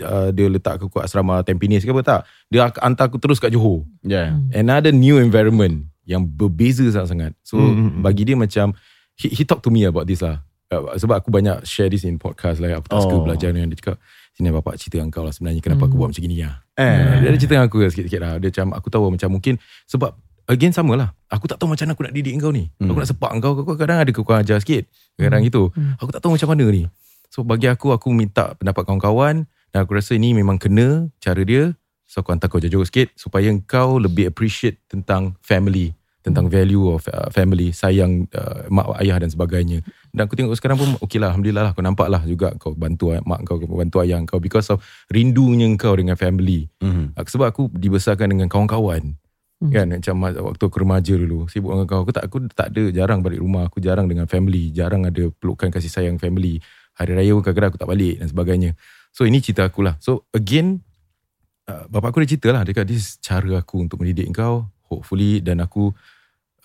uh, 0.00 0.32
dia 0.32 0.48
letak 0.48 0.80
aku 0.80 0.88
kat 0.88 1.04
asrama 1.04 1.44
Tampines 1.44 1.84
ke 1.84 1.92
apa 1.92 2.00
tak 2.00 2.20
dia 2.48 2.72
hantar 2.80 3.12
aku 3.12 3.20
terus 3.20 3.36
kat 3.36 3.52
Johor 3.52 3.84
Yeah. 4.00 4.40
another 4.56 4.90
new 4.90 5.20
environment 5.20 5.88
yang 6.04 6.24
berbeza 6.24 6.84
sangat-sangat. 6.88 7.32
So 7.40 7.56
Hmm, 7.56 7.72
hmm, 7.72 7.88
hmm. 7.96 8.02
bagi 8.04 8.28
dia 8.28 8.36
macam 8.36 8.76
he, 9.16 9.32
he 9.32 9.42
talk 9.44 9.64
to 9.64 9.72
me 9.72 9.84
about 9.84 10.04
this 10.04 10.20
lah. 10.20 10.44
Uh, 10.68 10.92
sebab 10.96 11.20
aku 11.20 11.32
banyak 11.32 11.64
share 11.64 11.88
this 11.88 12.04
in 12.04 12.16
podcast 12.16 12.60
lah. 12.60 12.76
Aku 12.76 12.88
tak 12.88 13.00
suka 13.04 13.16
Oh. 13.16 13.24
belajar 13.24 13.52
dengan 13.52 13.72
dia 13.72 13.80
cakap 13.80 13.96
sini 14.34 14.50
bapak 14.50 14.76
cerita 14.76 14.98
dengan 15.00 15.08
kau 15.08 15.22
lah 15.22 15.32
sebenarnya 15.32 15.64
kenapa 15.64 15.86
aku 15.86 15.96
Hmm. 15.96 16.00
buat 16.04 16.08
macam 16.12 16.24
gini 16.24 16.36
lah. 16.44 16.60
Eh. 16.76 17.24
Dia 17.24 17.28
ada 17.32 17.38
cerita 17.38 17.52
dengan 17.54 17.66
aku 17.68 17.76
sikit-sikit 17.86 18.20
lah. 18.20 18.32
Dia 18.36 18.48
macam 18.52 18.66
aku 18.76 18.88
tahu 18.92 19.04
macam 19.12 19.28
mungkin 19.32 19.54
sebab 19.86 20.10
again 20.50 20.72
sama 20.72 20.94
lah. 20.94 21.08
Aku 21.30 21.50
tak 21.50 21.58
tahu 21.58 21.72
macam 21.72 21.84
mana 21.88 21.92
aku 21.96 22.04
nak 22.06 22.14
didik 22.14 22.34
kau 22.38 22.52
ni. 22.54 22.70
Hmm. 22.78 22.90
Aku 22.92 22.98
nak 23.00 23.08
sepak 23.10 23.30
kau. 23.42 23.52
Kau 23.64 23.74
kadang 23.74 23.98
ada 24.00 24.10
kekurangan 24.10 24.44
ajar 24.44 24.58
sikit. 24.62 24.86
Kadang 25.18 25.42
Hmm. 25.42 25.48
gitu. 25.48 25.62
Hmm. 25.74 25.98
Aku 25.98 26.10
tak 26.14 26.20
tahu 26.22 26.36
macam 26.36 26.48
mana 26.52 26.64
ni. 26.70 26.82
So 27.32 27.42
bagi 27.42 27.66
aku 27.66 27.90
aku 27.90 28.14
minta 28.14 28.54
pendapat 28.54 28.86
kawan-kawan 28.86 29.44
dan 29.74 29.78
aku 29.82 29.98
rasa 29.98 30.14
ni 30.14 30.30
memang 30.36 30.60
kena 30.60 31.10
cara 31.18 31.42
dia. 31.42 31.74
So 32.06 32.22
aku 32.22 32.30
hantar 32.30 32.46
kau 32.46 32.62
jauh-jauh 32.62 32.86
sikit 32.86 33.10
supaya 33.18 33.50
kau 33.66 33.98
lebih 33.98 34.30
appreciate 34.30 34.78
tentang 34.86 35.34
family 35.42 35.96
tentang 36.24 36.48
value 36.48 36.88
of 36.88 37.04
uh, 37.12 37.28
family, 37.28 37.68
sayang 37.68 38.24
uh, 38.32 38.64
mak 38.72 38.96
ayah 39.04 39.20
dan 39.20 39.28
sebagainya. 39.28 39.84
Dan 40.08 40.24
aku 40.24 40.32
tengok 40.32 40.56
sekarang 40.56 40.80
pun 40.80 40.88
okey 41.04 41.20
lah, 41.20 41.36
alhamdulillah 41.36 41.68
lah 41.68 41.72
kau 41.76 41.84
nampak 41.84 42.08
lah 42.08 42.24
juga 42.24 42.56
kau 42.56 42.72
bantu 42.72 43.12
mak 43.28 43.44
kau, 43.44 43.60
kau 43.60 43.76
bantu 43.76 44.00
ayah 44.00 44.24
kau 44.24 44.40
because 44.40 44.72
of 44.72 44.80
rindunya 45.12 45.68
kau 45.76 45.92
dengan 45.92 46.16
family. 46.16 46.64
Mhm. 46.80 47.12
Uh, 47.12 47.24
sebab 47.28 47.52
aku 47.52 47.68
dibesarkan 47.76 48.32
dengan 48.32 48.48
kawan-kawan. 48.48 49.20
Hmm. 49.64 49.72
Kan 49.72 49.86
macam 49.96 50.14
ma- 50.20 50.42
waktu 50.52 50.62
aku 50.68 50.76
remaja 50.76 51.14
dulu 51.16 51.48
sibuk 51.48 51.72
dengan 51.72 51.88
kau 51.88 52.04
aku 52.04 52.12
tak 52.12 52.28
aku 52.28 52.36
tak 52.52 52.68
ada 52.76 52.84
jarang 52.92 53.24
balik 53.24 53.40
rumah. 53.40 53.64
Aku 53.72 53.80
jarang 53.80 54.04
dengan 54.04 54.28
family 54.28 54.68
jarang 54.68 55.08
ada 55.08 55.32
pelukan 55.40 55.72
kasih 55.72 55.88
sayang 55.88 56.20
family. 56.20 56.60
Hari 57.00 57.16
raya 57.16 57.32
pun 57.32 57.40
kadang-kadang 57.40 57.70
aku 57.72 57.80
tak 57.80 57.88
balik 57.88 58.20
dan 58.20 58.28
sebagainya. 58.28 58.70
So 59.08 59.24
ini 59.24 59.40
cerita 59.40 59.64
aku 59.64 59.80
lah. 59.80 59.96
So 60.04 60.28
again 60.36 60.84
uh, 61.64 61.88
bapak 61.88 62.12
aku 62.12 62.20
dah 62.20 62.28
cerita 62.28 62.48
lah. 62.52 62.60
Dia 62.68 62.76
kata 62.76 62.92
this 62.92 63.00
is 63.00 63.08
cara 63.24 63.64
aku 63.64 63.80
untuk 63.80 64.04
mendidik 64.04 64.28
kau 64.36 64.68
hopefully. 64.84 65.40
Dan 65.40 65.64
aku 65.64 65.88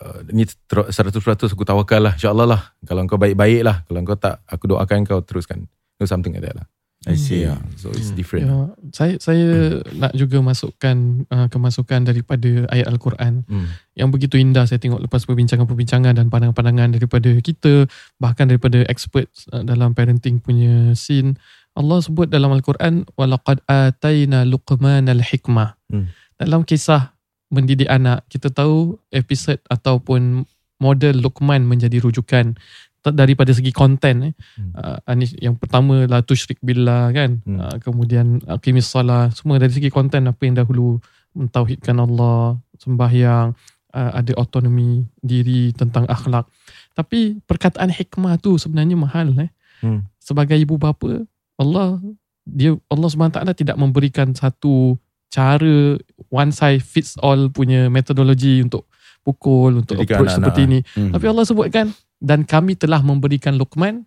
uh, 0.04 0.20
ni 0.36 0.44
ter- 0.44 0.92
100% 0.92 1.56
aku 1.56 1.64
tawakal 1.64 2.04
lah 2.04 2.20
insyaAllah 2.20 2.48
lah. 2.52 2.62
Kalau 2.84 3.08
kau 3.08 3.16
baik-baik 3.16 3.64
lah. 3.64 3.88
Kalau 3.88 4.04
kau 4.04 4.20
tak 4.20 4.44
aku 4.44 4.76
doakan 4.76 5.08
kau 5.08 5.24
teruskan. 5.24 5.72
No, 5.96 6.04
something 6.04 6.36
like 6.36 6.44
that 6.44 6.60
lah 6.60 6.68
I 7.08 7.16
see. 7.16 7.48
yeah 7.48 7.64
so 7.80 7.96
it's 7.96 8.12
different 8.12 8.44
Ya, 8.52 8.76
saya 8.92 9.14
saya 9.24 9.80
nak 9.96 10.12
juga 10.12 10.44
masukkan 10.44 11.24
uh, 11.32 11.48
kemasukan 11.48 12.04
daripada 12.04 12.68
ayat 12.68 12.92
al-Quran 12.92 13.48
hmm. 13.48 13.68
yang 13.96 14.12
begitu 14.12 14.36
indah 14.36 14.68
saya 14.68 14.84
tengok 14.84 15.08
lepas 15.08 15.24
perbincangan-perbincangan 15.24 16.12
dan 16.12 16.28
pandangan-pandangan 16.28 17.00
daripada 17.00 17.32
kita 17.40 17.88
bahkan 18.20 18.52
daripada 18.52 18.84
expert 18.92 19.32
uh, 19.56 19.64
dalam 19.64 19.96
parenting 19.96 20.44
punya 20.44 20.92
scene 20.92 21.40
Allah 21.80 22.04
sebut 22.04 22.28
dalam 22.28 22.52
al-Quran 22.52 23.08
walaqad 23.16 23.64
ataina 23.64 24.44
luqmanal 24.44 25.24
hikmah. 25.24 25.80
Hmm. 25.88 26.12
Dalam 26.36 26.68
kisah 26.68 27.16
mendidik 27.48 27.88
anak 27.88 28.28
kita 28.28 28.52
tahu 28.52 29.00
episod 29.16 29.58
ataupun 29.72 30.44
model 30.80 31.20
Luqman 31.20 31.68
menjadi 31.68 32.00
rujukan 32.00 32.56
daripada 33.04 33.56
segi 33.56 33.72
konten 33.72 34.32
eh. 34.32 34.34
Hmm. 34.60 34.72
Uh, 34.76 34.98
Anis 35.08 35.32
yang 35.40 35.56
pertama 35.56 36.04
la 36.06 36.20
tusyrik 36.20 36.60
billah 36.60 37.12
kan. 37.16 37.40
Hmm. 37.48 37.60
Uh, 37.60 37.76
kemudian 37.80 38.44
aqimis 38.46 38.92
salah 38.92 39.32
semua 39.32 39.56
dari 39.58 39.72
segi 39.72 39.88
konten 39.88 40.28
apa 40.28 40.42
yang 40.44 40.60
dahulu 40.60 41.00
mentauhidkan 41.32 41.96
Allah, 42.02 42.60
sembahyang, 42.82 43.56
uh, 43.96 44.12
ada 44.16 44.32
autonomi 44.36 45.08
diri 45.24 45.72
tentang 45.72 46.04
akhlak. 46.12 46.50
Tapi 46.98 47.40
perkataan 47.48 47.88
hikmah 47.94 48.36
tu 48.44 48.60
sebenarnya 48.60 49.00
mahal 49.00 49.32
eh. 49.40 49.52
Hmm. 49.80 50.04
Sebagai 50.20 50.60
ibu 50.60 50.76
bapa, 50.76 51.24
Allah 51.56 52.04
dia 52.44 52.76
Allah 52.90 53.08
SWT 53.08 53.40
tidak 53.54 53.78
memberikan 53.78 54.34
satu 54.34 54.98
cara 55.30 55.96
one 56.34 56.50
size 56.50 56.82
fits 56.82 57.14
all 57.22 57.54
punya 57.54 57.88
metodologi 57.88 58.66
untuk 58.66 58.90
pukul, 59.22 59.86
untuk 59.86 60.02
Didikan 60.02 60.18
approach 60.18 60.34
anak-anak, 60.34 60.48
seperti 60.50 60.62
ini. 60.66 60.80
Hmm. 60.98 61.12
Tapi 61.14 61.26
Allah 61.30 61.46
sebutkan 61.46 61.86
dan 62.20 62.44
kami 62.44 62.76
telah 62.76 63.00
memberikan 63.00 63.56
Luqman 63.56 64.06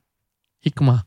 hikmah, 0.63 1.03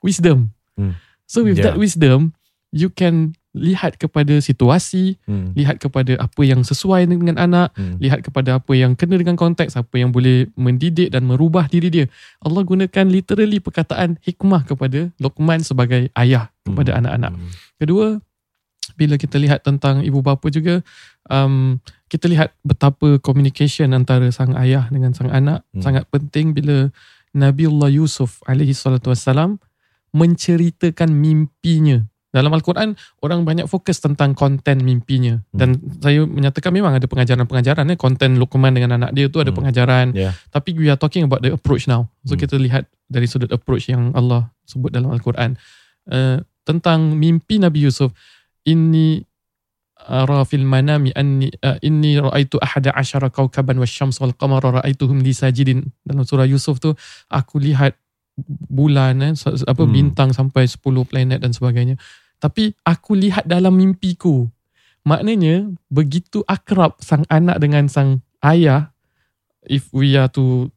wisdom. 0.00 0.50
Hmm. 0.78 0.96
So 1.26 1.44
with 1.44 1.60
Yeah. 1.60 1.74
that 1.74 1.76
wisdom, 1.76 2.32
you 2.72 2.88
can 2.88 3.34
lihat 3.56 3.96
kepada 3.96 4.36
situasi, 4.38 5.16
Hmm. 5.24 5.56
lihat 5.56 5.80
kepada 5.80 6.20
apa 6.20 6.42
yang 6.44 6.60
sesuai 6.60 7.08
dengan 7.08 7.40
anak, 7.40 7.72
Hmm. 7.72 7.96
lihat 7.96 8.20
kepada 8.20 8.60
apa 8.60 8.72
yang 8.76 8.92
kena 8.92 9.16
dengan 9.16 9.34
konteks, 9.34 9.80
apa 9.80 9.96
yang 9.96 10.12
boleh 10.12 10.52
mendidik 10.60 11.08
dan 11.08 11.24
merubah 11.24 11.64
diri 11.66 11.88
dia. 11.88 12.06
Allah 12.44 12.62
gunakan 12.62 13.06
literally 13.08 13.58
perkataan 13.64 14.20
hikmah 14.20 14.68
kepada 14.68 15.08
Luqman 15.16 15.64
sebagai 15.64 16.12
ayah 16.20 16.52
kepada 16.68 16.92
Hmm. 16.92 17.00
anak-anak. 17.04 17.32
Kedua, 17.80 18.20
bila 18.94 19.16
kita 19.16 19.40
lihat 19.40 19.64
tentang 19.64 20.04
ibu 20.04 20.20
bapa 20.20 20.46
juga, 20.52 20.84
um, 21.28 21.78
kita 22.06 22.30
lihat 22.30 22.54
betapa 22.62 23.18
communication 23.18 23.90
antara 23.92 24.30
sang 24.30 24.54
ayah 24.54 24.86
dengan 24.88 25.10
sang 25.12 25.30
anak 25.30 25.66
Hmm. 25.74 25.82
sangat 25.82 26.04
penting 26.08 26.54
bila 26.54 26.90
Nabiullah 27.36 27.92
Yusuf 27.92 28.40
alaihi 28.48 28.72
salatu 28.72 29.12
wassalam 29.12 29.60
menceritakan 30.16 31.12
mimpinya. 31.12 32.00
Dalam 32.32 32.52
Al-Quran, 32.52 32.92
orang 33.24 33.48
banyak 33.48 33.64
fokus 33.64 33.96
tentang 33.96 34.36
konten 34.36 34.84
mimpinya. 34.84 35.40
Dan 35.56 35.80
saya 36.04 36.20
menyatakan 36.28 36.68
memang 36.68 36.92
ada 36.92 37.08
pengajaran-pengajaran. 37.08 37.88
Eh. 37.92 37.96
Konten 37.96 38.36
Luqman 38.36 38.76
dengan 38.76 39.00
anak 39.00 39.16
dia 39.16 39.32
tu 39.32 39.40
ada 39.40 39.52
Hmm. 39.52 39.64
pengajaran. 39.64 40.12
Yeah. 40.12 40.36
Tapi 40.52 40.76
we 40.76 40.92
are 40.92 41.00
talking 41.00 41.24
about 41.24 41.40
the 41.40 41.56
approach 41.56 41.88
now. 41.88 42.12
So 42.28 42.36
Hmm. 42.36 42.44
kita 42.44 42.60
lihat 42.60 42.92
dari 43.08 43.24
sudut 43.24 43.48
approach 43.48 43.88
yang 43.88 44.12
Allah 44.12 44.52
sebut 44.68 44.92
dalam 44.92 45.12
Al-Quran. 45.16 45.56
Uh, 46.04 46.44
tentang 46.68 47.16
mimpi 47.16 47.56
Nabi 47.56 47.88
Yusuf. 47.88 48.12
Inni 48.68 49.24
ara 50.06 50.46
fil 50.46 50.62
manami 50.62 51.10
anni 51.18 51.50
uh, 51.66 51.76
inni 51.82 52.16
raaitu 52.22 52.62
ahada 52.62 52.94
asyara 52.94 53.28
kaukaban 53.28 53.82
wasyams 53.82 54.22
wal 54.22 54.32
qamara 54.32 54.80
raaituhum 54.80 55.18
li 55.20 55.34
sajidin 55.34 55.82
dalam 56.06 56.22
surah 56.22 56.46
Yusuf 56.46 56.78
tu 56.78 56.94
aku 57.26 57.58
lihat 57.58 57.98
bulan 58.70 59.18
eh, 59.24 59.34
apa 59.66 59.82
Hmm. 59.82 59.92
bintang 59.92 60.30
sampai 60.30 60.68
10 60.68 61.08
planet 61.08 61.40
dan 61.40 61.56
sebagainya. 61.56 61.96
Tapi 62.36 62.76
aku 62.84 63.16
lihat 63.16 63.48
dalam 63.48 63.74
mimpiku. 63.80 64.44
Maknanya 65.08 65.72
begitu 65.88 66.44
akrab 66.44 66.98
sang 67.00 67.24
anak 67.32 67.62
dengan 67.62 67.88
sang 67.88 68.20
ayah 68.44 68.92
if 69.64 69.88
we 69.94 70.18
are 70.18 70.28
to 70.30 70.68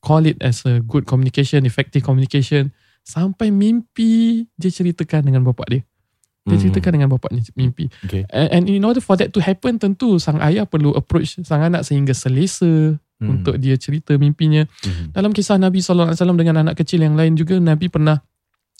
call 0.00 0.22
it 0.22 0.38
as 0.38 0.62
a 0.64 0.78
good 0.82 1.02
communication 1.02 1.66
effective 1.66 2.06
communication 2.06 2.70
sampai 3.02 3.50
mimpi 3.50 4.46
dia 4.54 4.70
ceritakan 4.70 5.26
dengan 5.26 5.42
bapak 5.42 5.66
dia 5.66 5.82
dia 6.46 6.54
Hmm. 6.54 6.62
ceritakan 6.62 6.90
dengan 6.94 7.10
bapak 7.10 7.34
ni 7.34 7.42
mimpi 7.52 7.90
Okay. 8.06 8.22
And, 8.30 8.48
and 8.48 8.64
in 8.70 8.80
order 8.80 9.02
for 9.02 9.18
that 9.18 9.34
to 9.34 9.42
happen 9.42 9.76
tentu 9.76 10.16
sang 10.16 10.38
ayah 10.38 10.62
perlu 10.62 10.94
approach 10.94 11.42
sang 11.42 11.60
anak 11.60 11.82
sehingga 11.82 12.14
selesa 12.14 12.96
Hmm. 13.16 13.32
untuk 13.40 13.56
dia 13.56 13.74
cerita 13.74 14.12
mimpinya. 14.14 14.68
Mhm. 14.84 15.16
Dalam 15.16 15.32
kisah 15.32 15.56
Nabi 15.56 15.80
SAW 15.80 16.12
dengan 16.36 16.60
anak 16.60 16.76
kecil 16.76 17.00
yang 17.00 17.16
lain 17.16 17.32
juga 17.32 17.56
Nabi 17.56 17.88
pernah 17.88 18.20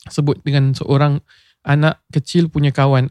sebut 0.07 0.37
dengan 0.41 0.71
seorang 0.71 1.19
anak 1.65 1.99
kecil 2.07 2.45
punya 2.45 2.69
kawan. 2.69 3.09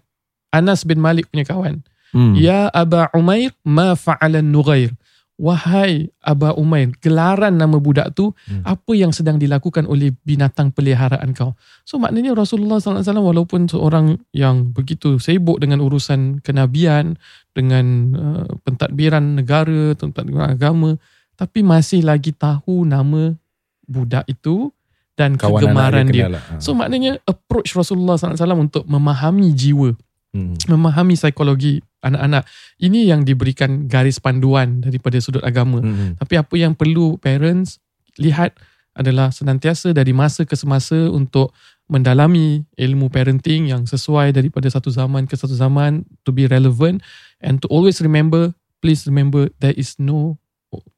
Anas 0.55 0.87
bin 0.87 1.03
Malik 1.03 1.27
punya 1.29 1.43
kawan. 1.43 1.83
Hmm. 2.15 2.39
Ya 2.39 2.71
Aba 2.71 3.11
Umair 3.11 3.51
ma 3.67 3.93
fa'alan 3.93 4.47
nughair. 4.47 4.95
Wahai 5.37 6.09
Aba 6.25 6.57
Umair, 6.57 6.97
gelaran 6.97 7.61
nama 7.61 7.77
budak 7.77 8.17
tu, 8.17 8.33
Hmm. 8.49 8.65
apa 8.65 8.97
yang 8.97 9.13
sedang 9.13 9.37
dilakukan 9.37 9.85
oleh 9.85 10.17
binatang 10.25 10.73
peliharaan 10.73 11.37
kau? 11.37 11.53
So 11.85 12.01
maknanya 12.01 12.33
Rasulullah 12.33 12.81
SAW 12.81 13.05
walaupun 13.21 13.69
seorang 13.69 14.17
yang 14.33 14.73
begitu 14.73 15.21
sibuk 15.21 15.61
dengan 15.61 15.85
urusan 15.85 16.41
kenabian, 16.41 17.21
dengan 17.53 17.87
uh, 18.17 18.49
pentadbiran 18.65 19.37
negara, 19.37 19.93
pentadbiran 19.93 20.57
agama, 20.57 20.97
tapi 21.37 21.61
masih 21.61 22.01
lagi 22.01 22.33
tahu 22.33 22.89
nama 22.89 23.37
budak 23.85 24.25
itu 24.25 24.73
dan 25.21 25.37
Kawan 25.37 25.61
kegemaran 25.61 26.09
dia. 26.09 26.33
Ha. 26.33 26.65
So 26.65 26.73
maknanya 26.73 27.21
approach 27.29 27.77
Rasulullah 27.77 28.17
SAW 28.17 28.57
untuk 28.57 28.89
memahami 28.89 29.53
jiwa 29.53 29.93
Hmm. 30.37 30.53
memahami 30.69 31.17
psikologi 31.17 31.81
anak-anak. 32.09 32.47
Ini 32.79 33.13
yang 33.15 33.27
diberikan 33.27 33.91
garis 33.91 34.23
panduan 34.23 34.81
daripada 34.81 35.19
sudut 35.19 35.43
agama. 35.43 35.83
Hmm. 35.83 36.15
Tapi 36.17 36.35
apa 36.39 36.55
yang 36.55 36.73
perlu 36.79 37.19
parents 37.19 37.79
lihat 38.17 38.57
adalah 38.97 39.29
senantiasa 39.29 39.93
dari 39.93 40.17
masa 40.17 40.49
ke 40.49 40.57
semasa 40.57 40.97
untuk 41.13 41.53
mendalami 41.87 42.65
ilmu 42.75 43.13
parenting 43.13 43.71
yang 43.71 43.85
sesuai 43.87 44.35
daripada 44.35 44.67
satu 44.67 44.91
zaman 44.91 45.29
ke 45.29 45.37
satu 45.39 45.55
zaman 45.55 46.03
to 46.27 46.35
be 46.35 46.49
relevant 46.51 46.99
and 47.45 47.63
to 47.63 47.69
always 47.71 48.03
remember 48.03 48.51
please 48.83 49.07
remember 49.07 49.47
there 49.63 49.77
is 49.77 49.95
no 50.01 50.41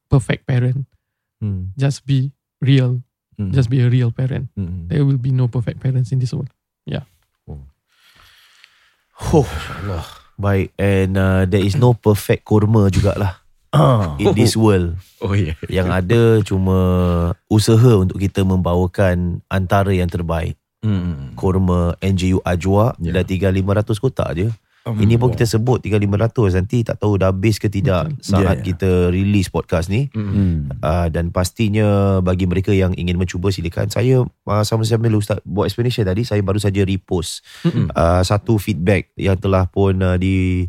perfect 0.09 0.49
parent 0.49 0.87
Hmm. 1.39 1.71
just 1.79 2.03
be 2.03 2.33
real 2.59 2.99
Hmm. 3.39 3.53
just 3.53 3.69
be 3.71 3.79
a 3.79 3.87
real 3.87 4.09
parent 4.11 4.49
Hmm. 4.57 4.89
there 4.89 5.05
will 5.05 5.21
be 5.21 5.29
no 5.31 5.45
perfect 5.47 5.77
parents 5.79 6.09
in 6.09 6.17
this 6.17 6.33
world 6.33 6.49
Oh, 9.19 9.43
Allah. 9.83 10.07
Baik 10.39 10.71
and 10.79 11.19
uh, 11.19 11.43
there 11.43 11.59
is 11.59 11.75
no 11.75 11.91
perfect 11.91 12.47
kurma 12.47 12.87
jugalah 12.87 13.43
in 14.17 14.31
this 14.33 14.55
world. 14.55 14.95
Oh 15.19 15.35
yeah. 15.35 15.59
Yang 15.67 15.89
ada 15.91 16.21
cuma 16.47 16.77
usaha 17.51 17.99
untuk 17.99 18.17
kita 18.17 18.47
membawakan 18.47 19.43
antara 19.51 19.91
yang 19.91 20.07
terbaik. 20.07 20.55
Hmm. 20.79 21.35
Kurma 21.35 21.99
NGU 21.99 22.39
Ajwa 22.41 22.95
Ya. 23.03 23.19
dah 23.19 23.23
3500 23.27 23.99
kotak 23.99 24.29
je. 24.33 24.47
Ini 24.87 25.19
pun 25.19 25.35
kita 25.35 25.45
sebut 25.45 25.83
3500 25.83 26.55
nanti 26.55 26.77
tak 26.87 26.97
tahu 26.97 27.19
dah 27.19 27.29
habis 27.29 27.59
ke 27.59 27.67
tidak 27.67 28.15
Betul. 28.15 28.23
saat 28.23 28.57
Ya, 28.59 28.63
ya. 28.63 28.65
kita 28.73 28.89
release 29.11 29.51
podcast 29.51 29.91
ni. 29.91 30.07
Hmm. 30.15 30.71
Uh, 30.79 31.07
dan 31.11 31.29
pastinya 31.35 32.19
bagi 32.23 32.47
mereka 32.47 32.71
yang 32.71 32.95
ingin 32.95 33.19
mencuba 33.19 33.51
silakan. 33.51 33.91
Saya 33.91 34.23
uh, 34.23 34.63
sama-sama 34.63 35.11
Ustaz 35.11 35.43
buat 35.43 35.67
explanation 35.67 36.07
tadi 36.07 36.23
saya 36.23 36.39
baru 36.39 36.57
saja 36.61 36.81
repost 36.87 37.43
uh, 37.67 38.23
satu 38.23 38.55
feedback 38.55 39.11
yang 39.19 39.35
telah 39.35 39.67
pun 39.67 39.99
uh, 39.99 40.15
di 40.15 40.65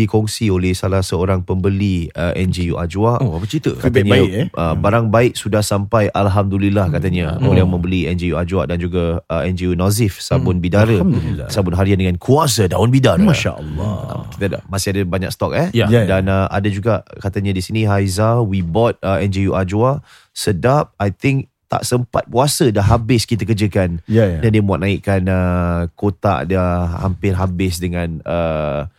dikongsi 0.00 0.48
oleh 0.48 0.72
salah 0.72 1.04
seorang 1.04 1.44
pembeli 1.44 2.08
uh, 2.16 2.32
NJU 2.32 2.80
Ajwa. 2.80 3.20
Oh, 3.20 3.36
apa 3.36 3.44
cerita? 3.44 3.76
Katanya 3.76 4.16
baik, 4.16 4.30
eh? 4.32 4.46
uh, 4.56 4.72
barang 4.72 5.12
baik 5.12 5.36
sudah 5.36 5.60
sampai 5.60 6.08
alhamdulillah 6.10 6.88
katanya 6.88 7.36
Hmm. 7.36 7.52
oleh 7.52 7.60
yang 7.60 7.68
membeli 7.68 8.08
NJU 8.08 8.34
Ajwa 8.40 8.64
dan 8.64 8.80
juga 8.80 9.20
uh, 9.28 9.42
NJU 9.44 9.76
Nazif 9.76 10.24
sabun 10.24 10.58
bidara. 10.58 10.96
Alhamdulillah. 10.96 11.48
Sabun 11.52 11.76
harian 11.76 12.00
dengan 12.00 12.16
kuasa 12.16 12.64
daun 12.64 12.88
bidara. 12.88 13.20
Masya 13.20 13.60
Allah. 13.60 13.94
Uh, 14.08 14.24
kita 14.32 14.44
ada, 14.48 14.58
masih 14.66 14.96
ada 14.96 15.02
banyak 15.04 15.30
stok 15.30 15.52
eh. 15.52 15.68
Ya. 15.76 15.84
Ya, 15.92 16.02
ya. 16.02 16.16
Dan 16.16 16.32
uh, 16.32 16.48
ada 16.48 16.68
juga 16.72 17.04
katanya 17.20 17.52
di 17.52 17.60
sini 17.60 17.84
Haiza 17.84 18.40
we 18.40 18.64
bought 18.64 18.96
uh, 19.04 19.20
NJU 19.20 19.52
Ajwa 19.52 20.00
sedap 20.32 20.96
I 20.96 21.12
think 21.12 21.52
tak 21.70 21.86
sempat 21.86 22.26
puasa 22.26 22.66
dah 22.74 22.82
habis 22.82 23.22
kita 23.22 23.46
kerjakan. 23.46 24.02
Ya, 24.10 24.26
ya. 24.26 24.38
Dan 24.42 24.58
dia 24.58 24.62
muat 24.64 24.82
naikkan 24.82 25.22
uh, 25.30 25.86
kotak 25.94 26.50
dia 26.50 26.58
hampir 26.98 27.30
habis 27.38 27.78
dengan 27.78 28.18
uh, 28.26 28.90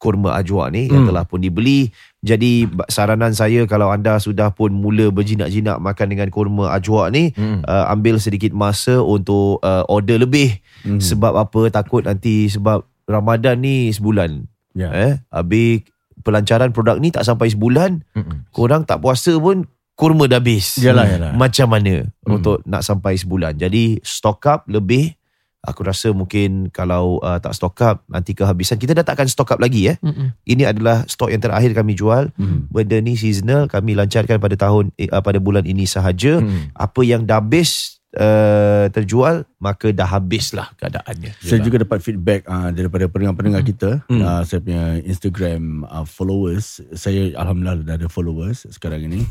kurma 0.00 0.32
ajwa 0.40 0.72
ni 0.72 0.88
hmm. 0.88 0.92
yang 0.96 1.04
telah 1.12 1.28
pun 1.28 1.44
dibeli. 1.44 1.92
Jadi 2.24 2.64
saranan 2.88 3.36
saya 3.36 3.68
kalau 3.68 3.92
anda 3.92 4.16
sudah 4.16 4.50
pun 4.50 4.72
mula 4.72 5.12
berjinak-jinak 5.12 5.76
makan 5.76 6.06
dengan 6.08 6.28
kurma 6.32 6.72
ajwa 6.72 7.12
ni, 7.12 7.36
Hmm. 7.36 7.60
uh, 7.68 7.92
ambil 7.92 8.16
sedikit 8.16 8.56
masa 8.56 9.04
untuk 9.04 9.60
uh, 9.60 9.84
order 9.92 10.16
lebih. 10.24 10.56
Hmm. 10.82 10.98
Sebab 10.98 11.36
apa? 11.36 11.68
Takut 11.68 12.08
nanti 12.08 12.48
sebab 12.48 12.82
Ramadan 13.04 13.60
ni 13.60 13.92
sebulan. 13.92 14.48
Ya. 14.72 14.88
Eh, 14.90 15.12
habis 15.28 15.84
pelancaran 16.24 16.72
produk 16.72 16.96
ni 16.96 17.10
tak 17.10 17.26
sampai 17.26 17.50
sebulan, 17.50 18.06
Mm-mm. 18.14 18.48
korang 18.54 18.86
tak 18.86 19.02
puasa 19.02 19.34
pun 19.40 19.66
kurma 19.98 20.24
dah 20.30 20.40
habis. 20.40 20.80
Yalah, 20.80 21.04
yalah. 21.04 21.32
Macam 21.36 21.68
mana 21.68 22.08
Hmm. 22.24 22.40
untuk 22.40 22.64
nak 22.64 22.80
sampai 22.80 23.20
sebulan. 23.20 23.60
Jadi 23.60 24.00
stock 24.00 24.40
up 24.48 24.64
lebih. 24.64 25.12
Aku 25.60 25.84
rasa 25.84 26.08
mungkin 26.16 26.72
kalau 26.72 27.20
uh, 27.20 27.36
tak 27.36 27.52
stock 27.52 27.76
up 27.84 28.00
nanti 28.08 28.32
kehabisan. 28.32 28.80
Kita 28.80 28.96
dah 28.96 29.04
takkan 29.04 29.28
stock 29.28 29.52
up 29.52 29.60
lagi 29.60 29.92
eh. 29.92 29.96
Mm-mm. 30.00 30.32
Ini 30.48 30.72
adalah 30.72 31.04
stok 31.04 31.28
yang 31.28 31.44
terakhir 31.44 31.76
kami 31.76 31.92
jual. 31.92 32.32
Hmm. 32.40 32.64
Benda 32.72 32.96
ni 33.04 33.12
seasonal 33.12 33.68
kami 33.68 33.92
lancarkan 33.92 34.40
pada 34.40 34.56
tahun 34.56 34.88
eh, 34.96 35.12
uh, 35.12 35.20
pada 35.20 35.36
bulan 35.36 35.68
ini 35.68 35.84
sahaja. 35.84 36.40
Hmm. 36.40 36.72
Apa 36.72 37.04
yang 37.04 37.28
dah 37.28 37.44
habis 37.44 38.00
uh, 38.16 38.88
terjual 38.88 39.44
maka 39.60 39.92
dah 39.92 40.08
habislah 40.08 40.72
keadaannya. 40.80 41.36
Saya 41.44 41.60
juga 41.60 41.84
dapat 41.84 42.00
feedback 42.00 42.48
uh, 42.48 42.72
daripada 42.72 43.04
pendengar-pendengar 43.12 43.60
kita. 43.60 43.90
Hmm. 44.08 44.24
Uh, 44.24 44.42
saya 44.48 44.64
punya 44.64 44.96
Instagram 45.04 45.84
uh, 45.84 46.08
followers. 46.08 46.80
Saya 46.96 47.36
Alhamdulillah 47.36 47.84
dah 47.84 47.96
ada 48.00 48.08
followers 48.08 48.64
sekarang 48.72 49.12
ini. 49.12 49.28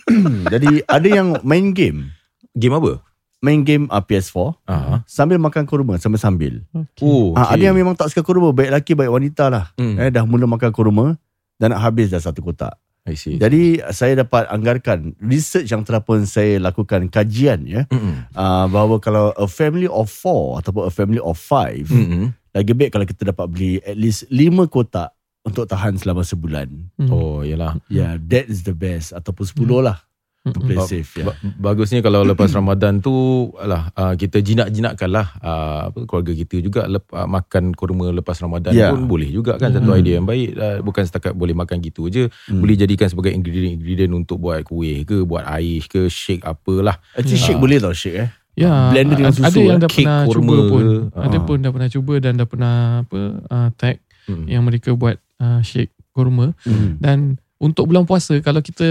Jadi 0.52 0.80
ada 0.88 1.08
yang 1.08 1.36
main 1.44 1.76
game. 1.76 2.16
Game 2.56 2.72
apa? 2.76 3.11
Main 3.42 3.66
game 3.66 3.90
uh, 3.90 3.98
PS4 3.98 4.54
Ah. 4.64 5.02
sambil 5.04 5.34
makan 5.36 5.66
kurma 5.66 5.98
sambil-sambil. 5.98 6.62
Okay. 6.70 7.02
Oh, 7.02 7.34
Ah, 7.34 7.50
ada 7.50 7.60
yang 7.60 7.74
memang 7.74 7.92
tak 7.92 8.06
suka 8.08 8.22
kurma, 8.22 8.54
baik 8.54 8.70
lelaki 8.70 8.92
baik 8.94 9.10
wanita 9.10 9.50
lah. 9.50 9.64
Hmm. 9.74 9.98
Eh, 9.98 10.08
dah 10.08 10.22
mula 10.22 10.46
makan 10.46 10.70
kurma 10.70 11.18
dan 11.58 11.74
nak 11.74 11.82
habis 11.82 12.06
dah 12.06 12.18
satu 12.18 12.38
kotak. 12.38 12.78
I 13.02 13.18
see. 13.18 13.34
Jadi 13.34 13.82
saya 13.90 14.14
dapat 14.16 14.46
anggarkan 14.46 15.18
research 15.18 15.66
yang 15.66 15.82
telah 15.82 15.98
pun 15.98 16.22
saya 16.22 16.62
lakukan 16.62 17.10
kajian 17.10 17.66
ya 17.66 17.82
uh, 17.90 18.66
bahawa 18.70 19.02
kalau 19.02 19.34
a 19.34 19.50
family 19.50 19.90
of 19.90 20.06
four 20.06 20.62
ataupun 20.62 20.86
a 20.86 20.92
family 20.94 21.18
of 21.18 21.34
five 21.34 21.90
Mm-mm. 21.90 22.30
lagi 22.54 22.70
baik 22.70 22.94
kalau 22.94 23.02
kita 23.02 23.26
dapat 23.26 23.50
beli 23.50 23.82
at 23.82 23.98
least 23.98 24.30
lima 24.30 24.70
kotak 24.70 25.10
untuk 25.42 25.66
tahan 25.66 25.98
selama 25.98 26.22
sebulan. 26.22 26.70
Mm. 26.94 27.10
Oh, 27.10 27.42
yalah. 27.42 27.74
Ya, 27.90 28.14
yeah, 28.14 28.22
that 28.22 28.46
is 28.46 28.62
the 28.62 28.70
best 28.70 29.10
ataupun 29.10 29.42
sepuluh 29.42 29.82
lah 29.82 29.98
to 30.44 30.58
play 30.58 30.74
Ba- 30.74 30.82
safe 30.84 31.10
ya. 31.14 31.24
Ba- 31.24 31.38
bagusnya 31.56 32.00
kalau 32.00 32.24
lepas 32.24 32.50
Ramadan 32.58 32.98
tu 32.98 33.14
alah 33.54 33.92
uh, 33.92 34.14
kita 34.14 34.40
jinak-jinakkan 34.40 35.06
lah 35.06 35.38
uh, 35.38 35.80
apa, 35.86 36.02
keluarga 36.02 36.34
kita 36.34 36.58
juga 36.58 36.82
lep, 36.84 37.06
uh, 37.08 37.24
makan 37.24 37.70
kurma 37.72 38.10
lepas 38.10 38.34
Ramadan 38.36 38.74
Ya. 38.74 38.90
pun 38.90 39.06
boleh 39.06 39.28
juga 39.28 39.54
kan 39.54 39.70
satu 39.70 39.94
idea 39.94 40.18
yang 40.18 40.26
baik 40.26 40.48
uh, 40.52 40.78
bukan 40.80 41.02
setakat 41.02 41.30
boleh 41.32 41.54
makan 41.54 41.78
gitu 41.78 42.08
je 42.08 42.26
Hmm. 42.42 42.58
boleh 42.58 42.74
jadikan 42.74 43.06
sebagai 43.06 43.30
ingredient-ingredient 43.30 44.10
untuk 44.10 44.40
buat 44.40 44.62
kuih 44.62 45.04
ke 45.04 45.22
buat 45.22 45.46
air 45.48 45.78
ke 45.84 46.08
shake 46.08 46.42
apalah 46.42 46.98
Actually 47.12 47.38
shake 47.38 47.56
boleh 47.56 47.78
tau 47.78 47.92
shake 47.92 48.18
eh. 48.18 48.30
Ya, 48.52 48.90
Blender 48.90 49.16
dengan 49.16 49.32
susu, 49.32 49.48
Ada 49.48 49.58
yang 49.58 49.70
eh. 49.70 49.80
dah 49.80 49.88
Cake 49.88 50.02
pernah 50.02 50.20
kurma 50.26 50.44
cuba 50.44 50.56
pun. 50.66 50.82
ke. 50.82 50.92
Ada 51.16 51.32
Ah. 51.32 51.42
pun 51.42 51.56
dah 51.58 51.70
pernah 51.70 51.88
cuba 51.88 52.14
dan 52.18 52.32
dah 52.34 52.44
pernah 52.44 52.74
apa 53.00 53.20
uh, 53.46 53.68
tag 53.72 53.96
Hmm. 54.22 54.46
yang 54.46 54.62
mereka 54.62 54.90
buat 54.92 55.18
uh, 55.38 55.60
shake 55.60 55.90
kurma 56.10 56.52
Hmm. 56.60 56.94
dan 56.96 57.41
untuk 57.62 57.86
bulan 57.86 58.02
puasa 58.02 58.34
kalau 58.38 58.58
kita 58.58 58.84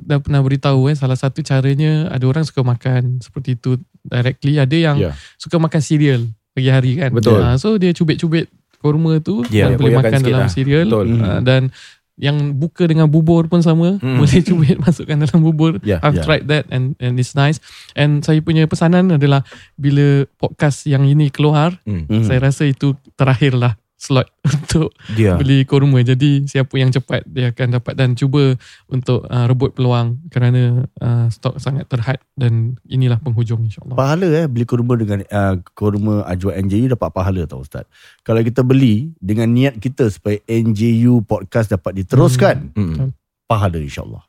dah 0.00 0.16
pernah 0.16 0.38
beritahu 0.38 0.86
eh 0.86 0.94
salah 0.94 1.14
satu 1.14 1.42
caranya 1.42 2.06
ada 2.08 2.22
orang 2.22 2.46
suka 2.46 2.62
makan 2.62 3.18
seperti 3.18 3.58
itu 3.58 3.74
directly 4.00 4.54
ada 4.56 4.76
yang 4.76 4.96
Ya. 4.96 5.10
suka 5.34 5.58
makan 5.58 5.80
cereal 5.80 6.22
pagi 6.50 6.70
hari 6.70 6.94
kan. 6.94 7.10
Betul. 7.10 7.42
Ah, 7.42 7.58
so 7.58 7.74
dia 7.74 7.90
cubit-cubit 7.90 8.46
kurma 8.78 9.18
tu 9.18 9.42
dan 9.42 9.74
boleh 9.74 9.98
makan 9.98 10.20
dalam 10.22 10.46
lah. 10.46 10.48
cereal 10.48 10.86
Betul. 10.86 11.08
Ah, 11.18 11.40
dan 11.40 11.74
yang 12.14 12.54
buka 12.54 12.86
dengan 12.86 13.10
bubur 13.10 13.50
pun 13.50 13.58
sama 13.58 13.98
Hmm. 13.98 14.22
boleh 14.22 14.38
cubit 14.46 14.78
masukkan 14.78 15.18
dalam 15.18 15.42
bubur 15.42 15.82
Ya, 15.82 15.98
I've 15.98 16.14
ya. 16.14 16.22
tried 16.22 16.46
that 16.46 16.70
and 16.70 16.94
and 16.96 17.18
it's 17.18 17.34
nice 17.34 17.58
and 17.92 18.22
saya 18.22 18.38
punya 18.38 18.62
pesanan 18.64 19.10
adalah 19.10 19.42
bila 19.74 20.22
podcast 20.38 20.86
yang 20.86 21.02
ini 21.02 21.26
keluar 21.28 21.74
Hmm. 21.82 22.06
Hmm. 22.06 22.22
saya 22.22 22.38
rasa 22.40 22.62
itu 22.64 22.94
terakhir 23.14 23.58
lah 23.58 23.74
slot 24.04 24.28
untuk 24.52 24.92
Dia. 25.16 25.40
beli 25.40 25.64
kurma 25.64 26.04
jadi 26.04 26.44
siapa 26.44 26.76
yang 26.76 26.92
cepat 26.92 27.24
dia 27.24 27.48
akan 27.48 27.80
dapat 27.80 27.96
dan 27.96 28.12
cuba 28.12 28.52
untuk 28.92 29.24
uh, 29.24 29.48
rebut 29.48 29.72
peluang 29.72 30.20
kerana 30.28 30.84
uh, 31.00 31.26
stok 31.32 31.56
sangat 31.56 31.88
terhad 31.88 32.20
dan 32.36 32.76
inilah 32.84 33.16
penghujung 33.16 33.64
insyaallah 33.64 33.96
Pahala 33.96 34.28
eh 34.28 34.44
beli 34.44 34.68
kurma 34.68 35.00
dengan 35.00 35.24
uh, 35.24 35.56
kurma 35.72 36.28
Ajwa 36.28 36.52
NJU 36.52 36.92
dapat 36.92 37.08
pahala 37.08 37.48
tau 37.48 37.64
Ustaz. 37.64 37.88
Kalau 38.20 38.44
kita 38.44 38.60
beli 38.60 39.14
dengan 39.16 39.48
niat 39.48 39.80
kita 39.80 40.10
supaya 40.10 40.36
NJU 40.44 41.24
podcast 41.24 41.72
dapat 41.72 42.04
diteruskan, 42.04 42.74
Hmm. 42.74 43.14
pahala 43.46 43.78
insyaAllah. 43.78 44.20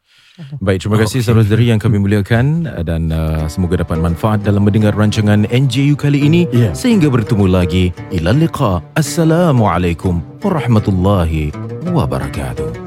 Baik, 0.59 0.83
terima 0.83 0.99
kasih 0.99 1.23
okay. 1.23 1.25
saudara-saudari 1.31 1.65
yang 1.71 1.79
kami 1.79 1.95
muliakan 1.95 2.67
dan 2.83 3.07
uh, 3.07 3.47
semoga 3.47 3.79
dapat 3.79 4.03
manfaat 4.03 4.43
dalam 4.43 4.67
mendengar 4.67 4.91
rancangan 4.91 5.47
NJU 5.47 5.95
kali 5.95 6.27
ini. 6.27 6.43
Ya. 6.51 6.75
Sehingga 6.75 7.07
bertemu 7.07 7.45
lagi. 7.47 7.95
Ila 8.11 8.35
liqa. 8.35 8.83
Assalamualaikum 8.99 10.19
warahmatullahi 10.43 11.55
wabarakatuh. 11.87 12.84